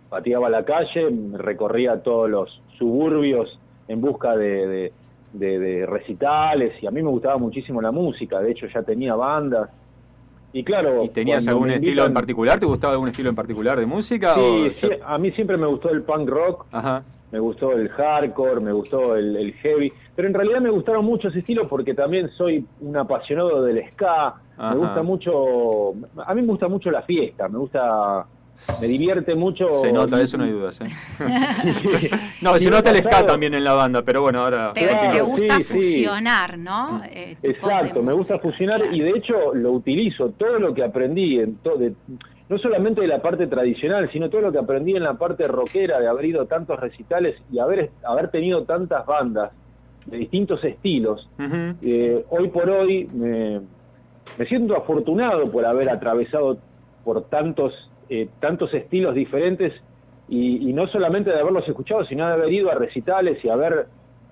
pateaba 0.10 0.49
la 0.49 0.66
calle, 0.66 1.07
recorría 1.34 2.01
todos 2.01 2.30
los 2.30 2.62
suburbios 2.78 3.47
en 3.88 4.01
busca 4.01 4.36
de, 4.36 4.68
de- 4.68 4.93
de- 5.32 5.60
de 5.60 5.86
recitales 5.86 6.74
y 6.82 6.88
a 6.88 6.91
mí 6.91 7.01
me 7.03 7.10
gustaba 7.10 7.38
muchísimo 7.38 7.82
la 7.82 7.91
música, 7.91 8.39
de 8.41 8.51
hecho 8.51 8.66
ya 8.74 8.82
tenía 8.84 9.16
bandas. 9.16 9.70
Y 10.51 10.64
claro, 10.64 11.03
¿Y 11.03 11.10
tenías 11.10 11.47
algún 11.47 11.70
estilo 11.70 12.05
en 12.05 12.14
particular? 12.14 12.60
¿Te 12.60 12.66
gustaba 12.66 12.93
algún 12.93 13.10
estilo 13.10 13.30
en 13.30 13.36
particular 13.36 13.80
de 13.80 13.86
música? 13.86 14.34
Sí, 14.34 14.41
o 14.41 14.74
sí, 14.74 14.89
a 15.05 15.18
mí 15.20 15.32
siempre 15.34 15.57
me 15.57 15.68
gustó 15.68 15.89
el 15.91 16.01
punk 16.01 16.28
rock, 16.28 16.66
me 17.32 17.38
gustó 17.39 17.74
el 17.74 17.89
hardcore, 17.89 18.60
me 18.60 18.72
gustó 18.72 19.16
el, 19.16 19.36
el 19.36 19.53
heavy, 19.53 19.93
pero 20.16 20.28
en 20.28 20.34
realidad 20.34 20.60
me 20.62 20.72
gustaron 20.72 21.05
muchos 21.05 21.36
estilos 21.36 21.68
porque 21.68 21.93
también 21.93 22.28
soy 22.32 22.68
un 22.80 22.97
apasionado 22.97 23.62
del 23.62 23.88
ska, 23.91 24.34
Ajá. 24.57 24.74
me 24.74 24.78
gusta 24.80 25.03
mucho, 25.03 25.89
a 26.26 26.34
mí 26.34 26.41
me 26.41 26.47
gusta 26.47 26.68
mucho 26.68 26.89
la 26.89 27.03
fiesta, 27.03 27.47
me 27.47 27.60
gusta, 27.60 28.26
me 28.82 28.88
divierte 28.88 29.36
mucho. 29.36 29.74
Se 29.76 29.91
nota, 29.91 30.22
eso 30.22 30.38
no 30.38 30.43
hay 30.43 30.51
dudas. 30.51 30.80
¿eh? 30.82 30.86
no, 32.41 32.57
se 32.60 32.70
nota 32.70 32.91
el 32.91 32.97
ska 32.97 33.26
también 33.26 33.53
en 33.53 33.64
la 33.64 33.74
banda, 33.74 34.01
pero 34.03 34.22
bueno, 34.22 34.43
ahora... 34.43 34.74
Te, 34.74 34.88
Claro, 34.88 35.12
te 35.12 35.22
gusta 35.22 35.55
sí, 35.57 35.64
sí. 35.64 35.74
fusionar, 35.74 36.57
¿no? 36.57 37.01
Eh, 37.12 37.38
Exacto, 37.43 38.01
me 38.03 38.14
gusta 38.14 38.39
fusionar 38.39 38.82
y 38.93 38.99
de 39.01 39.12
hecho 39.12 39.53
lo 39.53 39.72
utilizo, 39.72 40.30
todo 40.38 40.60
lo 40.60 40.74
que 40.74 40.84
aprendí, 40.84 41.39
en 41.39 41.55
to- 41.57 41.78
de- 41.78 41.93
no 42.49 42.57
solamente 42.57 43.01
de 43.01 43.07
la 43.07 43.22
parte 43.22 43.45
tradicional, 43.47 44.10
sino 44.12 44.30
todo 44.30 44.41
lo 44.41 44.51
que 44.51 44.57
aprendí 44.57 44.95
en 44.95 45.03
la 45.03 45.14
parte 45.14 45.47
rockera, 45.47 45.99
de 45.99 46.07
haber 46.07 46.26
ido 46.26 46.41
a 46.41 46.45
tantos 46.47 46.80
recitales 46.80 47.36
y 47.51 47.60
haber, 47.60 47.91
haber 48.03 48.30
tenido 48.32 48.64
tantas 48.64 49.05
bandas 49.05 49.51
de 50.05 50.18
distintos 50.18 50.64
estilos. 50.64 51.30
Eh, 51.84 52.26
hoy 52.30 52.47
por 52.49 52.68
hoy 52.70 53.07
me, 53.14 53.62
me 54.38 54.45
siento 54.47 54.76
afortunado 54.76 55.51
por 55.51 55.64
haber 55.66 55.89
atravesado 55.89 56.57
por 57.03 57.26
tantos, 57.30 57.74
eh, 58.10 58.28
tantos 58.39 58.74
estilos 58.74 59.16
diferentes 59.16 59.74
y, 60.28 60.70
y 60.70 60.74
no 60.74 60.88
solamente 60.88 61.30
de 61.32 61.39
haberlos 61.39 61.68
escuchado, 61.68 62.03
sino 62.05 62.28
de 62.28 62.34
haber 62.34 62.51
ido 62.53 62.72
a 62.72 62.76
recitales 62.76 63.43
y 63.43 63.49
haber, 63.49 63.86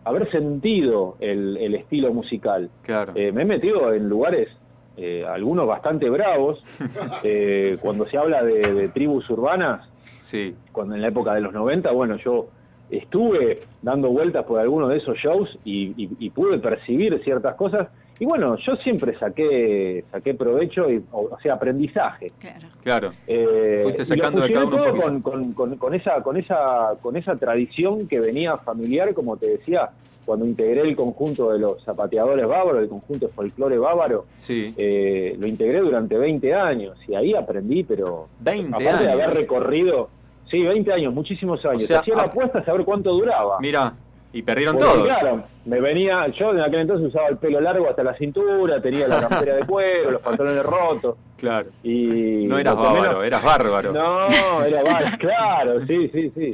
haber 0.05 0.29
sentido 0.31 1.15
el, 1.19 1.57
el 1.57 1.75
estilo 1.75 2.13
musical. 2.13 2.69
Claro. 2.83 3.13
Eh, 3.15 3.31
me 3.31 3.41
he 3.41 3.45
metido 3.45 3.93
en 3.93 4.07
lugares, 4.09 4.47
eh, 4.95 5.25
algunos 5.27 5.67
bastante 5.67 6.09
bravos, 6.09 6.63
eh, 7.23 7.77
cuando 7.81 8.05
se 8.07 8.17
habla 8.17 8.43
de, 8.43 8.59
de 8.73 8.89
tribus 8.89 9.29
urbanas, 9.29 9.87
sí. 10.21 10.55
cuando 10.71 10.95
en 10.95 11.01
la 11.01 11.07
época 11.09 11.33
de 11.33 11.41
los 11.41 11.53
90, 11.53 11.91
bueno, 11.91 12.17
yo 12.17 12.47
estuve 12.89 13.61
dando 13.81 14.09
vueltas 14.09 14.45
por 14.45 14.59
algunos 14.59 14.89
de 14.89 14.97
esos 14.97 15.17
shows 15.17 15.57
y, 15.65 15.93
y- 16.01 16.09
y 16.19 16.29
pude 16.29 16.57
percibir 16.59 17.19
ciertas 17.23 17.55
cosas. 17.55 17.89
Y 18.19 18.25
bueno, 18.25 18.57
yo 18.57 18.75
siempre 18.77 19.17
saqué 19.19 20.03
saqué 20.11 20.33
provecho, 20.33 20.89
y, 20.89 21.03
o, 21.11 21.29
o 21.35 21.39
sea, 21.39 21.53
aprendizaje. 21.53 22.31
Claro. 22.83 23.11
Eh, 23.27 23.81
Fuiste 23.83 24.01
y 24.01 24.05
sacando 24.05 24.39
lo 24.39 24.47
de 24.47 24.53
todo 24.53 24.97
con, 24.97 25.21
con- 25.21 25.53
con- 25.53 25.75
con 25.77 25.93
esa 25.93 26.21
con 26.23 26.37
esa 26.37 26.95
con 27.01 27.15
esa 27.15 27.35
tradición 27.35 28.07
que 28.07 28.19
venía 28.19 28.57
familiar, 28.57 29.13
como 29.13 29.37
te 29.37 29.47
decía, 29.49 29.89
cuando 30.25 30.45
integré 30.45 30.81
el 30.81 30.95
conjunto 30.95 31.51
de 31.53 31.59
los 31.59 31.81
zapateadores 31.85 32.45
bávaros, 32.47 32.81
el 32.81 32.89
conjunto 32.89 33.27
de 33.27 33.33
folclore 33.33 33.77
bávaro, 33.77 34.25
Sí. 34.37 34.73
eh, 34.77 35.35
lo 35.39 35.47
integré 35.47 35.79
durante 35.79 36.17
20 36.17 36.53
años 36.53 36.97
y 37.07 37.15
ahí 37.15 37.33
aprendí, 37.35 37.83
pero 37.83 38.27
20 38.39 38.75
aparte 38.83 39.03
de 39.05 39.11
haber 39.11 39.25
años. 39.25 39.37
recorrido, 39.37 40.09
sí, 40.51 40.61
20 40.63 40.91
años, 40.91 41.13
muchísimos 41.13 41.63
años. 41.65 41.83
sea, 41.85 41.99
Hacía 41.99 42.15
la 42.15 42.23
apuesta 42.23 42.59
a 42.59 42.65
saber 42.65 42.83
cuánto 42.83 43.11
duraba. 43.13 43.57
Mira, 43.61 43.93
y 44.37 44.41
perdieron 44.43 44.77
todos. 44.77 45.03
Claro, 45.03 45.43
me 45.65 45.79
venía, 45.81 46.27
yo 46.27 46.51
en 46.51 46.59
aquel 46.61 46.81
entonces 46.81 47.07
usaba 47.07 47.27
el 47.29 47.37
pelo 47.37 47.59
largo 47.59 47.89
hasta 47.89 48.03
la 48.03 48.13
cintura, 48.15 48.79
tenía 48.81 49.07
la 49.07 49.27
campera 49.27 49.55
de 49.55 49.65
cuero, 49.65 50.11
los 50.11 50.21
pantalones 50.21 50.63
rotos. 50.63 51.15
Claro. 51.37 51.69
Y 51.83 52.45
No 52.45 52.59
eras 52.59 52.75
bárbaro, 52.75 53.01
menos- 53.11 53.25
eras 53.25 53.43
bárbaro. 53.43 53.91
No, 53.93 54.63
era 54.63 54.83
bárbaro, 54.83 55.17
claro, 55.19 55.85
sí, 55.87 56.07
sí, 56.09 56.29
sí. 56.35 56.53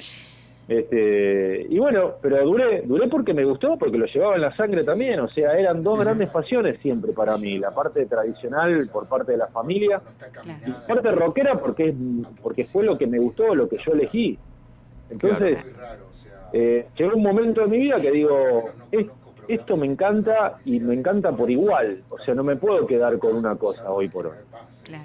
Este, 0.65 1.67
y 1.69 1.77
bueno, 1.77 2.13
pero 2.21 2.41
duré, 2.45 2.83
duré 2.85 3.09
porque 3.09 3.33
me 3.33 3.43
gustó, 3.43 3.75
porque 3.77 3.97
lo 3.97 4.05
llevaba 4.05 4.35
en 4.35 4.41
la 4.43 4.55
sangre 4.55 4.85
también, 4.85 5.19
o 5.19 5.27
sea, 5.27 5.57
eran 5.59 5.83
dos 5.83 5.99
grandes 5.99 6.29
pasiones 6.29 6.79
siempre 6.81 7.11
para 7.11 7.37
mí, 7.37 7.57
la 7.57 7.71
parte 7.71 8.05
tradicional 8.05 8.87
por 8.91 9.07
parte 9.07 9.33
de 9.33 9.39
la 9.39 9.47
familia, 9.47 10.01
y 10.65 10.69
la 10.69 10.87
parte 10.87 11.11
rockera 11.11 11.59
porque 11.59 11.89
es, 11.89 11.95
porque 12.41 12.63
fue 12.63 12.85
lo 12.85 12.97
que 12.97 13.07
me 13.07 13.19
gustó, 13.19 13.53
lo 13.53 13.67
que 13.67 13.75
yo 13.85 13.91
elegí. 13.91 14.39
Entonces, 15.09 15.57
eh, 16.53 16.85
llegó 16.97 17.15
un 17.15 17.23
momento 17.23 17.61
de 17.61 17.67
mi 17.67 17.77
vida 17.79 17.99
que 17.99 18.11
digo, 18.11 18.69
"Es- 18.91 19.07
esto 19.47 19.75
me 19.75 19.85
encanta 19.87 20.59
y 20.65 20.79
me 20.79 20.93
encanta 20.93 21.31
por 21.33 21.51
igual, 21.51 22.01
o 22.09 22.17
sea, 22.19 22.33
no 22.33 22.43
me 22.43 22.55
puedo 22.55 22.85
quedar 22.87 23.17
con 23.17 23.35
una 23.35 23.55
cosa 23.55 23.89
hoy 23.91 24.07
por 24.07 24.27
hoy. 24.27 24.37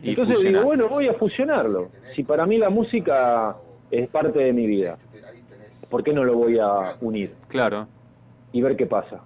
Y 0.02 0.10
Entonces 0.10 0.40
digo, 0.42 0.62
bueno, 0.62 0.88
voy 0.88 1.08
a 1.08 1.14
fusionarlo. 1.14 1.88
Si 2.14 2.22
para 2.22 2.46
mí 2.46 2.58
la 2.58 2.70
música 2.70 3.56
es 3.90 4.08
parte 4.08 4.38
de 4.40 4.52
mi 4.52 4.66
vida, 4.66 4.96
¿por 5.90 6.04
qué 6.04 6.12
no 6.12 6.22
lo 6.24 6.34
voy 6.36 6.58
a 6.58 6.94
unir? 7.00 7.32
Claro. 7.48 7.88
Y 8.52 8.60
ver 8.62 8.76
qué 8.76 8.86
pasa. 8.86 9.20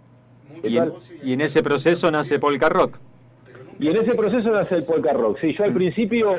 ¿Qué 0.62 0.68
Y 0.70 0.78
en, 0.78 0.84
tal? 0.90 0.94
y 1.22 1.32
en 1.34 1.40
ese 1.42 1.62
proceso 1.62 2.10
nace 2.10 2.38
Polka 2.38 2.68
Rock. 2.68 2.96
Y 3.78 3.88
en 3.88 3.96
ese 3.96 4.14
proceso 4.14 4.50
nace 4.50 4.76
el 4.76 4.84
polka 4.84 5.12
rock. 5.12 5.38
Sí, 5.40 5.54
yo 5.58 5.64
al 5.64 5.72
principio 5.72 6.30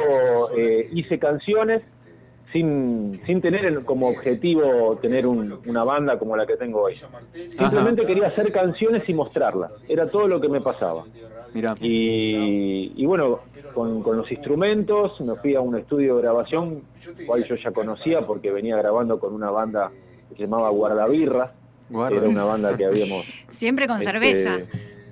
eh, 0.55 0.87
hice 0.93 1.19
canciones 1.19 1.81
sin, 2.53 3.19
sin 3.25 3.41
tener 3.41 3.65
en- 3.65 3.83
como 3.83 4.07
objetivo 4.07 4.97
tener 5.01 5.27
un- 5.27 5.59
una 5.65 5.83
banda 5.83 6.17
como 6.17 6.37
la 6.37 6.45
que 6.45 6.55
tengo 6.55 6.83
hoy. 6.83 6.95
Simplemente 7.57 8.05
quería 8.05 8.27
hacer 8.27 8.51
canciones 8.51 9.09
y 9.09 9.13
mostrarlas. 9.13 9.71
Era 9.89 10.07
todo 10.07 10.27
lo 10.27 10.39
que 10.39 10.47
me 10.47 10.61
pasaba. 10.61 11.03
Mira. 11.53 11.75
Y, 11.81 12.93
y 12.95 13.05
bueno, 13.05 13.39
con, 13.73 14.01
con 14.03 14.17
los 14.17 14.31
instrumentos 14.31 15.19
me 15.21 15.35
fui 15.35 15.55
a 15.55 15.61
un 15.61 15.75
estudio 15.77 16.15
de 16.15 16.21
grabación, 16.21 16.81
cual 17.25 17.43
yo 17.43 17.55
ya 17.55 17.71
conocía 17.71 18.21
porque 18.21 18.51
venía 18.51 18.77
grabando 18.77 19.19
con 19.19 19.33
una 19.33 19.49
banda 19.51 19.91
que 20.29 20.35
se 20.35 20.43
llamaba 20.43 20.69
Guardabirra. 20.69 21.51
Guarda. 21.89 22.17
Era 22.17 22.29
una 22.29 22.43
banda 22.45 22.77
que 22.77 22.85
habíamos 22.85 23.25
Siempre 23.51 23.87
con 23.87 23.97
este, 23.97 24.11
cerveza. 24.11 24.59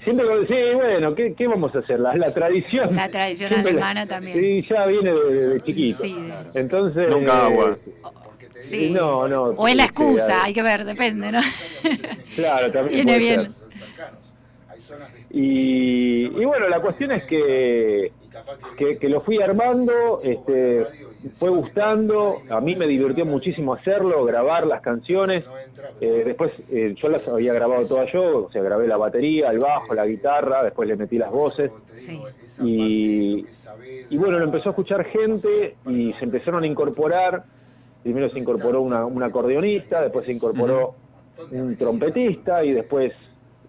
Siempre 0.03 0.25
con, 0.25 0.47
sí, 0.47 0.53
bueno, 0.73 1.13
¿qué, 1.13 1.33
qué 1.37 1.47
vamos 1.47 1.75
a 1.75 1.79
hacer? 1.79 1.99
La, 1.99 2.15
la 2.15 2.33
tradición. 2.33 2.95
La 2.95 3.09
tradición 3.09 3.51
la- 3.51 3.59
alemana 3.59 4.07
también. 4.07 4.39
Sí, 4.39 4.65
ya 4.69 4.85
viene 4.87 5.11
de, 5.11 5.47
de 5.49 5.61
chiquito. 5.61 6.03
Sí. 6.03 6.15
Entonces. 6.55 7.07
Nunca 7.09 7.45
agua. 7.45 7.77
Sí. 8.59 8.89
No, 8.91 9.27
no. 9.27 9.43
O 9.49 9.67
es 9.67 9.75
la 9.75 9.83
este, 9.85 10.01
excusa, 10.03 10.43
hay 10.43 10.53
que 10.53 10.61
ver, 10.63 10.85
depende, 10.85 11.31
¿no? 11.31 11.39
Claro, 12.35 12.71
también. 12.71 13.05
Viene 13.05 13.19
bien. 13.19 13.53
ser. 14.79 15.01
Y, 15.31 16.25
y 16.25 16.45
bueno, 16.45 16.67
la 16.67 16.79
cuestión 16.79 17.11
es 17.11 17.23
que, 17.25 18.11
que, 18.77 18.97
que 18.97 19.09
lo 19.09 19.21
fui 19.21 19.41
armando, 19.41 20.21
este, 20.23 20.85
fue 21.33 21.49
gustando, 21.49 22.41
a 22.49 22.59
mí 22.61 22.75
me 22.75 22.87
divirtió 22.87 23.25
muchísimo 23.25 23.73
hacerlo, 23.73 24.23
grabar 24.25 24.65
las 24.65 24.81
canciones. 24.81 25.43
Eh, 25.99 26.23
después 26.25 26.51
eh, 26.69 26.95
yo 27.01 27.09
las 27.09 27.27
había 27.27 27.53
grabado 27.53 27.85
todas 27.85 28.11
yo, 28.11 28.45
o 28.45 28.51
sea, 28.51 28.61
grabé 28.61 28.87
la 28.87 28.97
batería, 28.97 29.49
el 29.51 29.59
bajo, 29.59 29.93
la 29.93 30.05
guitarra, 30.05 30.63
después 30.63 30.87
le 30.87 30.95
metí 30.95 31.17
las 31.17 31.31
voces. 31.31 31.71
Y, 32.63 33.45
y 34.09 34.17
bueno, 34.17 34.39
lo 34.39 34.45
empezó 34.45 34.69
a 34.69 34.71
escuchar 34.71 35.05
gente 35.05 35.75
y 35.87 36.13
se 36.13 36.25
empezaron 36.25 36.63
a 36.63 36.67
incorporar. 36.67 37.43
Primero 38.01 38.29
se 38.29 38.39
incorporó 38.39 38.81
una, 38.81 39.05
un 39.05 39.21
acordeonista, 39.21 40.01
después 40.01 40.25
se 40.25 40.31
incorporó 40.31 40.95
un 41.51 41.75
trompetista 41.75 42.63
y 42.63 42.71
después 42.71 43.13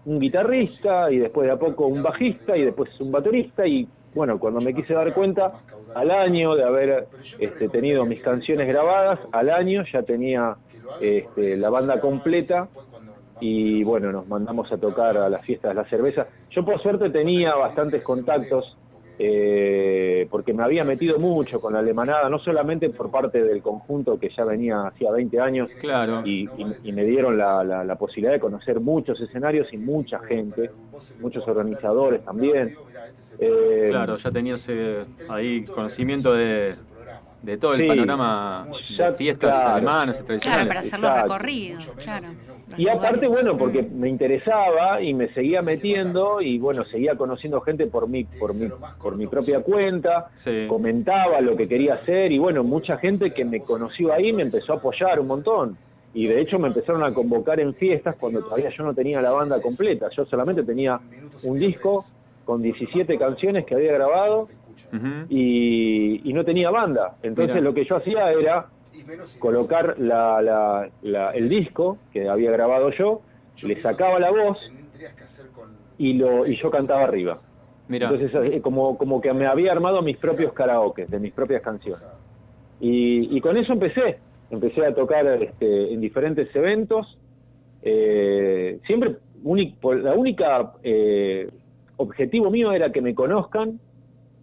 un 0.05 0.19
guitarrista 0.19 1.11
y 1.11 1.19
después 1.19 1.47
de 1.47 1.53
a 1.53 1.57
poco 1.57 1.87
un 1.87 2.01
bajista 2.01 2.57
y 2.57 2.63
después 2.63 2.89
un 2.99 3.11
baterista 3.11 3.65
y 3.65 3.87
bueno, 4.13 4.39
cuando 4.39 4.61
me 4.61 4.73
quise 4.73 4.93
dar 4.93 5.13
cuenta, 5.13 5.53
al 5.95 6.11
año 6.11 6.55
de 6.55 6.63
haber 6.63 7.07
este, 7.39 7.69
tenido 7.69 8.05
mis 8.05 8.21
canciones 8.21 8.67
grabadas, 8.67 9.19
al 9.31 9.49
año 9.49 9.83
ya 9.91 10.03
tenía 10.03 10.55
este, 10.99 11.57
la 11.57 11.69
banda 11.69 11.99
completa 11.99 12.67
y 13.39 13.83
bueno, 13.83 14.11
nos 14.11 14.27
mandamos 14.27 14.71
a 14.71 14.77
tocar 14.77 15.17
a 15.17 15.29
las 15.29 15.41
fiestas 15.43 15.71
de 15.71 15.75
la 15.75 15.89
cerveza. 15.89 16.27
Yo 16.51 16.63
por 16.63 16.81
suerte 16.81 17.09
tenía 17.09 17.55
bastantes 17.55 18.03
contactos 18.03 18.77
eh, 19.25 20.27
porque 20.29 20.53
me 20.53 20.63
había 20.63 20.83
metido 20.83 21.17
mucho 21.17 21.61
con 21.61 21.71
la 21.73 21.79
alemanada, 21.79 22.27
no 22.29 22.39
solamente 22.39 22.89
por 22.89 23.09
parte 23.09 23.41
del 23.41 23.61
conjunto 23.61 24.19
que 24.19 24.29
ya 24.35 24.43
venía 24.43 24.81
hacía 24.87 25.11
20 25.11 25.39
años 25.39 25.69
Claro. 25.79 26.23
y, 26.25 26.49
y- 26.57 26.75
y 26.83 26.91
me 26.91 27.05
dieron 27.05 27.37
la, 27.37 27.63
la- 27.63 27.85
la 27.85 27.95
posibilidad 27.95 28.33
de 28.33 28.41
conocer 28.41 28.81
muchos 28.81 29.19
escenarios 29.21 29.71
y 29.71 29.77
mucha 29.77 30.19
gente, 30.19 30.71
muchos 31.21 31.47
organizadores 31.47 32.21
también. 32.25 32.75
Eh, 33.39 33.87
Claro, 33.91 34.17
ya 34.17 34.29
tenías 34.31 34.65
eh, 34.69 35.05
ahí 35.29 35.63
conocimiento 35.65 36.33
de, 36.33 36.75
de 37.41 37.57
todo 37.57 37.75
el 37.75 37.81
Sí. 37.81 37.87
panorama 37.87 38.67
Ya, 38.97 39.11
de 39.11 39.17
fiestas 39.17 39.49
claro. 39.51 39.69
alemanas 39.75 40.19
y 40.19 40.23
tradicionales. 40.25 40.41
Claro, 40.65 40.67
para 40.67 40.79
hacer 40.81 40.99
los 40.99 41.13
recorridos, 41.23 41.89
claro. 42.03 42.27
Y 42.77 42.87
aparte, 42.87 43.27
bueno, 43.27 43.57
porque 43.57 43.83
me 43.83 44.09
interesaba 44.09 45.01
y 45.01 45.13
me 45.13 45.27
seguía 45.33 45.61
metiendo 45.61 46.41
y 46.41 46.57
bueno, 46.59 46.83
seguía 46.85 47.15
conociendo 47.15 47.61
gente 47.61 47.87
por 47.87 48.07
mi, 48.07 48.23
por 48.23 48.55
mi, 48.55 48.69
por 49.01 49.15
mi 49.15 49.27
propia 49.27 49.61
cuenta, 49.61 50.29
comentaba 50.67 51.41
lo 51.41 51.55
que 51.55 51.67
quería 51.67 51.95
hacer 51.95 52.31
y 52.31 52.37
bueno, 52.37 52.63
mucha 52.63 52.97
gente 52.97 53.33
que 53.33 53.45
me 53.45 53.61
conoció 53.61 54.13
ahí 54.13 54.33
me 54.33 54.43
empezó 54.43 54.73
a 54.73 54.75
apoyar 54.77 55.19
un 55.19 55.27
montón. 55.27 55.77
Y 56.15 56.27
de 56.27 56.41
hecho 56.41 56.59
me 56.59 56.67
empezaron 56.67 57.03
a 57.03 57.11
convocar 57.11 57.59
en 57.59 57.73
fiestas 57.73 58.15
cuando 58.19 58.41
todavía 58.41 58.69
yo 58.69 58.83
no 58.83 58.93
tenía 58.93 59.19
la 59.19 59.31
banda 59.31 59.59
completa. 59.59 60.09
Yo 60.15 60.25
solamente 60.25 60.63
tenía 60.63 60.99
un 61.43 61.57
disco 61.57 62.05
con 62.45 62.61
17 62.61 63.17
canciones 63.17 63.65
que 63.65 63.73
había 63.73 63.93
grabado 63.93 64.47
y, 65.29 66.21
y 66.23 66.33
no 66.33 66.45
tenía 66.45 66.69
banda. 66.69 67.15
Entonces 67.23 67.55
Mira. 67.55 67.61
lo 67.61 67.73
que 67.73 67.85
yo 67.85 67.95
hacía 67.95 68.31
era 68.31 68.67
colocar 69.39 69.99
la, 69.99 70.41
la- 70.41 70.89
la- 71.01 71.31
el 71.31 71.49
disco 71.49 71.97
que 72.11 72.27
había 72.29 72.51
grabado 72.51 72.91
yo, 72.91 73.21
le 73.63 73.81
sacaba 73.81 74.19
la 74.19 74.31
voz 74.31 74.57
y 75.97 76.13
lo 76.13 76.45
y 76.47 76.55
yo 76.61 76.69
cantaba 76.71 77.03
arriba. 77.03 77.39
Mira. 77.87 78.09
Entonces 78.09 78.53
eh, 78.53 78.61
como, 78.61 78.97
como 78.97 79.21
que 79.21 79.33
me 79.33 79.45
había 79.45 79.71
armado 79.71 80.01
mis 80.01 80.17
propios 80.17 80.53
karaoke 80.53 81.05
de 81.05 81.19
mis 81.19 81.33
propias 81.33 81.61
canciones. 81.61 82.03
Y, 82.79 83.35
y 83.35 83.41
con 83.41 83.57
eso 83.57 83.73
empecé. 83.73 84.19
Empecé 84.49 84.85
a 84.85 84.93
tocar 84.93 85.25
este, 85.41 85.93
en 85.93 85.99
diferentes 86.01 86.53
eventos. 86.55 87.17
Eh, 87.81 88.79
siempre, 88.85 89.17
uni- 89.43 89.75
por- 89.79 89.99
la 90.01 90.13
única 90.13 90.73
eh, 90.83 91.49
objetivo 91.97 92.49
mío 92.49 92.71
era 92.71 92.91
que 92.91 93.01
me 93.01 93.13
conozcan 93.15 93.79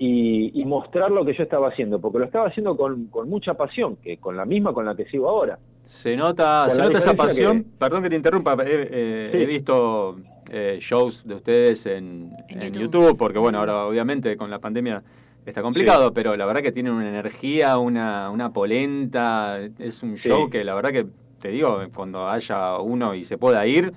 y, 0.02 0.58
y 0.58 0.64
mostrar 0.64 1.10
lo 1.10 1.26
que 1.26 1.34
yo 1.34 1.42
estaba 1.42 1.68
haciendo, 1.68 2.00
porque 2.00 2.18
lo 2.20 2.24
estaba 2.24 2.48
haciendo 2.48 2.74
con, 2.74 3.08
con 3.08 3.28
mucha 3.28 3.52
pasión, 3.52 3.96
que 3.96 4.16
con 4.16 4.34
la 4.34 4.46
misma 4.46 4.72
con 4.72 4.86
la 4.86 4.94
que 4.96 5.04
sigo 5.04 5.28
ahora. 5.28 5.58
Se 5.84 6.16
nota, 6.16 6.62
Con 6.68 6.76
se 6.76 6.82
nota 6.82 6.98
esa 6.98 7.12
pasión. 7.14 7.64
que- 7.64 7.68
Perdón 7.78 8.02
que 8.04 8.08
te 8.08 8.16
interrumpa, 8.16 8.54
he, 8.64 8.88
eh, 8.90 9.28
Sí. 9.30 9.36
he 9.38 9.44
visto 9.44 10.16
eh, 10.50 10.78
shows 10.80 11.26
de 11.28 11.34
ustedes 11.34 11.84
en, 11.84 12.32
en 12.48 12.72
YouTube. 12.72 13.14
porque 13.18 13.38
bueno, 13.38 13.58
ahora 13.58 13.84
obviamente 13.86 14.38
con 14.38 14.48
la 14.50 14.58
pandemia 14.58 15.02
está 15.44 15.60
complicado, 15.60 16.14
pero 16.14 16.34
la 16.34 16.46
verdad 16.46 16.62
que 16.62 16.72
tienen 16.72 16.94
una 16.94 17.06
energía, 17.08 17.76
una, 17.76 18.30
una 18.30 18.52
polenta, 18.54 19.58
es 19.78 20.02
un 20.02 20.16
Sí. 20.16 20.30
show 20.30 20.48
que 20.48 20.64
la 20.64 20.74
verdad 20.74 20.92
que 20.92 21.06
te 21.40 21.48
digo, 21.50 21.78
cuando 21.94 22.26
haya 22.26 22.78
uno 22.78 23.14
y 23.14 23.26
se 23.26 23.36
pueda 23.36 23.66
ir, 23.66 23.92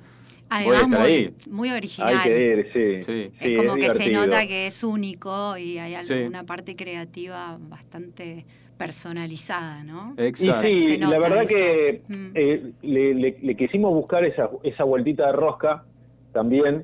Además, 0.56 0.82
estar 0.84 1.00
muy, 1.00 1.10
ahí. 1.12 1.34
muy 1.50 1.70
original. 1.72 2.18
Hay 2.18 2.30
que 2.30 2.46
ir, 2.46 2.68
sí. 2.74 3.04
Sí. 3.04 3.32
es 3.40 3.58
como 3.58 3.76
que 3.76 3.90
se 3.92 4.12
nota 4.12 4.46
que 4.48 4.68
es 4.68 4.84
único 4.84 5.58
y 5.58 5.78
hay 5.78 6.02
Sí. 6.04 6.14
alguna 6.14 6.44
parte 6.44 6.76
creativa 6.76 7.58
bastante 7.60 8.46
personalizada, 8.78 9.84
¿no? 9.84 10.16
Y 10.18 10.36
sí, 10.36 10.80
Se 10.80 10.98
la 10.98 11.20
verdad 11.20 11.44
eso. 11.44 11.56
que 11.56 12.02
Mm. 12.08 12.32
eh, 12.36 12.72
le, 12.82 13.14
le- 13.16 13.38
le 13.42 13.56
quisimos 13.56 13.94
buscar 13.94 14.26
esa, 14.26 14.50
esa 14.64 14.84
vueltita 14.84 15.28
de 15.28 15.32
rosca 15.34 15.84
también, 16.34 16.84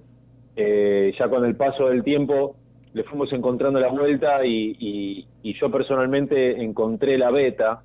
eh, 0.55 1.13
ya 1.17 1.27
con 1.29 1.43
el 1.45 1.55
paso 1.55 1.87
del 1.87 2.03
tiempo 2.03 2.55
le 2.93 3.03
fuimos 3.03 3.31
encontrando 3.33 3.79
la 3.79 3.89
vuelta 3.89 4.45
y, 4.45 4.75
y- 4.79 5.27
y 5.43 5.53
yo 5.59 5.69
personalmente 5.71 6.61
encontré 6.63 7.17
la 7.17 7.31
beta, 7.31 7.81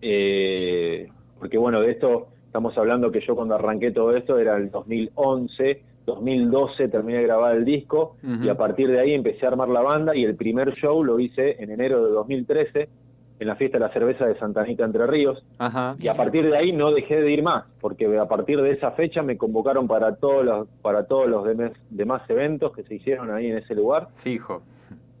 eh, 0.00 1.08
porque 1.38 1.58
bueno, 1.58 1.80
de 1.80 1.90
esto 1.92 2.28
estamos 2.54 2.78
hablando 2.78 3.10
que 3.10 3.20
yo 3.20 3.34
cuando 3.34 3.56
arranqué 3.56 3.90
todo 3.90 4.16
esto 4.16 4.38
era 4.38 4.56
el 4.56 4.70
2011, 4.70 5.82
2012 6.06 6.88
terminé 6.88 7.18
de 7.18 7.24
grabar 7.24 7.56
el 7.56 7.64
disco 7.64 8.14
y 8.22 8.48
a 8.48 8.54
partir 8.54 8.88
de 8.88 9.00
ahí 9.00 9.12
empecé 9.12 9.44
a 9.44 9.48
armar 9.48 9.68
la 9.70 9.80
banda 9.80 10.14
y 10.14 10.22
el 10.22 10.36
primer 10.36 10.72
show 10.74 11.02
lo 11.02 11.18
hice 11.18 11.60
en 11.60 11.72
enero 11.72 12.04
de 12.04 12.12
2013 12.12 12.88
en 13.40 13.48
la 13.48 13.56
fiesta 13.56 13.78
de 13.78 13.84
la 13.84 13.92
cerveza 13.92 14.24
de 14.26 14.38
Santa 14.38 14.60
Anita 14.60 14.84
Entre 14.84 15.04
Ríos 15.04 15.44
Ajá. 15.58 15.96
y 15.98 16.06
a 16.06 16.14
partir 16.14 16.48
de 16.48 16.56
ahí 16.56 16.70
no 16.70 16.92
dejé 16.92 17.20
de 17.20 17.32
ir 17.32 17.42
más 17.42 17.64
porque 17.80 18.06
a 18.16 18.28
partir 18.28 18.62
de 18.62 18.70
esa 18.70 18.92
fecha 18.92 19.20
me 19.24 19.36
convocaron 19.36 19.88
para 19.88 20.14
todos 20.14 20.44
los 20.44 20.68
para 20.80 21.08
todos 21.08 21.28
los 21.28 21.44
demás, 21.44 21.72
demás 21.90 22.22
eventos 22.30 22.70
que 22.70 22.84
se 22.84 22.94
hicieron 22.94 23.32
ahí 23.32 23.48
en 23.48 23.58
ese 23.58 23.74
lugar 23.74 24.10
Fijo. 24.18 24.62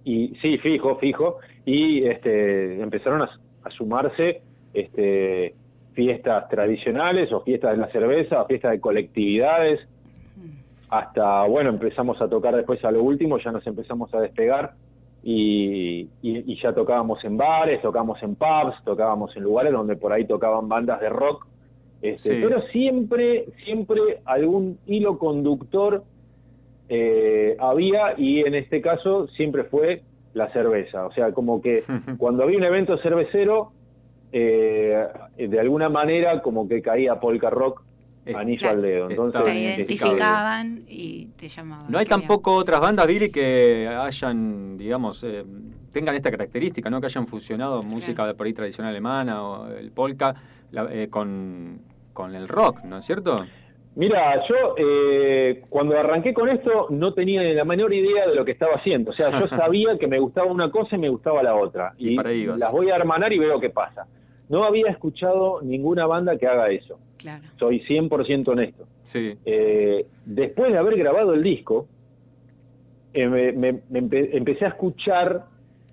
y 0.04 0.36
sí 0.40 0.56
fijo 0.58 0.98
fijo 0.98 1.38
y 1.66 2.06
este 2.06 2.80
empezaron 2.80 3.22
a, 3.22 3.30
a 3.64 3.70
sumarse 3.70 4.42
este 4.72 5.56
fiestas 5.94 6.48
tradicionales 6.48 7.32
o 7.32 7.40
fiestas 7.40 7.72
de 7.72 7.76
la 7.78 7.88
cerveza 7.90 8.42
o 8.42 8.46
fiestas 8.46 8.72
de 8.72 8.80
colectividades 8.80 9.80
hasta 10.90 11.44
bueno 11.44 11.70
empezamos 11.70 12.20
a 12.20 12.28
tocar 12.28 12.54
después 12.54 12.84
a 12.84 12.90
lo 12.90 13.02
último 13.02 13.38
ya 13.38 13.50
nos 13.52 13.66
empezamos 13.66 14.12
a 14.14 14.20
despegar 14.20 14.72
y, 15.22 16.08
y- 16.22 16.52
y 16.52 16.60
ya 16.62 16.72
tocábamos 16.74 17.24
en 17.24 17.36
bares 17.36 17.80
tocábamos 17.80 18.22
en 18.22 18.34
pubs 18.34 18.76
tocábamos 18.84 19.34
en 19.36 19.42
lugares 19.44 19.72
donde 19.72 19.96
por 19.96 20.12
ahí 20.12 20.24
tocaban 20.26 20.68
bandas 20.68 21.00
de 21.00 21.08
rock 21.08 21.46
Este, 22.02 22.34
Sí. 22.34 22.40
Pero 22.42 22.60
siempre, 22.72 23.46
siempre 23.64 24.00
algún 24.26 24.78
hilo 24.86 25.18
conductor 25.18 26.02
eh, 26.90 27.56
había 27.58 28.14
y 28.18 28.40
en 28.40 28.54
este 28.54 28.82
caso 28.82 29.26
siempre 29.28 29.64
fue 29.64 30.02
la 30.34 30.52
cerveza. 30.52 31.06
O 31.06 31.12
sea, 31.12 31.32
como 31.32 31.62
que 31.62 31.82
cuando 32.18 32.42
había 32.42 32.58
un 32.58 32.64
evento 32.64 32.98
cervecero, 32.98 33.72
eh, 34.36 35.06
de 35.36 35.60
alguna 35.60 35.88
manera 35.88 36.42
como 36.42 36.66
que 36.68 36.82
caía 36.82 37.20
polka 37.20 37.50
rock 37.50 37.82
anillo 38.34 38.58
Claro. 38.58 38.76
al 38.76 38.82
dedo. 38.82 39.10
Entonces, 39.10 39.42
te 39.44 39.48
este, 39.50 39.60
identificaban 39.82 40.82
y 40.88 41.26
te 41.36 41.46
llamaban. 41.48 41.86
No 41.90 41.98
hay 41.98 42.06
tampoco 42.06 42.54
otras 42.56 42.80
bandas, 42.80 43.06
Billy, 43.06 43.30
que 43.30 43.86
hayan, 43.86 44.76
digamos, 44.76 45.22
eh, 45.24 45.44
tengan 45.92 46.16
esta 46.16 46.30
característica, 46.30 46.90
¿no? 46.90 47.00
Que 47.00 47.06
hayan 47.06 47.26
fusionado 47.26 47.82
música 47.82 48.32
por 48.34 48.46
ahí 48.46 48.52
tradicional 48.54 48.90
alemana 48.90 49.46
o 49.46 49.68
el 49.68 49.92
polka 49.92 50.34
la- 50.72 50.88
eh, 50.90 51.08
con, 51.10 51.78
con 52.12 52.34
el 52.34 52.48
rock, 52.48 52.82
¿no 52.84 52.98
es 52.98 53.04
cierto? 53.04 53.44
Mira, 53.96 54.42
yo 54.48 54.74
eh, 54.76 55.62
cuando 55.70 55.96
arranqué 55.96 56.34
con 56.34 56.48
esto 56.48 56.86
no 56.90 57.14
tenía 57.14 57.42
ni 57.42 57.54
la 57.54 57.64
menor 57.64 57.92
idea 57.94 58.26
de 58.26 58.34
lo 58.34 58.44
que 58.44 58.50
estaba 58.52 58.72
haciendo. 58.74 59.12
O 59.12 59.14
sea, 59.14 59.38
yo 59.38 59.46
sabía 59.56 59.96
que 59.98 60.08
me 60.08 60.18
gustaba 60.18 60.50
una 60.50 60.68
cosa 60.70 60.96
y 60.96 60.98
me 60.98 61.08
gustaba 61.10 61.42
la 61.44 61.54
otra. 61.54 61.92
Y, 61.98 62.16
para 62.16 62.30
ahí 62.30 62.40
ibas. 62.40 62.58
las 62.58 62.72
voy 62.72 62.90
a 62.90 62.96
hermanar 62.96 63.32
y 63.32 63.38
veo 63.38 63.60
qué 63.60 63.70
pasa. 63.70 64.06
No 64.48 64.64
había 64.64 64.88
escuchado 64.90 65.60
ninguna 65.62 66.06
banda 66.06 66.36
que 66.36 66.46
haga 66.46 66.68
eso. 66.70 66.98
Claro. 67.16 67.44
Soy 67.58 67.80
100% 67.86 68.48
honesto. 68.48 68.86
Sí. 69.04 69.32
Eh, 69.44 70.06
después 70.26 70.72
de 70.72 70.78
haber 70.78 70.96
grabado 70.98 71.32
el 71.34 71.42
disco, 71.42 71.86
eh, 73.12 73.26
me, 73.28 73.52
me- 73.52 73.80
me 73.90 74.02
empe- 74.02 74.28
empecé 74.32 74.64
a 74.66 74.68
escuchar 74.68 75.44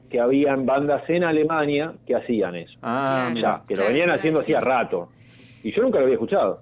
que 0.09 0.19
habían 0.19 0.65
bandas 0.65 1.09
en 1.09 1.23
Alemania 1.23 1.93
que 2.05 2.15
hacían 2.15 2.55
eso. 2.55 2.77
Ah, 2.81 3.27
Ya, 3.29 3.33
mira. 3.33 3.63
que 3.67 3.75
lo 3.75 3.83
venían 3.85 4.09
haciendo 4.09 4.41
hacía 4.41 4.59
rato. 4.59 5.09
Y 5.63 5.71
yo 5.71 5.83
nunca 5.83 5.99
lo 5.99 6.03
había 6.05 6.15
escuchado. 6.15 6.61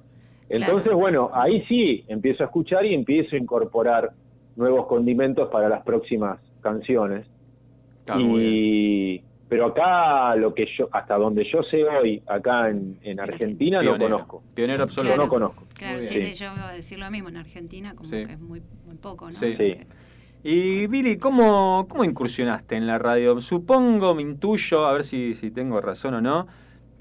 Entonces, 0.50 0.94
bueno, 0.94 1.30
ahí 1.34 1.64
sí 1.68 2.04
empiezo 2.08 2.44
a 2.44 2.48
escuchar 2.48 2.86
y 2.86 2.94
empiezo 2.94 3.36
a 3.36 3.40
incorporar 3.40 4.12
nuevos 4.56 4.86
condimentos 4.88 5.48
para 5.50 5.70
las 5.70 5.84
próximas 5.84 6.40
canciones. 6.62 7.26
Y 8.18 9.22
pero 9.50 9.66
acá 9.66 10.36
lo 10.36 10.54
que 10.54 10.68
yo 10.78 10.88
hasta 10.92 11.16
donde 11.16 11.44
yo 11.52 11.64
sé 11.64 11.84
hoy 11.84 12.22
acá 12.28 12.70
en, 12.70 13.00
en 13.02 13.20
Argentina 13.20 13.82
no 13.82 13.98
conozco. 13.98 14.44
Pionero 14.54 14.84
absoluto. 14.84 15.18
No 15.18 15.28
conozco. 15.28 15.64
Claro, 15.74 16.00
sí, 16.02 16.22
sí, 16.24 16.34
yo 16.36 16.54
iba 16.56 16.70
a 16.70 16.74
decir 16.74 17.00
lo 17.00 17.10
mismo. 17.10 17.30
En 17.30 17.38
Argentina, 17.38 17.94
como 17.96 18.10
Sí. 18.10 18.24
que 18.26 18.34
es 18.34 18.40
muy, 18.40 18.62
muy 18.86 18.96
poco, 18.96 19.26
¿no? 19.26 19.32
Sí. 19.34 19.56
Y 20.44 20.88
Billy, 20.88 21.18
¿cómo, 21.18 21.86
¿cómo 21.90 22.06
incursionaste 22.06 22.76
en 22.78 22.88
la 22.88 22.98
radio? 22.98 23.42
Supongo, 23.42 24.16
me 24.16 24.22
intuyo, 24.22 24.86
a 24.86 24.94
ver 24.94 25.04
si, 25.04 25.34
si 25.34 25.52
tengo 25.52 25.82
razón 25.82 26.14
o 26.14 26.22
no, 26.22 26.48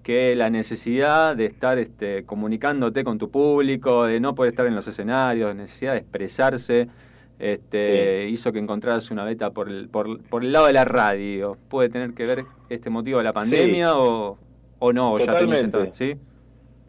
que 0.02 0.34
la 0.34 0.50
necesidad 0.50 1.36
de 1.36 1.44
estar 1.46 1.78
este, 1.78 2.24
comunicándote 2.24 3.04
con 3.04 3.18
tu 3.18 3.30
público, 3.30 4.06
de 4.06 4.18
no 4.18 4.34
poder 4.34 4.52
estar 4.54 4.66
en 4.66 4.74
los 4.74 4.88
escenarios, 4.88 5.54
necesidad 5.54 5.92
de 5.92 5.98
expresarse, 5.98 6.88
este, 7.38 8.28
hizo 8.28 8.52
que 8.52 8.58
encontraras 8.58 9.10
una 9.10 9.24
beta 9.24 9.50
por 9.50 9.68
el, 9.68 9.88
por, 9.88 10.22
por 10.24 10.42
el 10.44 10.52
lado 10.52 10.66
de 10.66 10.72
la 10.72 10.84
radio. 10.84 11.56
¿Puede 11.68 11.88
tener 11.88 12.14
que 12.14 12.26
ver 12.26 12.44
este 12.68 12.90
motivo 12.90 13.18
de 13.18 13.24
la 13.24 13.32
pandemia 13.32 13.96
o, 13.96 14.36
o 14.78 14.92
no? 14.92 15.12
O 15.12 15.18
Totalmente. 15.18 15.90
¿sí? 15.94 16.14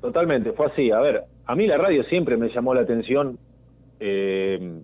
Totalmente, 0.02 0.52
fue 0.54 0.68
así. 0.68 0.92
A 0.92 1.00
ver, 1.00 1.24
a 1.46 1.56
mí 1.56 1.68
la 1.68 1.78
radio 1.78 2.04
siempre 2.06 2.38
me 2.38 2.50
llamó 2.50 2.74
la 2.74 2.82
atención. 2.82 3.38
eh, 4.00 4.82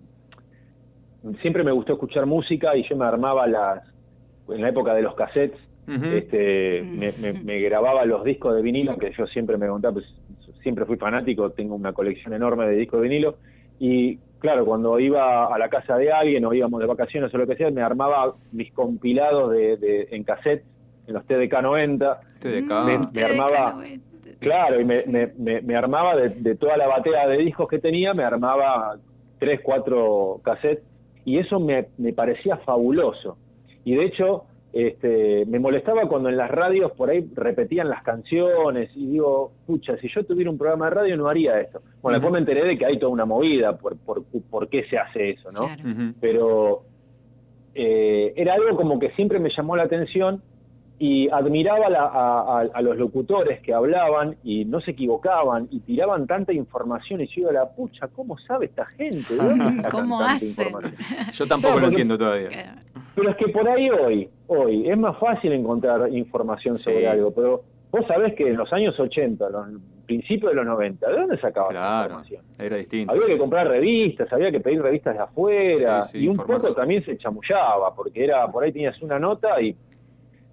siempre 1.42 1.64
me 1.64 1.72
gustó 1.72 1.94
escuchar 1.94 2.26
música 2.26 2.76
y 2.76 2.88
yo 2.88 2.96
me 2.96 3.04
armaba 3.04 3.46
las. 3.46 3.82
En 4.48 4.62
la 4.62 4.68
época 4.68 4.94
de 4.94 5.02
los 5.02 5.14
cassettes, 5.16 5.58
este, 6.14 6.82
me, 6.84 7.10
me- 7.20 7.32
me 7.42 7.60
grababa 7.60 8.04
los 8.04 8.22
discos 8.22 8.54
de 8.54 8.62
vinilo, 8.62 8.96
que 8.96 9.12
yo 9.16 9.26
siempre 9.26 9.56
me 9.56 9.66
contaba, 9.66 9.94
pues 9.94 10.06
siempre 10.62 10.84
fui 10.84 10.96
fanático, 10.96 11.50
tengo 11.50 11.74
una 11.74 11.92
colección 11.92 12.32
enorme 12.32 12.66
de 12.68 12.76
discos 12.76 13.00
de 13.02 13.08
vinilo. 13.08 13.36
Y 13.80 14.18
claro, 14.46 14.64
cuando 14.64 15.00
iba 15.00 15.52
a 15.52 15.58
la 15.58 15.68
casa 15.68 15.96
de 15.96 16.12
alguien 16.12 16.44
o 16.44 16.54
íbamos 16.54 16.78
de 16.80 16.86
vacaciones 16.86 17.34
o 17.34 17.38
lo 17.38 17.46
que 17.48 17.56
sea, 17.56 17.68
me 17.72 17.82
armaba 17.82 18.34
mis 18.52 18.72
compilados 18.72 19.50
de, 19.50 19.76
de- 19.76 20.06
en 20.12 20.22
cassette, 20.22 20.62
en 21.08 21.14
los 21.14 21.24
TDK 21.26 21.60
90. 21.62 22.20
TDK. 22.40 22.70
Me, 22.84 22.98
me 23.12 23.24
armaba. 23.24 23.74
Claro, 24.38 24.80
y 24.80 24.84
me, 24.84 25.02
me, 25.08 25.32
me, 25.36 25.60
me 25.62 25.74
armaba 25.74 26.14
de, 26.14 26.28
de 26.28 26.54
toda 26.54 26.76
la 26.76 26.86
batea 26.86 27.26
de 27.26 27.38
discos 27.38 27.66
que 27.68 27.80
tenía, 27.80 28.14
me 28.14 28.22
armaba 28.22 28.96
tres, 29.40 29.60
cuatro 29.64 30.40
cassettes, 30.44 30.84
y 31.24 31.38
eso 31.38 31.58
me, 31.58 31.88
me 31.98 32.12
parecía 32.12 32.56
fabuloso. 32.58 33.36
Y 33.84 33.96
de 33.96 34.04
hecho, 34.04 34.44
este, 34.78 35.46
me 35.46 35.58
molestaba 35.58 36.06
cuando 36.06 36.28
en 36.28 36.36
las 36.36 36.50
radios 36.50 36.92
por 36.92 37.08
ahí 37.08 37.26
repetían 37.34 37.88
las 37.88 38.02
canciones, 38.02 38.90
y 38.94 39.06
digo, 39.06 39.52
pucha, 39.66 39.96
si 39.96 40.08
yo 40.08 40.22
tuviera 40.24 40.50
un 40.50 40.58
programa 40.58 40.90
de 40.90 40.90
radio 40.96 41.16
no 41.16 41.28
haría 41.28 41.58
esto. 41.60 41.80
Bueno, 42.02 42.18
después 42.18 42.32
me 42.32 42.40
enteré 42.40 42.64
de 42.64 42.76
que 42.76 42.84
hay 42.84 42.98
toda 42.98 43.10
una 43.10 43.24
movida 43.24 43.78
por, 43.78 43.96
por, 43.96 44.22
por 44.50 44.68
qué 44.68 44.84
se 44.84 44.98
hace 44.98 45.30
eso, 45.30 45.50
¿no? 45.50 45.68
Pero 46.20 46.82
eh, 47.74 48.34
era 48.36 48.52
algo 48.52 48.76
como 48.76 48.98
que 48.98 49.10
siempre 49.12 49.38
me 49.38 49.50
llamó 49.56 49.76
la 49.76 49.84
atención 49.84 50.42
y 50.98 51.28
admiraba 51.28 51.88
la- 51.90 52.04
a, 52.06 52.60
a- 52.60 52.68
a 52.72 52.82
los 52.82 52.96
locutores 52.96 53.60
que 53.60 53.74
hablaban 53.74 54.36
y 54.42 54.64
no 54.64 54.80
se 54.80 54.92
equivocaban 54.92 55.68
y 55.70 55.80
tiraban 55.80 56.26
tanta 56.26 56.52
información 56.52 57.20
y 57.20 57.26
yo 57.26 57.42
iba 57.42 57.50
a 57.50 57.54
la 57.54 57.68
pucha, 57.70 58.08
¿cómo 58.08 58.38
sabe 58.38 58.66
esta 58.66 58.86
gente? 58.86 59.34
¿De 59.34 59.36
dónde 59.36 59.82
sacan 59.82 59.90
¿Cómo 59.90 60.20
información? 60.22 60.94
Yo 61.32 61.46
tampoco 61.46 61.74
Claro, 61.74 61.74
lo 61.74 61.80
porque- 61.80 61.86
entiendo 61.86 62.18
todavía. 62.18 62.48
Pero 63.14 63.30
es 63.30 63.36
que 63.36 63.48
por 63.48 63.68
ahí 63.68 63.90
hoy, 63.90 64.28
hoy, 64.46 64.88
es 64.88 64.98
más 64.98 65.18
fácil 65.18 65.52
encontrar 65.52 66.08
información 66.12 66.76
sobre 66.76 67.00
Sí. 67.00 67.06
algo, 67.06 67.30
pero 67.30 67.62
vos 67.90 68.06
sabés 68.06 68.34
que 68.34 68.48
en 68.48 68.56
los 68.56 68.70
años 68.72 68.98
80, 68.98 69.48
los 69.50 69.66
principios 70.06 70.52
de 70.52 70.56
los 70.56 70.66
90, 70.66 71.08
¿de 71.10 71.16
dónde 71.16 71.38
sacabas 71.40 71.70
esa 71.70 71.78
Claro, 71.78 72.04
información? 72.04 72.42
era 72.58 72.76
distinto. 72.76 73.12
Había 73.12 73.24
sí. 73.26 73.32
que 73.32 73.38
comprar 73.38 73.68
revistas, 73.68 74.32
había 74.32 74.50
que 74.50 74.60
pedir 74.60 74.80
revistas 74.82 75.14
de 75.14 75.22
afuera 75.22 76.02
Sí, 76.04 76.12
sí, 76.12 76.18
y 76.24 76.28
un 76.28 76.32
informarse. 76.34 76.68
poco 76.68 76.74
también 76.80 77.04
se 77.04 77.16
chamullaba 77.18 77.94
porque 77.94 78.22
era 78.24 78.46
por 78.50 78.64
ahí 78.64 78.72
tenías 78.72 79.00
una 79.02 79.18
nota 79.18 79.60
y 79.60 79.74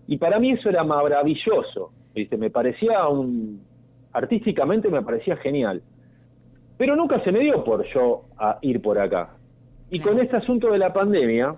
y 0.07 0.17
para 0.17 0.39
mí 0.39 0.51
eso 0.51 0.69
era 0.69 0.83
maravilloso, 0.83 1.91
¿viste? 2.13 2.37
Me 2.37 2.49
parecía 2.49 3.07
un 3.07 3.61
artísticamente 4.13 4.89
me 4.89 5.01
parecía 5.01 5.35
genial. 5.37 5.81
Pero 6.77 6.95
nunca 6.95 7.23
se 7.23 7.31
me 7.31 7.39
dio 7.39 7.63
por 7.63 7.85
yo 7.93 8.23
a 8.37 8.59
ir 8.61 8.81
por 8.81 8.99
acá. 8.99 9.35
Y 9.89 9.99
con 9.99 10.19
este 10.19 10.37
asunto 10.37 10.71
de 10.71 10.77
la 10.77 10.93
pandemia, 10.93 11.55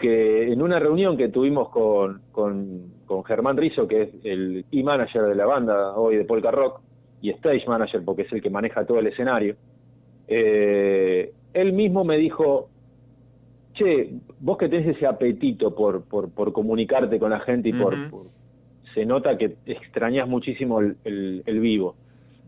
que 0.00 0.52
en 0.52 0.62
una 0.62 0.78
reunión 0.78 1.16
que 1.16 1.28
tuvimos 1.28 1.70
con, 1.70 2.20
con, 2.30 2.92
con 3.04 3.24
Germán 3.24 3.56
Rizzo, 3.56 3.88
que 3.88 4.02
es 4.02 4.10
el 4.24 4.64
key 4.70 4.82
manager 4.82 5.22
de 5.22 5.34
la 5.34 5.46
banda 5.46 5.96
hoy 5.96 6.16
de 6.16 6.24
Polka 6.24 6.50
Rock, 6.50 6.80
y 7.20 7.30
stage 7.30 7.66
manager 7.66 8.04
porque 8.04 8.22
es 8.22 8.32
el 8.32 8.40
que 8.40 8.50
maneja 8.50 8.86
todo 8.86 9.00
el 9.00 9.08
escenario, 9.08 9.56
eh, 10.28 11.32
él 11.52 11.72
mismo 11.72 12.04
me 12.04 12.16
dijo, 12.16 12.68
che, 13.74 14.10
vos 14.40 14.56
que 14.58 14.68
tenés 14.68 14.96
ese 14.96 15.06
apetito 15.06 15.74
por, 15.74 16.02
por, 16.04 16.30
por 16.30 16.52
comunicarte 16.52 17.18
con 17.18 17.30
la 17.30 17.40
gente 17.40 17.68
y 17.70 17.72
por, 17.72 17.94
se 18.94 19.04
nota 19.04 19.36
que 19.36 19.56
extrañas 19.66 20.28
muchísimo 20.28 20.80
el, 20.80 20.96
el- 21.04 21.42
el 21.46 21.60
vivo, 21.60 21.94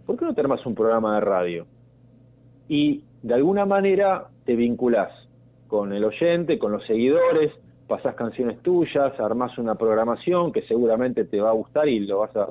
¿por 0.07 0.17
qué 0.17 0.25
no 0.25 0.35
te 0.35 0.41
armas 0.41 0.65
un 0.67 0.75
programa 0.75 1.15
de 1.17 1.21
radio? 1.21 1.67
Y 2.69 3.03
de 3.23 3.35
alguna 3.35 3.67
manera 3.67 4.27
te 4.45 4.57
vinculás 4.57 5.11
con 5.69 5.93
el 5.93 6.05
oyente, 6.05 6.59
con 6.59 6.73
los 6.73 6.85
seguidores, 6.87 7.53
pasás 7.87 8.15
canciones 8.15 8.61
tuyas, 8.63 9.19
armás 9.21 9.59
una 9.59 9.75
programación 9.75 10.53
que 10.53 10.63
seguramente 10.63 11.25
te 11.25 11.41
va 11.41 11.51
a 11.51 11.55
gustar 11.55 11.89
y 11.89 12.01
lo 12.01 12.21
vas 12.21 12.35
a... 12.37 12.49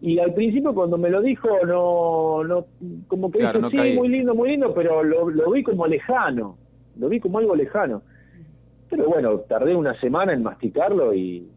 Y 0.00 0.18
al 0.18 0.34
principio 0.34 0.74
cuando 0.74 0.98
me 0.98 1.10
lo 1.10 1.20
dijo, 1.22 1.48
no, 1.64 2.42
no 2.44 2.66
como 3.06 3.30
que 3.30 3.38
Claro, 3.38 3.60
dije, 3.60 3.62
no 3.62 3.70
sí, 3.70 3.76
caí". 3.76 3.96
muy 3.96 4.08
lindo, 4.08 4.34
muy 4.34 4.50
lindo, 4.50 4.74
pero 4.74 5.02
lo, 5.04 5.30
lo 5.30 5.50
vi 5.52 5.62
como 5.62 5.86
lejano, 5.86 6.56
lo 6.96 7.08
vi 7.08 7.20
como 7.20 7.38
algo 7.38 7.54
lejano. 7.54 8.02
Pero 8.90 9.06
bueno, 9.08 9.38
tardé 9.48 9.74
una 9.74 9.98
semana 10.00 10.32
en 10.32 10.42
masticarlo 10.42 11.14
y, 11.14 11.48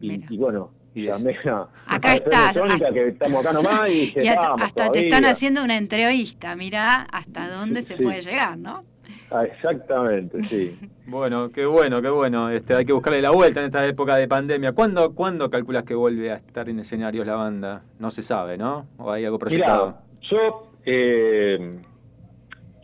y, 0.00 0.24
y 0.34 0.36
bueno, 0.36 0.70
llamé 0.94 1.36
a, 1.46 1.66
Acá 1.86 2.10
a 2.10 2.14
estás, 2.16 2.54
Tónica, 2.54 2.92
que 2.92 3.08
estamos 3.08 3.40
acá 3.40 3.52
nomás, 3.54 3.88
y 3.88 3.92
dije, 4.00 4.20
Y 4.24 4.28
hasta, 4.28 4.40
vamos, 4.50 4.62
hasta 4.66 4.90
te 4.92 4.98
están 4.98 5.10
todavía". 5.20 5.30
haciendo 5.30 5.64
una 5.64 5.76
entrevista, 5.78 6.54
mirá 6.56 7.02
hasta 7.10 7.48
dónde 7.50 7.82
se 7.82 7.96
Sí. 7.96 8.02
puede 8.02 8.20
llegar, 8.20 8.58
¿no? 8.58 8.84
Ah, 9.30 9.44
exactamente, 9.44 10.42
sí. 10.44 10.78
Bueno, 11.04 11.48
qué 11.50 11.66
bueno, 11.66 12.00
qué 12.00 12.08
bueno. 12.10 12.48
Este, 12.48 12.74
hay 12.76 12.84
que 12.84 12.92
buscarle 12.92 13.20
la 13.20 13.30
vuelta 13.30 13.58
en 13.58 13.66
esta 13.66 13.84
época 13.84 14.16
de 14.16 14.28
pandemia. 14.28 14.70
¿Cuándo, 14.72 15.14
¿Cuándo 15.14 15.50
calculas 15.50 15.82
que 15.82 15.94
vuelve 15.96 16.30
a 16.30 16.36
estar 16.36 16.68
en 16.68 16.78
escenarios 16.78 17.26
la 17.26 17.34
banda? 17.34 17.82
No 17.98 18.10
se 18.12 18.22
sabe, 18.22 18.56
¿no? 18.56 18.86
¿O 18.98 19.10
hay 19.10 19.24
algo 19.24 19.36
proyectado? 19.38 19.96
Mira, 20.20 20.30
yo, 20.30 20.68
eh, 20.84 21.80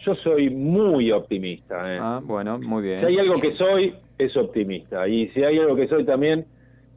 yo 0.08 0.14
soy 0.22 0.48
muy 0.50 1.10
optimista. 1.12 1.94
eh. 1.94 1.98
Ah, 2.00 2.20
bueno, 2.22 2.58
muy 2.58 2.82
bien. 2.82 3.00
Si 3.00 3.06
hay 3.06 3.18
algo 3.18 3.40
que 3.40 3.54
soy, 3.56 3.94
es 4.16 4.36
optimista. 4.36 5.06
Y 5.06 5.28
si 5.30 5.42
hay 5.44 5.58
algo 5.58 5.76
que 5.76 5.86
soy 5.88 6.04
también, 6.04 6.46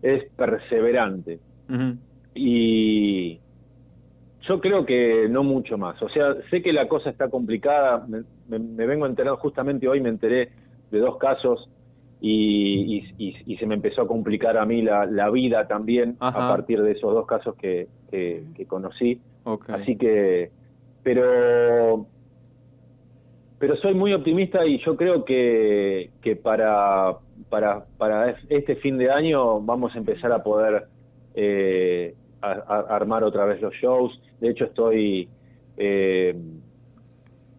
es 0.01 0.23
perseverante. 0.35 1.39
Y 2.33 3.39
yo 4.47 4.59
creo 4.61 4.85
que 4.85 5.27
no 5.29 5.43
mucho 5.43 5.77
más. 5.77 6.01
O 6.01 6.09
sea, 6.09 6.35
sé 6.49 6.61
que 6.61 6.71
la 6.73 6.87
cosa 6.87 7.09
está 7.09 7.29
complicada. 7.29 8.05
Me, 8.07 8.23
me- 8.47 8.59
me 8.59 8.85
vengo 8.85 9.05
enterando, 9.05 9.37
justamente 9.37 9.87
hoy 9.87 9.99
me 10.01 10.09
enteré 10.09 10.49
de 10.89 10.99
dos 10.99 11.17
casos 11.17 11.69
y, 12.19 12.97
y- 12.97 13.13
y- 13.29 13.53
y 13.53 13.57
se 13.57 13.65
me 13.65 13.75
empezó 13.75 14.01
a 14.03 14.07
complicar 14.07 14.57
a 14.57 14.65
mí 14.65 14.81
la, 14.81 15.05
la 15.05 15.29
vida 15.29 15.67
también 15.67 16.15
Ajá. 16.19 16.45
a 16.45 16.55
partir 16.55 16.81
de 16.81 16.91
esos 16.91 17.13
dos 17.13 17.25
casos 17.27 17.55
que, 17.55 17.87
que- 18.09 18.43
que 18.55 18.65
conocí. 18.65 19.21
Así 19.81 19.97
que, 19.97 20.51
pero, 21.03 22.07
pero 23.61 23.75
soy 23.77 23.93
muy 23.93 24.11
optimista 24.11 24.65
y 24.65 24.79
yo 24.83 24.95
creo 24.97 25.23
que, 25.23 26.09
que 26.23 26.35
para, 26.35 27.13
para, 27.47 27.85
para 27.99 28.35
este 28.49 28.75
fin 28.77 28.97
de 28.97 29.11
año 29.11 29.61
vamos 29.61 29.93
a 29.93 29.99
empezar 29.99 30.31
a 30.31 30.41
poder 30.41 30.85
eh, 31.35 32.15
a- 32.41 32.53
a- 32.67 32.95
armar 32.95 33.23
otra 33.23 33.45
vez 33.45 33.61
los 33.61 33.71
shows. 33.75 34.19
De 34.39 34.49
hecho, 34.49 34.65
estoy, 34.65 35.29
eh, 35.77 36.35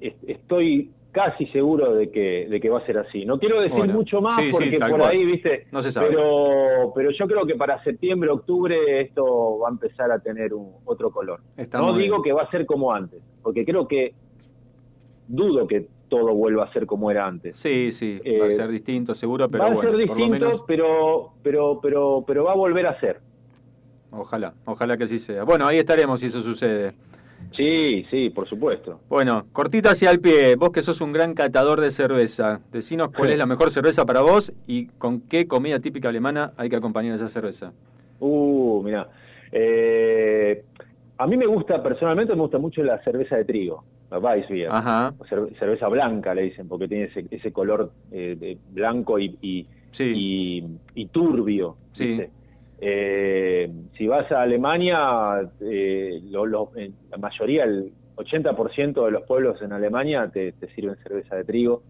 es- 0.00 0.16
estoy 0.26 0.90
casi 1.12 1.46
seguro 1.46 1.94
de 1.94 2.10
que, 2.10 2.48
de 2.48 2.60
que 2.60 2.68
va 2.68 2.80
a 2.80 2.86
ser 2.86 2.98
así. 2.98 3.24
No 3.24 3.38
quiero 3.38 3.60
decir 3.60 3.78
Bueno, 3.78 3.94
mucho 3.94 4.20
más 4.20 4.34
sí, 4.42 4.48
porque 4.50 4.78
por 4.80 4.90
cual. 4.98 5.10
ahí, 5.10 5.24
viste, 5.24 5.66
No 5.70 5.82
se 5.82 5.92
sabe. 5.92 6.08
pero, 6.08 6.92
pero 6.96 7.10
yo 7.12 7.28
creo 7.28 7.46
que 7.46 7.54
para 7.54 7.80
septiembre, 7.84 8.28
octubre 8.30 9.02
esto 9.02 9.58
va 9.60 9.68
a 9.68 9.70
empezar 9.70 10.10
a 10.10 10.18
tener 10.18 10.52
un, 10.52 10.72
otro 10.84 11.12
color. 11.12 11.38
Está 11.56 11.78
no 11.78 11.94
digo 11.96 12.16
bien. 12.16 12.22
que 12.24 12.32
va 12.32 12.42
a 12.42 12.50
ser 12.50 12.66
como 12.66 12.92
antes, 12.92 13.22
porque 13.42 13.64
creo 13.64 13.86
que 13.86 14.14
dudo 15.34 15.66
que 15.66 15.86
todo 16.08 16.34
vuelva 16.34 16.64
a 16.64 16.72
ser 16.72 16.84
como 16.86 17.10
era 17.10 17.26
antes. 17.26 17.56
Sí, 17.56 17.90
sí, 17.92 18.20
va 18.38 18.44
a 18.44 18.48
Eh, 18.48 18.50
ser 18.52 18.68
distinto 18.68 19.14
seguro, 19.14 19.48
pero 19.48 19.64
va 19.64 19.70
a 19.70 19.74
bueno, 19.74 19.90
ser 19.90 20.06
por 20.06 20.16
lo 20.18 20.24
distinto, 20.26 20.46
menos, 20.46 20.64
pero, 20.66 21.30
pero, 21.42 21.80
pero, 21.82 22.24
pero 22.26 22.44
va 22.44 22.52
a 22.52 22.56
volver 22.56 22.86
a 22.86 23.00
ser. 23.00 23.20
ojalá, 24.10 24.52
ojalá 24.66 24.96
que 24.98 25.04
así 25.04 25.18
sea. 25.18 25.44
Bueno, 25.44 25.66
ahí 25.66 25.78
estaremos 25.78 26.20
si 26.20 26.26
eso 26.26 26.42
sucede. 26.42 26.92
Sí, 27.56 28.04
sí, 28.10 28.30
por 28.30 28.46
supuesto. 28.46 29.00
Bueno, 29.08 29.46
cortita 29.52 29.90
hacia 29.92 30.10
el 30.10 30.20
pie, 30.20 30.54
vos 30.56 30.70
que 30.70 30.80
sos 30.82 31.00
un 31.00 31.12
gran 31.12 31.34
catador 31.34 31.80
de 31.80 31.90
cerveza, 31.90 32.60
decinos 32.70 33.08
cuál 33.08 33.28
Sí. 33.28 33.32
es 33.32 33.38
la 33.38 33.46
mejor 33.46 33.70
cerveza 33.70 34.04
para 34.06 34.20
vos 34.20 34.52
y 34.66 34.86
con 34.98 35.22
qué 35.22 35.46
comida 35.48 35.80
típica 35.80 36.08
alemana 36.10 36.52
hay 36.56 36.68
que 36.68 36.76
acompañar 36.76 37.16
esa 37.16 37.28
cerveza. 37.28 37.72
Uh, 38.20 38.82
mira. 38.84 39.08
Eh, 39.50 40.62
a 41.18 41.26
mí 41.26 41.36
me 41.36 41.46
gusta, 41.46 41.82
personalmente 41.82 42.34
me 42.34 42.40
gusta 42.42 42.58
mucho 42.58 42.82
la 42.82 43.02
cerveza 43.02 43.36
de 43.36 43.44
trigo, 43.44 43.84
Weissbier. 44.18 44.68
Ajá. 44.70 45.14
Cerveza 45.58 45.88
blanca 45.88 46.34
le 46.34 46.42
dicen, 46.42 46.68
porque 46.68 46.88
tiene 46.88 47.04
ese, 47.04 47.24
ese 47.30 47.52
color 47.52 47.92
eh, 48.10 48.36
de 48.38 48.58
blanco 48.70 49.18
y, 49.18 49.36
y, 49.40 49.66
y, 50.14 50.64
y 50.94 51.06
turbio. 51.06 51.76
Sí. 51.92 52.06
¿viste? 52.08 52.30
Eh, 52.84 53.70
si 53.96 54.06
vas 54.06 54.30
a 54.32 54.42
Alemania, 54.42 55.40
eh, 55.60 56.20
lo- 56.30 56.46
lo- 56.46 56.70
en 56.76 56.94
la 57.10 57.16
mayoría, 57.18 57.64
el 57.64 57.92
80% 58.16 59.04
de 59.04 59.10
los 59.12 59.22
pueblos 59.22 59.60
en 59.62 59.72
Alemania 59.72 60.28
te, 60.32 60.52
te 60.52 60.68
sirven 60.74 60.96
cerveza 61.02 61.36
de 61.36 61.44
trigo. 61.44 61.82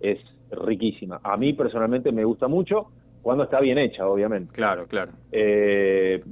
Es 0.00 0.18
riquísima. 0.50 1.20
A 1.22 1.36
mí 1.36 1.52
personalmente 1.54 2.12
me 2.12 2.24
gusta 2.24 2.46
mucho 2.48 2.88
cuando 3.22 3.44
está 3.44 3.60
bien 3.60 3.78
hecha, 3.78 4.06
obviamente. 4.08 4.52
Claro, 4.52 4.86
claro. 4.86 5.12
Eh, 5.32 6.22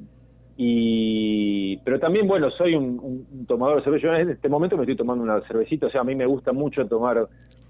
y 0.56 1.76
pero 1.78 1.98
también 1.98 2.26
bueno 2.28 2.50
soy 2.50 2.74
un, 2.74 3.44
tomador 3.46 3.78
de 3.78 3.84
cerveza 3.84 4.06
yo 4.06 4.14
en 4.14 4.30
este 4.30 4.48
momento 4.48 4.76
me 4.76 4.82
estoy 4.84 4.96
tomando 4.96 5.24
una 5.24 5.40
cervecita 5.42 5.86
o 5.86 5.90
sea 5.90 6.02
a 6.02 6.04
mí 6.04 6.14
me 6.14 6.26
gusta 6.26 6.52
mucho 6.52 6.86
tomar 6.86 7.26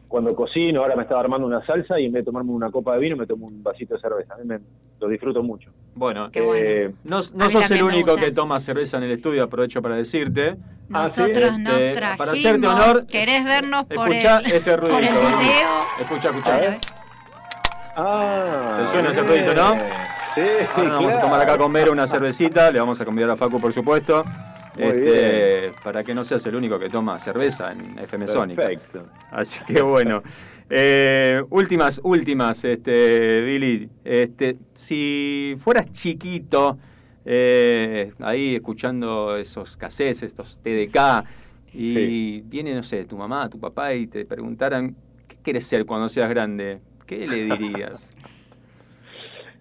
cuando 0.06 0.34
cocino 0.36 0.82
ahora 0.82 0.94
me 0.94 1.02
estaba 1.02 1.20
armando 1.20 1.46
una 1.46 1.64
salsa 1.64 1.98
y 1.98 2.06
en 2.06 2.12
vez 2.12 2.22
de 2.22 2.26
tomarme 2.26 2.50
una 2.52 2.70
copa 2.70 2.94
de 2.94 3.00
vino 3.00 3.16
me 3.16 3.26
tomo 3.26 3.46
un 3.46 3.62
vasito 3.62 3.94
de 3.94 4.00
cerveza 4.00 4.34
a 4.34 4.36
mí 4.36 4.44
me, 4.44 4.58
lo 5.00 5.08
disfruto 5.08 5.42
mucho 5.42 5.70
Bueno, 5.94 6.30
Qué 6.30 6.40
bueno. 6.40 6.60
eh, 6.62 6.94
no, 7.04 7.20
no 7.34 7.50
sos 7.50 7.70
el 7.70 7.82
único 7.82 8.16
que 8.16 8.30
toma 8.32 8.60
cerveza 8.60 8.98
en 8.98 9.04
el 9.04 9.12
estudio, 9.12 9.44
aprovecho 9.44 9.82
para 9.82 9.96
decirte. 9.96 10.56
Nosotros 10.88 11.58
nos 11.58 11.74
Este, 11.74 11.92
trajimos. 11.92 12.18
Para 12.18 12.32
hacerte 12.32 12.66
honor, 12.66 13.06
¿Querés 13.06 13.44
vernos 13.44 13.84
por 13.86 14.08
el, 14.08 14.16
escucha 14.16 14.38
este 14.40 14.76
ruido. 14.76 14.94
por 14.94 15.04
el 15.04 15.14
video? 15.14 15.80
Escucha, 16.00 16.28
escucha. 16.30 16.78
Ah 17.96 18.78
¿Te 18.80 18.86
suena 18.86 19.10
ese 19.10 19.22
ruidito, 19.22 19.54
no? 19.54 19.74
Sí, 20.34 20.40
Ahora 20.74 20.88
nos 20.88 20.98
vamos 20.98 21.14
a 21.14 21.20
tomar 21.20 21.40
acá 21.40 21.56
con 21.56 21.72
Vero 21.72 21.92
una 21.92 22.08
cervecita, 22.08 22.72
le 22.72 22.80
vamos 22.80 23.00
a 23.00 23.04
convidar 23.04 23.30
a 23.30 23.36
Facu, 23.36 23.60
por 23.60 23.72
supuesto. 23.72 24.24
Este, 24.76 25.70
para 25.84 26.02
que 26.02 26.14
no 26.14 26.24
seas 26.24 26.44
el 26.46 26.56
único 26.56 26.78
que 26.78 26.88
toma 26.88 27.18
cerveza 27.20 27.70
en 27.70 27.96
FM 27.98 28.26
Sónica. 28.26 28.62
Perfecto. 28.62 29.06
Así 29.30 29.64
que 29.64 29.80
bueno. 29.80 30.22
Eh, 30.68 31.40
últimas, 31.50 32.00
últimas, 32.02 32.64
este, 32.64 33.42
Billy. 33.42 33.88
Este, 34.02 34.56
si 34.72 35.54
fueras 35.62 35.92
chiquito, 35.92 36.78
eh, 37.24 38.12
ahí 38.18 38.56
escuchando 38.56 39.36
esos 39.36 39.76
cassettes, 39.76 40.24
estos 40.24 40.58
TDK, 40.62 41.24
y 41.72 42.40
viene, 42.40 42.74
no 42.74 42.82
sé, 42.82 43.04
tu 43.04 43.16
mamá, 43.16 43.48
tu 43.48 43.60
papá, 43.60 43.94
y 43.94 44.06
te 44.06 44.24
preguntaran, 44.24 44.96
¿qué 45.28 45.36
quieres 45.42 45.66
ser 45.66 45.86
cuando 45.86 46.08
seas 46.08 46.28
grande? 46.28 46.80
¿Qué 47.06 47.26
le 47.26 47.44
dirías? 47.44 48.10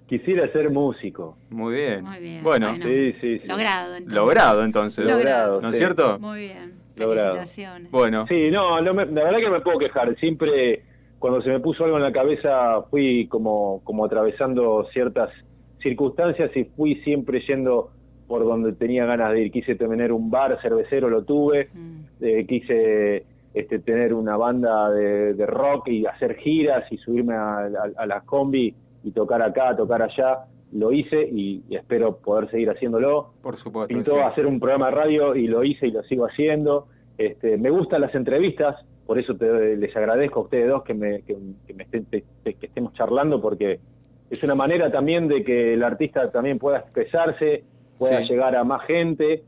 quisiera 0.07 0.51
ser 0.51 0.69
músico 0.69 1.37
Muy 1.49 1.75
bien. 1.75 2.03
Muy 2.03 2.19
bien, 2.19 2.43
Bueno, 2.43 2.69
bueno. 2.69 2.85
sí 2.85 3.13
sí 3.21 3.39
sí 3.39 3.47
Logrado, 3.47 3.95
entonces. 3.95 4.13
logrado 4.13 4.63
entonces. 4.63 5.05
Logrado, 5.05 5.61
¿No 5.61 5.67
es 5.69 5.73
sí. 5.75 5.79
cierto? 5.79 6.19
Muy 6.19 6.39
bien. 6.41 6.73
Logrado. 6.95 7.33
Felicitaciones. 7.35 7.91
Bueno. 7.91 8.25
Sí, 8.27 8.51
no, 8.51 8.81
no 8.81 8.93
me- 8.93 9.05
la 9.07 9.23
verdad 9.23 9.37
que 9.39 9.45
no 9.45 9.51
me 9.53 9.61
puedo 9.61 9.79
quejar. 9.79 10.15
Siempre, 10.17 10.83
cuando 11.17 11.41
se 11.41 11.49
me 11.49 11.59
puso 11.59 11.83
algo 11.85 11.97
en 11.97 12.03
la 12.03 12.11
cabeza, 12.11 12.83
fui 12.91 13.27
como, 13.27 13.81
como 13.83 14.05
atravesando 14.05 14.85
ciertas 14.93 15.31
circunstancias 15.81 16.51
y 16.55 16.65
fui 16.65 16.95
siempre 17.03 17.41
yendo 17.47 17.89
por 18.27 18.43
donde 18.43 18.73
tenía 18.73 19.05
ganas 19.05 19.31
de 19.33 19.41
ir. 19.45 19.51
Quise 19.51 19.75
tener 19.75 20.11
un 20.11 20.29
bar 20.29 20.59
cervecero, 20.61 21.09
lo 21.09 21.23
tuve. 21.23 21.69
Eh, 22.21 22.45
quise 22.47 23.25
este, 23.53 23.79
tener 23.79 24.13
una 24.13 24.37
banda 24.37 24.89
de, 24.91 25.33
de 25.33 25.45
rock 25.45 25.87
y 25.89 26.05
hacer 26.05 26.35
giras 26.37 26.83
y 26.91 26.97
subirme 26.97 27.33
a, 27.35 27.57
a, 27.65 27.69
a 27.97 28.05
las 28.05 28.23
combi 28.23 28.73
y 29.03 29.11
tocar 29.11 29.41
acá, 29.41 29.75
tocar 29.75 30.01
allá. 30.01 30.45
Lo 30.71 30.91
hice 30.91 31.21
y, 31.31 31.63
y 31.69 31.75
espero 31.75 32.17
poder 32.17 32.49
seguir 32.49 32.69
haciéndolo. 32.69 33.33
Por 33.43 33.57
supuesto. 33.57 33.87
Pintó 33.93 34.13
sí. 34.13 34.19
hacer 34.19 34.47
un 34.47 34.59
programa 34.59 34.87
de 34.87 34.91
radio 34.95 35.35
y 35.35 35.47
lo 35.47 35.63
hice 35.63 35.87
y 35.87 35.91
lo 35.91 36.01
sigo 36.03 36.25
haciendo. 36.25 36.87
Este, 37.17 37.57
me 37.57 37.69
gustan 37.69 38.01
las 38.01 38.15
entrevistas, 38.15 38.75
por 39.05 39.19
eso 39.19 39.35
te- 39.35 39.77
les 39.77 39.95
agradezco 39.95 40.39
a 40.39 40.43
ustedes 40.43 40.67
dos 40.69 40.83
que, 40.83 40.95
me, 40.95 41.21
que, 41.21 41.37
que 41.67 41.73
me 41.75 41.83
estén- 41.85 42.05
te- 42.09 42.23
te- 42.43 42.55
que 42.55 42.65
estemos 42.65 42.93
charlando, 42.93 43.39
porque 43.39 43.79
es 44.31 44.43
una 44.43 44.55
manera 44.55 44.91
también 44.91 45.27
de 45.27 45.43
que 45.43 45.75
el 45.75 45.83
artista 45.83 46.31
también 46.31 46.57
pueda 46.57 46.79
expresarse, 46.79 47.63
pueda 47.99 48.21
Sí. 48.23 48.29
llegar 48.31 48.55
a 48.55 48.63
más 48.63 48.81
gente 48.87 49.43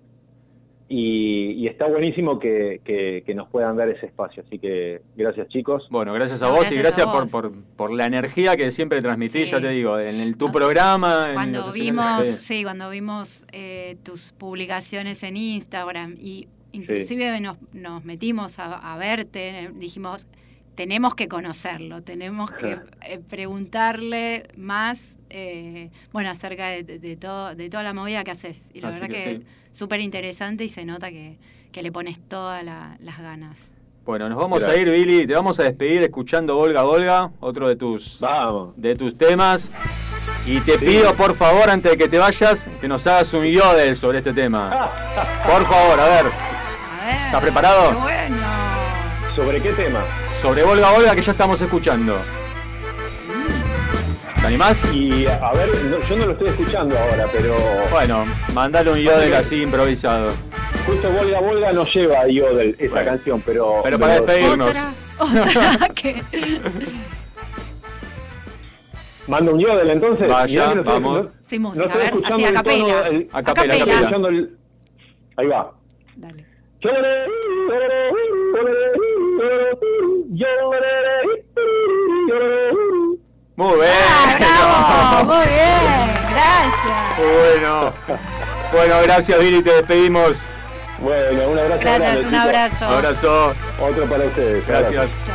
y, 0.88 1.51
y 1.53 1.67
está 1.67 1.88
buenísimo 1.88 2.38
que, 2.38 2.79
que- 2.83 3.23
que 3.25 3.33
nos 3.33 3.49
puedan 3.49 3.75
dar 3.75 3.89
ese 3.89 4.05
espacio. 4.05 4.43
Así 4.45 4.59
que 4.59 5.01
gracias 5.15 5.47
chicos. 5.49 5.88
Bueno, 5.89 6.13
gracias 6.13 6.41
a 6.43 6.49
vos 6.51 6.71
y 6.71 6.75
gracias 6.75 7.07
por, 7.07 7.29
por, 7.29 7.51
por 7.75 7.91
la 7.91 8.05
energía 8.05 8.55
que 8.55 8.69
siempre 8.71 9.01
transmitís, 9.01 9.45
Sí. 9.45 9.51
ya 9.51 9.61
te 9.61 9.69
digo, 9.69 9.97
en 9.99 10.19
el, 10.21 10.38
tu 10.38 10.51
programa. 10.51 11.31
Cuando 11.33 11.71
vimos, 11.71 12.27
sí, 12.27 12.63
cuando 12.63 12.89
vimos 12.91 13.43
eh, 13.51 13.97
tus 14.03 14.31
publicaciones 14.33 15.23
en 15.23 15.38
Instagram 15.38 16.17
y 16.21 16.47
inclusive 16.71 17.39
nos, 17.39 17.57
nos 17.73 18.03
metimos 18.05 18.59
a, 18.59 18.93
a 18.93 18.97
verte, 18.97 19.71
dijimos, 19.75 20.27
tenemos 20.75 21.15
que 21.15 21.27
conocerlo, 21.29 22.03
tenemos 22.03 22.51
que 22.51 22.77
eh, 23.07 23.19
preguntarle 23.27 24.49
más, 24.57 25.17
eh, 25.29 25.89
bueno, 26.11 26.29
acerca 26.29 26.67
de, 26.67 26.83
de- 26.83 26.99
de 26.99 27.15
todo, 27.15 27.55
de 27.55 27.69
toda 27.69 27.81
la 27.83 27.93
movida 27.93 28.23
que 28.23 28.31
haces. 28.31 28.67
Y 28.73 28.81
la 28.81 28.89
Así 28.89 28.99
verdad 28.99 29.15
que 29.15 29.23
que, 29.23 29.36
sí. 29.38 29.45
Súper 29.76 29.99
interesante 30.01 30.63
y 30.63 30.69
se 30.69 30.86
nota 30.86 31.09
que, 31.09 31.38
que 31.71 31.84
le 31.84 31.91
pones 31.91 32.19
todas 32.28 32.63
la- 32.63 32.97
las 32.99 33.19
ganas. 33.19 33.71
Bueno, 34.05 34.30
nos 34.30 34.38
vamos 34.38 34.59
Gracias. 34.59 34.78
a 34.78 34.82
ir, 34.82 34.89
Billy. 34.91 35.26
Te 35.28 35.34
vamos 35.34 35.59
a 35.59 35.63
despedir 35.63 36.03
escuchando 36.03 36.55
Volga 36.55 36.84
Volga, 36.84 37.32
otro 37.39 37.67
de 37.67 37.76
tus, 37.76 38.23
de 38.76 38.95
tus 38.95 39.17
temas. 39.17 39.71
Y 40.45 40.59
te 40.61 40.78
pido, 40.78 41.15
por 41.15 41.34
favor, 41.34 41.69
antes 41.69 41.91
de 41.91 41.97
que 41.97 42.07
te 42.07 42.19
vayas, 42.19 42.69
que 42.80 42.88
nos 42.88 43.05
hagas 43.07 43.34
un 43.34 43.45
yodel 43.45 43.95
sobre 43.95 44.19
este 44.19 44.32
tema. 44.32 44.69
Por 45.43 45.65
favor, 45.65 45.99
a 45.99 46.05
ver. 46.05 46.26
¿Estás 47.26 47.41
preparado? 47.41 47.89
¡Qué 47.91 47.95
bueno! 47.97 48.38
¿Sobre 49.36 49.59
qué 49.61 49.73
tema? 49.73 50.03
Sobre 50.41 50.61
Volga 50.63 50.91
Volga 50.91 51.15
que 51.15 51.21
ya 51.23 51.32
estamos 51.32 51.59
escuchando. 51.61 52.15
¿Te 54.45 54.49
animás? 54.49 54.93
Y 54.93 55.25
a 55.25 55.51
ver, 55.53 55.69
no- 55.85 56.07
yo 56.07 56.15
no 56.17 56.25
lo 56.27 56.31
estoy 56.33 56.49
escuchando 56.49 56.95
ahora, 56.95 57.25
pero... 57.33 57.55
Bueno, 57.89 58.25
mandale 58.53 58.91
un 58.91 58.99
yodel 58.99 59.33
así 59.33 59.63
improvisado. 59.63 60.31
Justo 60.85 61.09
Volga 61.11 61.39
Volga 61.39 61.73
no 61.73 61.83
lleva 61.85 62.19
a 62.19 62.27
Yodel 62.27 62.75
esa 62.77 63.03
canción, 63.03 63.41
pero... 63.43 63.81
Pero 63.83 63.97
para 63.97 64.13
despedirnos. 64.21 64.69
Otra 65.17 65.89
que... 65.95 66.21
¿Mando 69.25 69.53
un 69.55 69.59
Yodel 69.59 69.89
entonces? 69.89 70.27
Vaya, 70.29 70.45
Mirá 70.45 70.69
que 70.69 70.75
no 70.75 70.81
estoy- 70.81 70.93
vamos. 70.93 71.23
no- 71.23 71.31
Sí, 71.41 71.57
no 71.57 71.69
música, 71.69 71.85
estoy 71.87 71.97
a 71.99 72.03
ver, 72.03 72.13
escuchando 72.13 72.35
así 72.35 72.43
a 72.43 72.47
el 72.47 72.53
tono, 72.53 72.63
capela. 72.63 73.07
el- 73.07 73.29
A 73.33 73.43
capela, 73.43 73.73
estoy 73.73 73.75
a 73.75 73.79
capela. 73.79 73.99
escuchando 73.99 74.27
el- 74.27 74.57
Ahí 75.37 75.47
va. 75.47 75.71
Muy 83.57 83.73
bien. 83.75 84.14
¡Bravo! 84.38 85.23
Muy 85.33 85.45
bien, 85.45 86.11
gracias. 86.31 87.17
Bueno. 87.17 87.93
Bueno, 88.71 88.95
gracias, 89.03 89.39
Billy. 89.39 89.61
Te 89.61 89.71
despedimos. 89.71 90.38
Bueno, 90.99 91.49
un 91.49 91.59
abrazo 91.59 91.81
Gracias, 91.81 92.13
grande, 92.13 92.27
un 92.27 92.36
abrazo. 92.36 92.86
Abrazo. 92.86 93.55
Otro 93.79 94.05
para 94.05 94.25
ustedes. 94.25 94.65
Gracias. 94.65 95.03
Abrazo. 95.03 95.34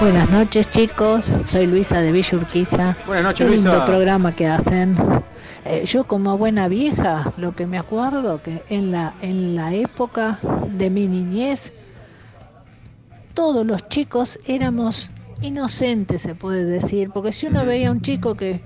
Buenas 0.00 0.30
noches 0.30 0.70
chicos, 0.70 1.30
soy 1.44 1.66
Luisa 1.66 2.00
de 2.00 2.10
Villa 2.10 2.38
Urquiza. 2.38 2.96
Buenas 3.06 3.24
noches, 3.24 3.46
Qué 3.46 3.54
lindo 3.54 3.70
Luisa. 3.70 3.84
programa 3.86 4.34
que 4.34 4.46
hacen. 4.46 4.96
Eh, 5.66 5.84
yo 5.84 6.04
como 6.04 6.38
buena 6.38 6.68
vieja, 6.68 7.34
lo 7.36 7.54
que 7.54 7.66
me 7.66 7.78
acuerdo 7.78 8.42
que 8.42 8.62
en 8.70 8.92
la 8.92 9.12
en 9.20 9.54
la 9.54 9.74
época 9.74 10.38
de 10.68 10.88
mi 10.88 11.06
niñez 11.06 11.72
todos 13.34 13.66
los 13.66 13.86
chicos 13.88 14.38
éramos 14.46 15.10
inocentes, 15.42 16.22
se 16.22 16.34
puede 16.34 16.64
decir, 16.64 17.10
porque 17.10 17.32
si 17.32 17.46
uno 17.46 17.66
veía 17.66 17.88
a 17.88 17.92
un 17.92 18.00
chico 18.00 18.34
que 18.34 18.62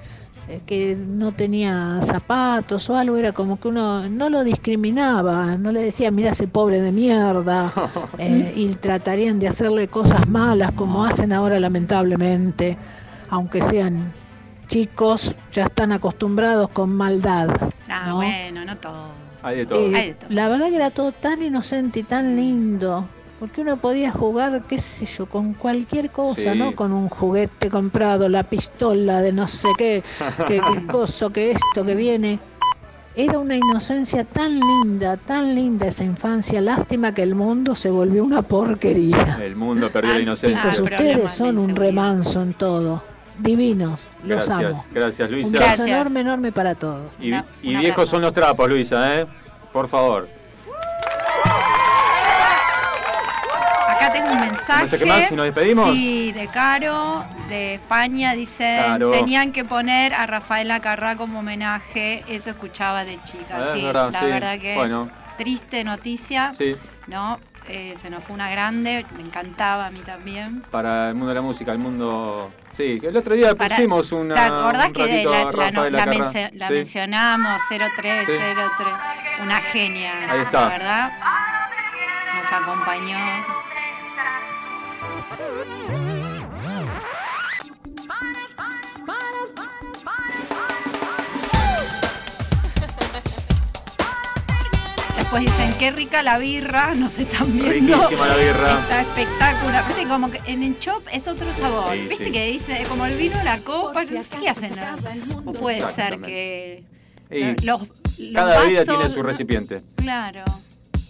que 0.66 0.96
no 0.96 1.32
tenía 1.32 2.00
zapatos 2.02 2.88
o 2.90 2.96
algo, 2.96 3.16
era 3.16 3.32
como 3.32 3.58
que 3.58 3.68
uno 3.68 4.08
no 4.08 4.28
lo 4.28 4.44
discriminaba, 4.44 5.56
no 5.56 5.72
le 5.72 5.82
decía, 5.82 6.10
mira 6.10 6.30
ese 6.30 6.48
pobre 6.48 6.80
de 6.80 6.92
mierda, 6.92 7.72
eh, 8.18 8.52
y 8.54 8.68
tratarían 8.74 9.38
de 9.38 9.48
hacerle 9.48 9.88
cosas 9.88 10.28
malas 10.28 10.72
como 10.72 11.04
hacen 11.04 11.32
ahora 11.32 11.58
lamentablemente, 11.60 12.76
aunque 13.30 13.62
sean 13.64 14.12
chicos, 14.68 15.34
ya 15.52 15.64
están 15.64 15.92
acostumbrados 15.92 16.68
con 16.70 16.94
maldad. 16.94 17.48
Ah, 17.88 18.06
¿no? 18.08 18.16
bueno, 18.16 18.64
no 18.64 18.76
todo. 18.76 19.08
Hay 19.42 19.58
de 19.58 19.66
todo. 19.66 19.78
Eh, 19.80 19.92
Hay 19.94 20.06
de 20.08 20.14
todo. 20.14 20.30
la 20.30 20.48
verdad 20.48 20.68
que 20.68 20.76
era 20.76 20.90
todo 20.90 21.12
tan 21.12 21.42
inocente 21.42 22.00
y 22.00 22.02
tan 22.02 22.36
lindo. 22.36 23.06
Porque 23.44 23.60
uno 23.60 23.76
podía 23.76 24.10
jugar, 24.10 24.62
qué 24.66 24.78
sé 24.78 25.04
yo, 25.04 25.26
con 25.26 25.52
cualquier 25.52 26.08
cosa, 26.10 26.52
Sí. 26.52 26.58
¿no? 26.58 26.74
Con 26.74 26.92
un 26.92 27.10
juguete 27.10 27.68
comprado, 27.68 28.26
la 28.30 28.42
pistola 28.42 29.20
de 29.20 29.32
no 29.34 29.46
sé 29.48 29.68
qué, 29.76 30.02
que, 30.46 30.60
que 30.62 30.86
coso, 30.90 31.28
que 31.30 31.50
esto, 31.50 31.84
que 31.84 31.94
viene. 31.94 32.38
Era 33.14 33.38
una 33.38 33.54
inocencia 33.54 34.24
tan 34.24 34.58
linda, 34.58 35.18
tan 35.18 35.54
linda 35.54 35.88
esa 35.88 36.04
infancia. 36.04 36.62
Lástima 36.62 37.12
que 37.12 37.22
el 37.22 37.34
mundo 37.34 37.76
se 37.76 37.90
volvió 37.90 38.24
una 38.24 38.40
porquería. 38.40 39.38
El 39.42 39.56
mundo 39.56 39.90
perdió 39.90 40.14
la 40.14 40.20
inocencia. 40.20 40.62
Chicos, 40.72 40.80
ustedes 40.80 41.30
son 41.30 41.58
un 41.58 41.76
remanso 41.76 42.40
en 42.40 42.54
todo. 42.54 43.02
Divinos, 43.38 44.00
los 44.24 44.46
Gracias, 44.48 44.70
amo. 44.72 44.84
gracias 44.92 45.28
Un 45.28 45.34
Luisa. 45.34 45.58
beso 45.58 45.84
enorme, 45.84 46.20
enorme 46.20 46.50
para 46.50 46.74
todos. 46.76 47.12
Y, 47.20 47.34
y 47.62 47.76
viejos 47.76 48.08
son 48.08 48.22
los 48.22 48.32
trapos, 48.32 48.68
Luisa, 48.70 49.20
¿eh? 49.20 49.26
Por 49.70 49.86
favor. 49.88 50.28
Acá 54.04 54.12
tengo 54.12 54.32
un 54.32 54.40
mensaje. 54.40 54.80
mensaje 54.82 55.04
más 55.06 55.30
y 55.30 55.34
nos 55.34 55.44
despedimos? 55.46 55.90
Sí, 55.92 56.32
de 56.32 56.46
Caro, 56.48 57.24
de 57.48 57.74
España, 57.74 58.32
dice, 58.34 58.82
Caro. 58.84 59.10
tenían 59.10 59.52
que 59.52 59.64
poner 59.64 60.14
a 60.14 60.26
Rafaela 60.26 60.80
Carrá 60.80 61.16
como 61.16 61.38
homenaje, 61.40 62.24
eso 62.28 62.50
escuchaba 62.50 63.04
de 63.04 63.18
chica. 63.24 63.56
Ah, 63.58 63.70
sí, 63.74 63.82
verdad, 63.84 64.10
la 64.12 64.20
sí. 64.20 64.26
verdad 64.26 64.58
que 64.58 64.74
Bueno. 64.74 65.08
triste 65.38 65.84
noticia, 65.84 66.52
Sí, 66.56 66.76
¿no? 67.06 67.38
Eh, 67.66 67.94
se 68.02 68.10
nos 68.10 68.22
fue 68.22 68.34
una 68.34 68.50
grande, 68.50 69.06
me 69.16 69.22
encantaba 69.22 69.86
a 69.86 69.90
mí 69.90 70.00
también. 70.00 70.60
para 70.70 71.08
el 71.08 71.14
mundo 71.14 71.28
de 71.30 71.34
la 71.36 71.40
música, 71.42 71.72
el 71.72 71.78
mundo... 71.78 72.52
Sí, 72.76 73.00
el 73.02 73.16
otro 73.16 73.34
día 73.34 73.54
Para- 73.54 73.76
pusimos 73.76 74.12
una... 74.12 74.34
¿Te 74.34 74.40
acordás 74.40 74.86
un 74.88 74.92
que 74.92 75.06
de 75.06 75.24
la, 75.24 75.30
la- 75.44 75.50
Rafaela 75.52 75.90
la 75.90 76.06
mencio- 76.06 76.50
la 76.52 76.68
Sí. 76.68 76.74
mencionamos 76.74 77.62
0303? 77.68 78.94
Una 79.40 79.56
genia, 79.62 80.12
Ahí 80.30 80.40
está. 80.40 80.60
la 80.62 80.68
verdad. 80.68 81.12
Nos 82.36 82.52
acompañó. 82.52 83.16
Después 95.16 95.42
dicen, 95.44 95.74
qué 95.78 95.90
rica 95.92 96.22
la 96.22 96.38
birra, 96.38 96.94
no 96.94 97.08
sé, 97.08 97.22
están 97.22 97.52
viendo. 97.56 97.96
Riquísima 97.96 98.26
la 98.26 98.36
birra. 98.36 98.80
Está 98.80 99.00
espectacular. 99.02 99.86
Viste, 99.86 100.08
como 100.08 100.30
que 100.30 100.40
en 100.46 100.62
el 100.64 100.78
shop 100.78 101.02
es 101.12 101.28
otro 101.28 101.52
sabor. 101.54 101.90
Sí, 101.92 102.06
Viste 102.08 102.24
sí. 102.26 102.32
que 102.32 102.46
dice, 102.48 102.82
como 102.88 103.06
el 103.06 103.16
vino 103.16 103.38
de 103.38 103.44
la 103.44 103.58
copa, 103.60 104.04
no 104.04 104.22
sé 104.22 104.36
qué 104.40 104.48
hacen. 104.48 104.74
O 105.44 105.52
puede 105.52 105.80
ser 105.92 106.20
que 106.20 106.84
Y 107.30 107.64
los, 107.64 107.80
los 107.82 107.88
cada 108.34 108.62
vida 108.64 108.80
vasos- 108.84 108.98
tiene 108.98 109.08
su 109.14 109.22
recipiente. 109.22 109.82
Claro. 109.96 110.44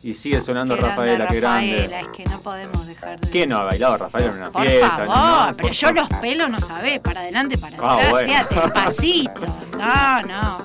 Y 0.05 0.15
sigue 0.15 0.41
sonando 0.43 0.77
Rafaela, 0.77 1.27
qué 1.29 1.41
grande. 1.41 1.77
Rafaela, 1.77 2.01
es 2.01 2.09
que 2.09 2.25
no 2.27 2.39
podemos 2.41 2.87
dejar 2.87 3.19
de... 3.21 3.31
¿Quién 3.31 3.49
no 3.49 3.57
ha 3.59 3.65
bailado 3.65 3.97
Rafaela 3.97 4.31
en 4.31 4.37
una 4.37 4.53
Por 4.53 4.63
fiesta? 4.67 4.89
favor, 4.91 5.07
No, 5.09 5.47
no, 5.47 5.53
pero 5.57 5.69
por 5.69 5.77
yo 5.77 5.93
los 5.93 6.09
pelos 6.21 6.51
no 6.51 6.61
sabés, 6.61 7.01
para 7.01 7.21
adelante, 7.21 7.57
para 7.59 7.77
Ah, 7.81 7.95
atrás, 7.95 8.11
bueno. 8.11 8.33
hacía 8.35 8.49
despacito. 8.63 9.47
No, 9.79 10.23
no. 10.23 10.59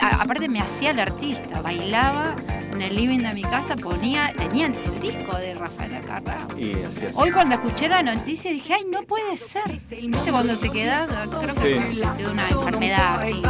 A- 0.00 0.22
aparte 0.22 0.48
me 0.48 0.60
hacía 0.60 0.90
el 0.90 1.00
artista, 1.00 1.60
bailaba 1.60 2.34
en 2.72 2.80
el 2.82 2.94
living 2.94 3.18
de 3.18 3.34
mi 3.34 3.42
casa, 3.42 3.74
ponía, 3.76 4.32
tenía 4.36 4.66
el, 4.66 5.00
disco 5.00 5.36
de 5.36 5.54
Rafaela 5.54 6.00
Carrá. 6.00 6.46
Y 6.56 6.72
así 6.72 7.06
es. 7.06 7.14
Hoy 7.16 7.30
cuando 7.32 7.56
escuché 7.56 7.88
la 7.88 8.02
noticia 8.02 8.50
dije, 8.52 8.74
ay, 8.74 8.84
no 8.88 9.02
puede 9.02 9.36
ser. 9.36 9.62
¿Viste 9.68 10.30
cuando 10.30 10.56
te 10.56 10.70
quedas? 10.70 11.08
Creo 11.40 11.54
que 11.56 11.78
Sí. 11.92 12.00
de 12.22 12.28
una 12.28 12.48
enfermedad 12.48 13.22
así, 13.22 13.42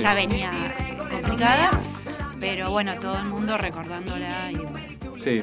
ya 0.00 0.14
venía 0.14 0.50
complicada. 1.10 1.70
Pero 2.40 2.70
bueno, 2.70 2.94
todo 3.00 3.18
el 3.18 3.26
mundo 3.26 3.56
recordándola. 3.58 4.50
Y, 4.50 4.60
Sí. 5.22 5.42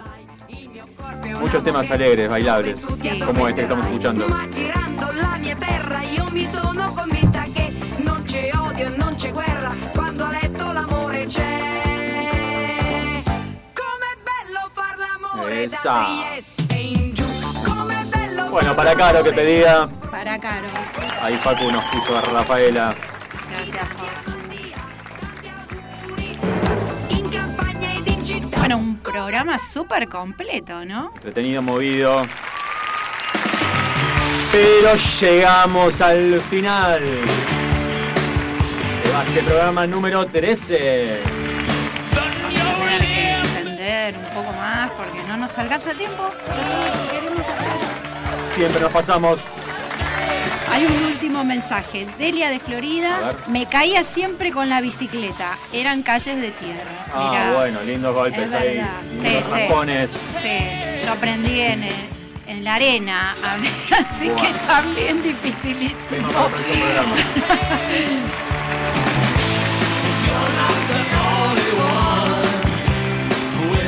Muchos 1.40 1.64
temas 1.64 1.90
alegres, 1.92 2.28
bailables, 2.30 2.80
Sí. 3.02 3.20
como 3.20 3.48
este 3.48 3.62
que 3.62 3.64
estamos 3.64 3.86
escuchando. 3.86 4.26
Esa. 15.50 16.06
Bueno, 18.52 18.76
para 18.76 18.96
Caro 18.96 19.24
que 19.24 19.32
pedía, 19.32 19.88
Para 20.12 20.38
Caro. 20.38 20.66
ahí 21.22 21.36
Facu 21.38 21.72
nos 21.72 21.84
puso 21.86 22.18
a 22.18 22.22
Rafaela. 22.22 22.96
Bueno, 28.60 28.78
un 28.78 28.98
programa 28.98 29.58
súper 29.60 30.08
completo, 30.10 30.84
¿no? 30.84 31.12
Entretenido, 31.16 31.62
movido. 31.62 32.22
Pero 34.52 34.96
llegamos 35.22 36.02
al 36.02 36.42
final. 36.42 37.02
Se 39.04 39.12
va 39.14 39.24
este 39.24 39.44
programa 39.44 39.88
número 39.88 40.26
13. 40.26 41.20
Vamos 42.14 42.56
a 42.56 42.70
tener 42.80 43.02
que 43.02 43.32
extender 43.32 44.16
un 44.18 44.26
poco 44.34 44.52
más 44.54 44.90
porque 44.92 45.22
no 45.28 45.38
nos 45.38 45.58
alcanza 45.58 45.92
el 45.92 45.98
tiempo. 45.98 46.30
Pero 46.46 47.12
queremos 47.12 47.48
hacer. 47.48 48.54
Siempre 48.56 48.82
nos 48.82 48.92
pasamos. 48.92 49.40
Hay 50.72 50.86
un 50.86 51.06
último 51.06 51.44
mensaje. 51.44 52.08
Delia 52.18 52.50
de 52.50 52.60
Florida. 52.60 53.34
Me 53.48 53.66
caía 53.68 54.04
siempre 54.04 54.52
con 54.52 54.70
la 54.70 54.82
bicicleta. 54.82 55.58
Eran 55.72 56.04
calles 56.04 56.40
de 56.42 56.52
tierra. 56.52 57.06
Ah, 57.14 57.30
Mirá. 57.30 57.52
bueno, 57.58 57.82
lindos 57.84 58.14
golpes 58.14 58.48
Es 58.48 58.54
ahí. 58.54 58.82
Sí, 59.22 59.38
sí. 59.54 59.68
Sí, 60.42 60.58
yo 61.06 61.12
aprendí 61.14 61.62
en, 61.62 61.84
el- 61.84 61.94
en 62.48 62.64
la 62.64 62.76
arena, 62.76 63.36
así 64.16 64.30
que 64.30 64.54
también 64.68 65.22
dificilísimo. 65.22 65.98
Tema 66.10 66.30
para 66.30 66.48
el 66.48 66.56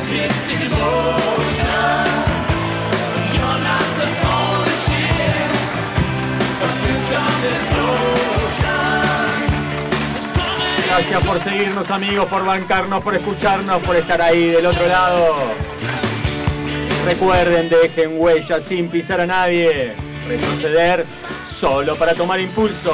próximo 0.09 1.38
Gracias 10.99 11.25
por 11.25 11.41
seguirnos 11.41 11.89
amigos, 11.91 12.25
por 12.25 12.45
bancarnos, 12.45 13.01
por 13.01 13.15
escucharnos, 13.15 13.81
por 13.83 13.95
estar 13.95 14.21
ahí 14.21 14.49
del 14.49 14.65
otro 14.65 14.85
lado. 14.85 15.33
Recuerden, 17.05 17.69
dejen 17.69 18.19
huella 18.19 18.59
sin 18.59 18.89
pisar 18.89 19.21
a 19.21 19.25
nadie. 19.25 19.93
Retroceder 20.27 21.05
solo 21.57 21.95
para 21.95 22.13
tomar 22.15 22.41
impulso. 22.41 22.93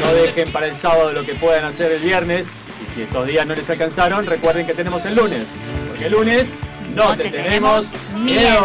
No 0.00 0.14
dejen 0.14 0.50
para 0.52 0.64
el 0.64 0.74
sábado 0.74 1.12
lo 1.12 1.22
que 1.26 1.34
puedan 1.34 1.66
hacer 1.66 1.92
el 1.92 2.00
viernes. 2.00 2.46
Y 2.82 2.94
si 2.94 3.02
estos 3.02 3.26
días 3.26 3.46
no 3.46 3.54
les 3.54 3.68
alcanzaron, 3.68 4.24
recuerden 4.24 4.64
que 4.64 4.72
tenemos 4.72 5.04
el 5.04 5.14
lunes. 5.14 5.42
Porque 5.88 6.06
el 6.06 6.12
lunes 6.12 6.48
no, 6.94 7.14
te, 7.14 7.24
tenemos 7.24 7.84
miedo. 8.16 8.64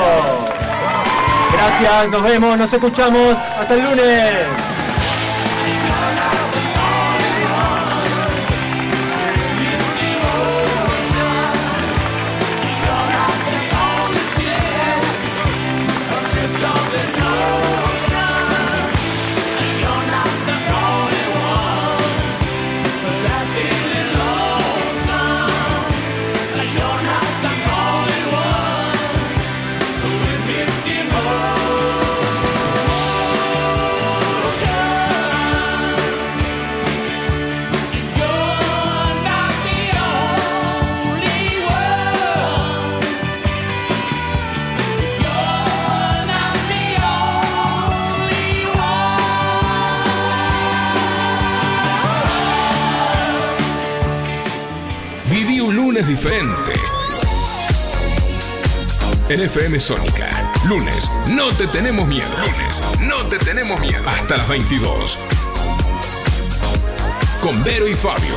Gracias, 1.51 2.07
nos 2.07 2.23
vemos, 2.23 2.57
nos 2.57 2.71
escuchamos. 2.71 3.37
Hasta 3.59 3.73
el 3.73 3.83
lunes. 3.83 4.76
Diferente. 56.17 56.73
En 59.29 59.39
FM 59.39 59.79
Sónica, 59.79 60.29
lunes, 60.67 61.11
no 61.35 61.49
te 61.49 61.67
tenemos 61.67 62.07
miedo. 62.07 62.27
Lunes, 62.39 62.81
no 63.01 63.17
te 63.29 63.37
tenemos 63.37 63.79
miedo. 63.79 64.01
Hasta 64.07 64.37
las 64.37 64.47
22. 64.47 65.19
Con 67.41 67.63
Vero 67.63 67.87
y 67.87 67.93
Fabio. 67.93 68.33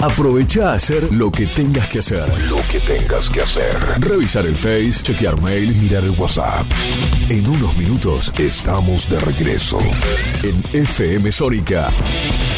Aprovecha 0.00 0.72
a 0.72 0.74
hacer 0.74 1.14
lo 1.14 1.30
que 1.30 1.46
tengas 1.46 1.88
que 1.88 2.00
hacer. 2.00 2.28
Lo 2.48 2.56
que 2.68 2.80
tengas 2.80 3.30
que 3.30 3.42
hacer. 3.42 3.78
Revisar 4.00 4.44
el 4.46 4.56
Face, 4.56 5.00
chequear 5.00 5.40
mail, 5.40 5.76
mirar 5.76 6.02
el 6.02 6.10
WhatsApp. 6.10 6.66
En 7.28 7.46
unos 7.46 7.76
minutos 7.76 8.32
estamos 8.36 9.08
de 9.08 9.20
regreso. 9.20 9.78
En 10.42 10.60
FM 10.72 11.30
Sónica. 11.30 11.88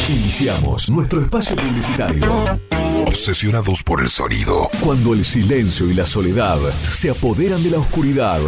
Iniciamos 0.08 0.88
nuestro 0.88 1.20
espacio 1.20 1.54
publicitario. 1.54 2.73
Obsesionados 3.14 3.84
por 3.84 4.00
el 4.00 4.08
sonido. 4.08 4.68
Cuando 4.80 5.14
el 5.14 5.24
silencio 5.24 5.88
y 5.88 5.94
la 5.94 6.04
soledad 6.04 6.58
se 6.94 7.10
apoderan 7.10 7.62
de 7.62 7.70
la 7.70 7.78
oscuridad, 7.78 8.40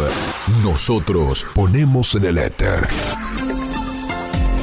nosotros 0.61 1.47
ponemos 1.55 2.13
en 2.15 2.25
el 2.25 2.37
éter. 2.37 2.85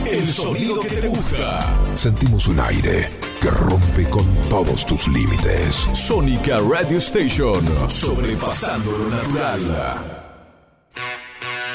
El 0.07 0.29
sonido 0.29 0.79
que 0.81 0.89
te 0.89 1.09
gusta. 1.09 1.75
Sentimos 1.95 2.49
un 2.49 2.61
aire 2.61 3.09
que 3.41 3.49
rompe 3.49 4.05
con 4.11 4.27
todos 4.51 4.85
tus 4.85 5.09
límites. 5.09 5.89
Sónica 5.95 6.59
Radio 6.59 6.99
Station. 6.99 7.65
Sobrepasando 7.89 8.93
lo 8.93 9.09
natural. 9.09 10.24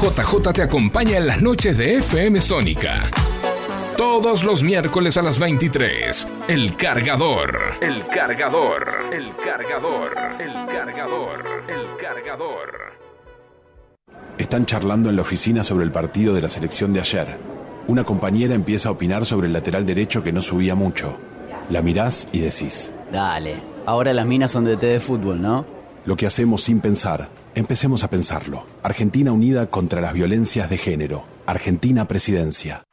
JJ 0.00 0.52
te 0.54 0.62
acompaña 0.62 1.18
en 1.18 1.26
las 1.26 1.42
noches 1.42 1.76
de 1.76 1.96
FM 1.96 2.40
Sónica. 2.40 3.10
Todos 3.98 4.44
los 4.44 4.62
miércoles 4.62 5.18
a 5.18 5.22
las 5.22 5.38
23. 5.38 6.26
El 6.48 6.74
Cargador. 6.74 7.74
El 7.82 8.06
Cargador. 8.06 8.88
El 9.12 9.36
Cargador. 9.36 10.12
El 10.40 10.54
Cargador. 10.72 11.44
El 11.68 11.84
Cargador. 12.00 12.92
Están 14.38 14.64
charlando 14.64 15.10
en 15.10 15.16
la 15.16 15.22
oficina 15.22 15.64
sobre 15.64 15.84
el 15.84 15.92
partido 15.92 16.32
de 16.32 16.40
la 16.40 16.48
selección 16.48 16.94
de 16.94 17.00
ayer. 17.00 17.36
Una 17.86 18.02
compañera 18.02 18.54
empieza 18.54 18.88
a 18.88 18.92
opinar 18.92 19.26
sobre 19.26 19.48
el 19.48 19.52
lateral 19.52 19.84
derecho 19.84 20.22
que 20.22 20.32
no 20.32 20.40
subía 20.40 20.74
mucho. 20.74 21.18
La 21.68 21.82
mirás 21.82 22.26
y 22.32 22.38
decís. 22.38 22.94
Dale, 23.12 23.62
ahora 23.84 24.14
las 24.14 24.24
minas 24.24 24.50
son 24.50 24.64
de 24.64 24.78
té 24.78 24.86
de 24.86 25.00
fútbol, 25.00 25.42
¿no? 25.42 25.66
Lo 26.06 26.16
que 26.16 26.26
hacemos 26.26 26.62
sin 26.62 26.80
pensar, 26.80 27.28
empecemos 27.54 28.04
a 28.04 28.10
pensarlo. 28.10 28.66
Argentina 28.82 29.32
unida 29.32 29.70
contra 29.70 30.00
las 30.00 30.12
violencias 30.12 30.70
de 30.70 30.78
género. 30.78 31.24
Argentina 31.46 32.06
presidencia. 32.06 32.84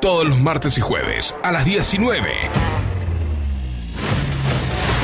Todos 0.00 0.26
los 0.26 0.40
martes 0.40 0.78
y 0.78 0.80
jueves 0.80 1.34
a 1.42 1.52
las 1.52 1.64
19. 1.64 2.30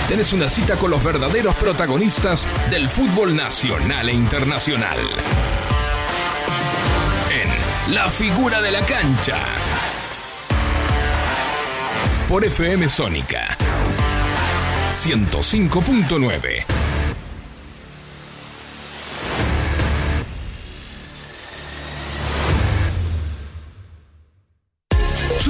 Tenés 0.09 0.33
una 0.33 0.49
cita 0.49 0.77
con 0.77 0.91
los 0.91 1.05
verdaderos 1.05 1.55
protagonistas 1.57 2.49
del 2.71 2.89
fútbol 2.89 3.37
nacional 3.37 4.09
e 4.09 4.15
internacional. 4.15 4.99
En 7.31 7.95
La 7.95 8.11
figura 8.11 8.63
de 8.63 8.73
la 8.73 8.81
cancha. 8.87 9.39
Por 12.29 12.45
FM 12.45 12.89
Sónica 12.89 13.57
105.9. 14.95 16.98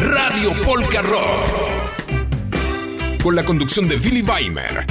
Radio 0.00 0.52
Polka 0.64 1.02
Rock. 1.02 1.70
Con 3.22 3.36
la 3.36 3.44
conducción 3.44 3.86
de 3.86 3.96
Billy 3.96 4.22
Weimer. 4.22 4.86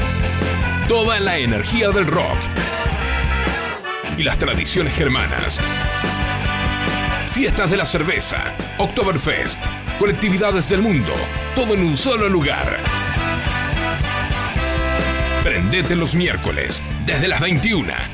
Toda 0.88 1.20
la 1.20 1.38
energía 1.38 1.90
del 1.90 2.06
rock. 2.06 2.38
Y 4.18 4.24
las 4.24 4.38
tradiciones 4.38 4.94
germanas. 4.94 5.60
Fiestas 7.32 7.72
de 7.72 7.78
la 7.78 7.88
cerveza. 7.88 8.54
Oktoberfest. 8.78 9.66
Colectividades 9.98 10.70
del 10.70 10.84
mundo. 10.84 11.14
Todo 11.56 11.74
en 11.74 11.82
un 11.82 11.98
solo 11.98 12.30
lugar. 12.30 12.78
Prendete 15.44 15.96
los 15.96 16.14
miércoles. 16.14 16.84
Desde 17.08 17.28
las 17.28 17.40
21 17.42 17.94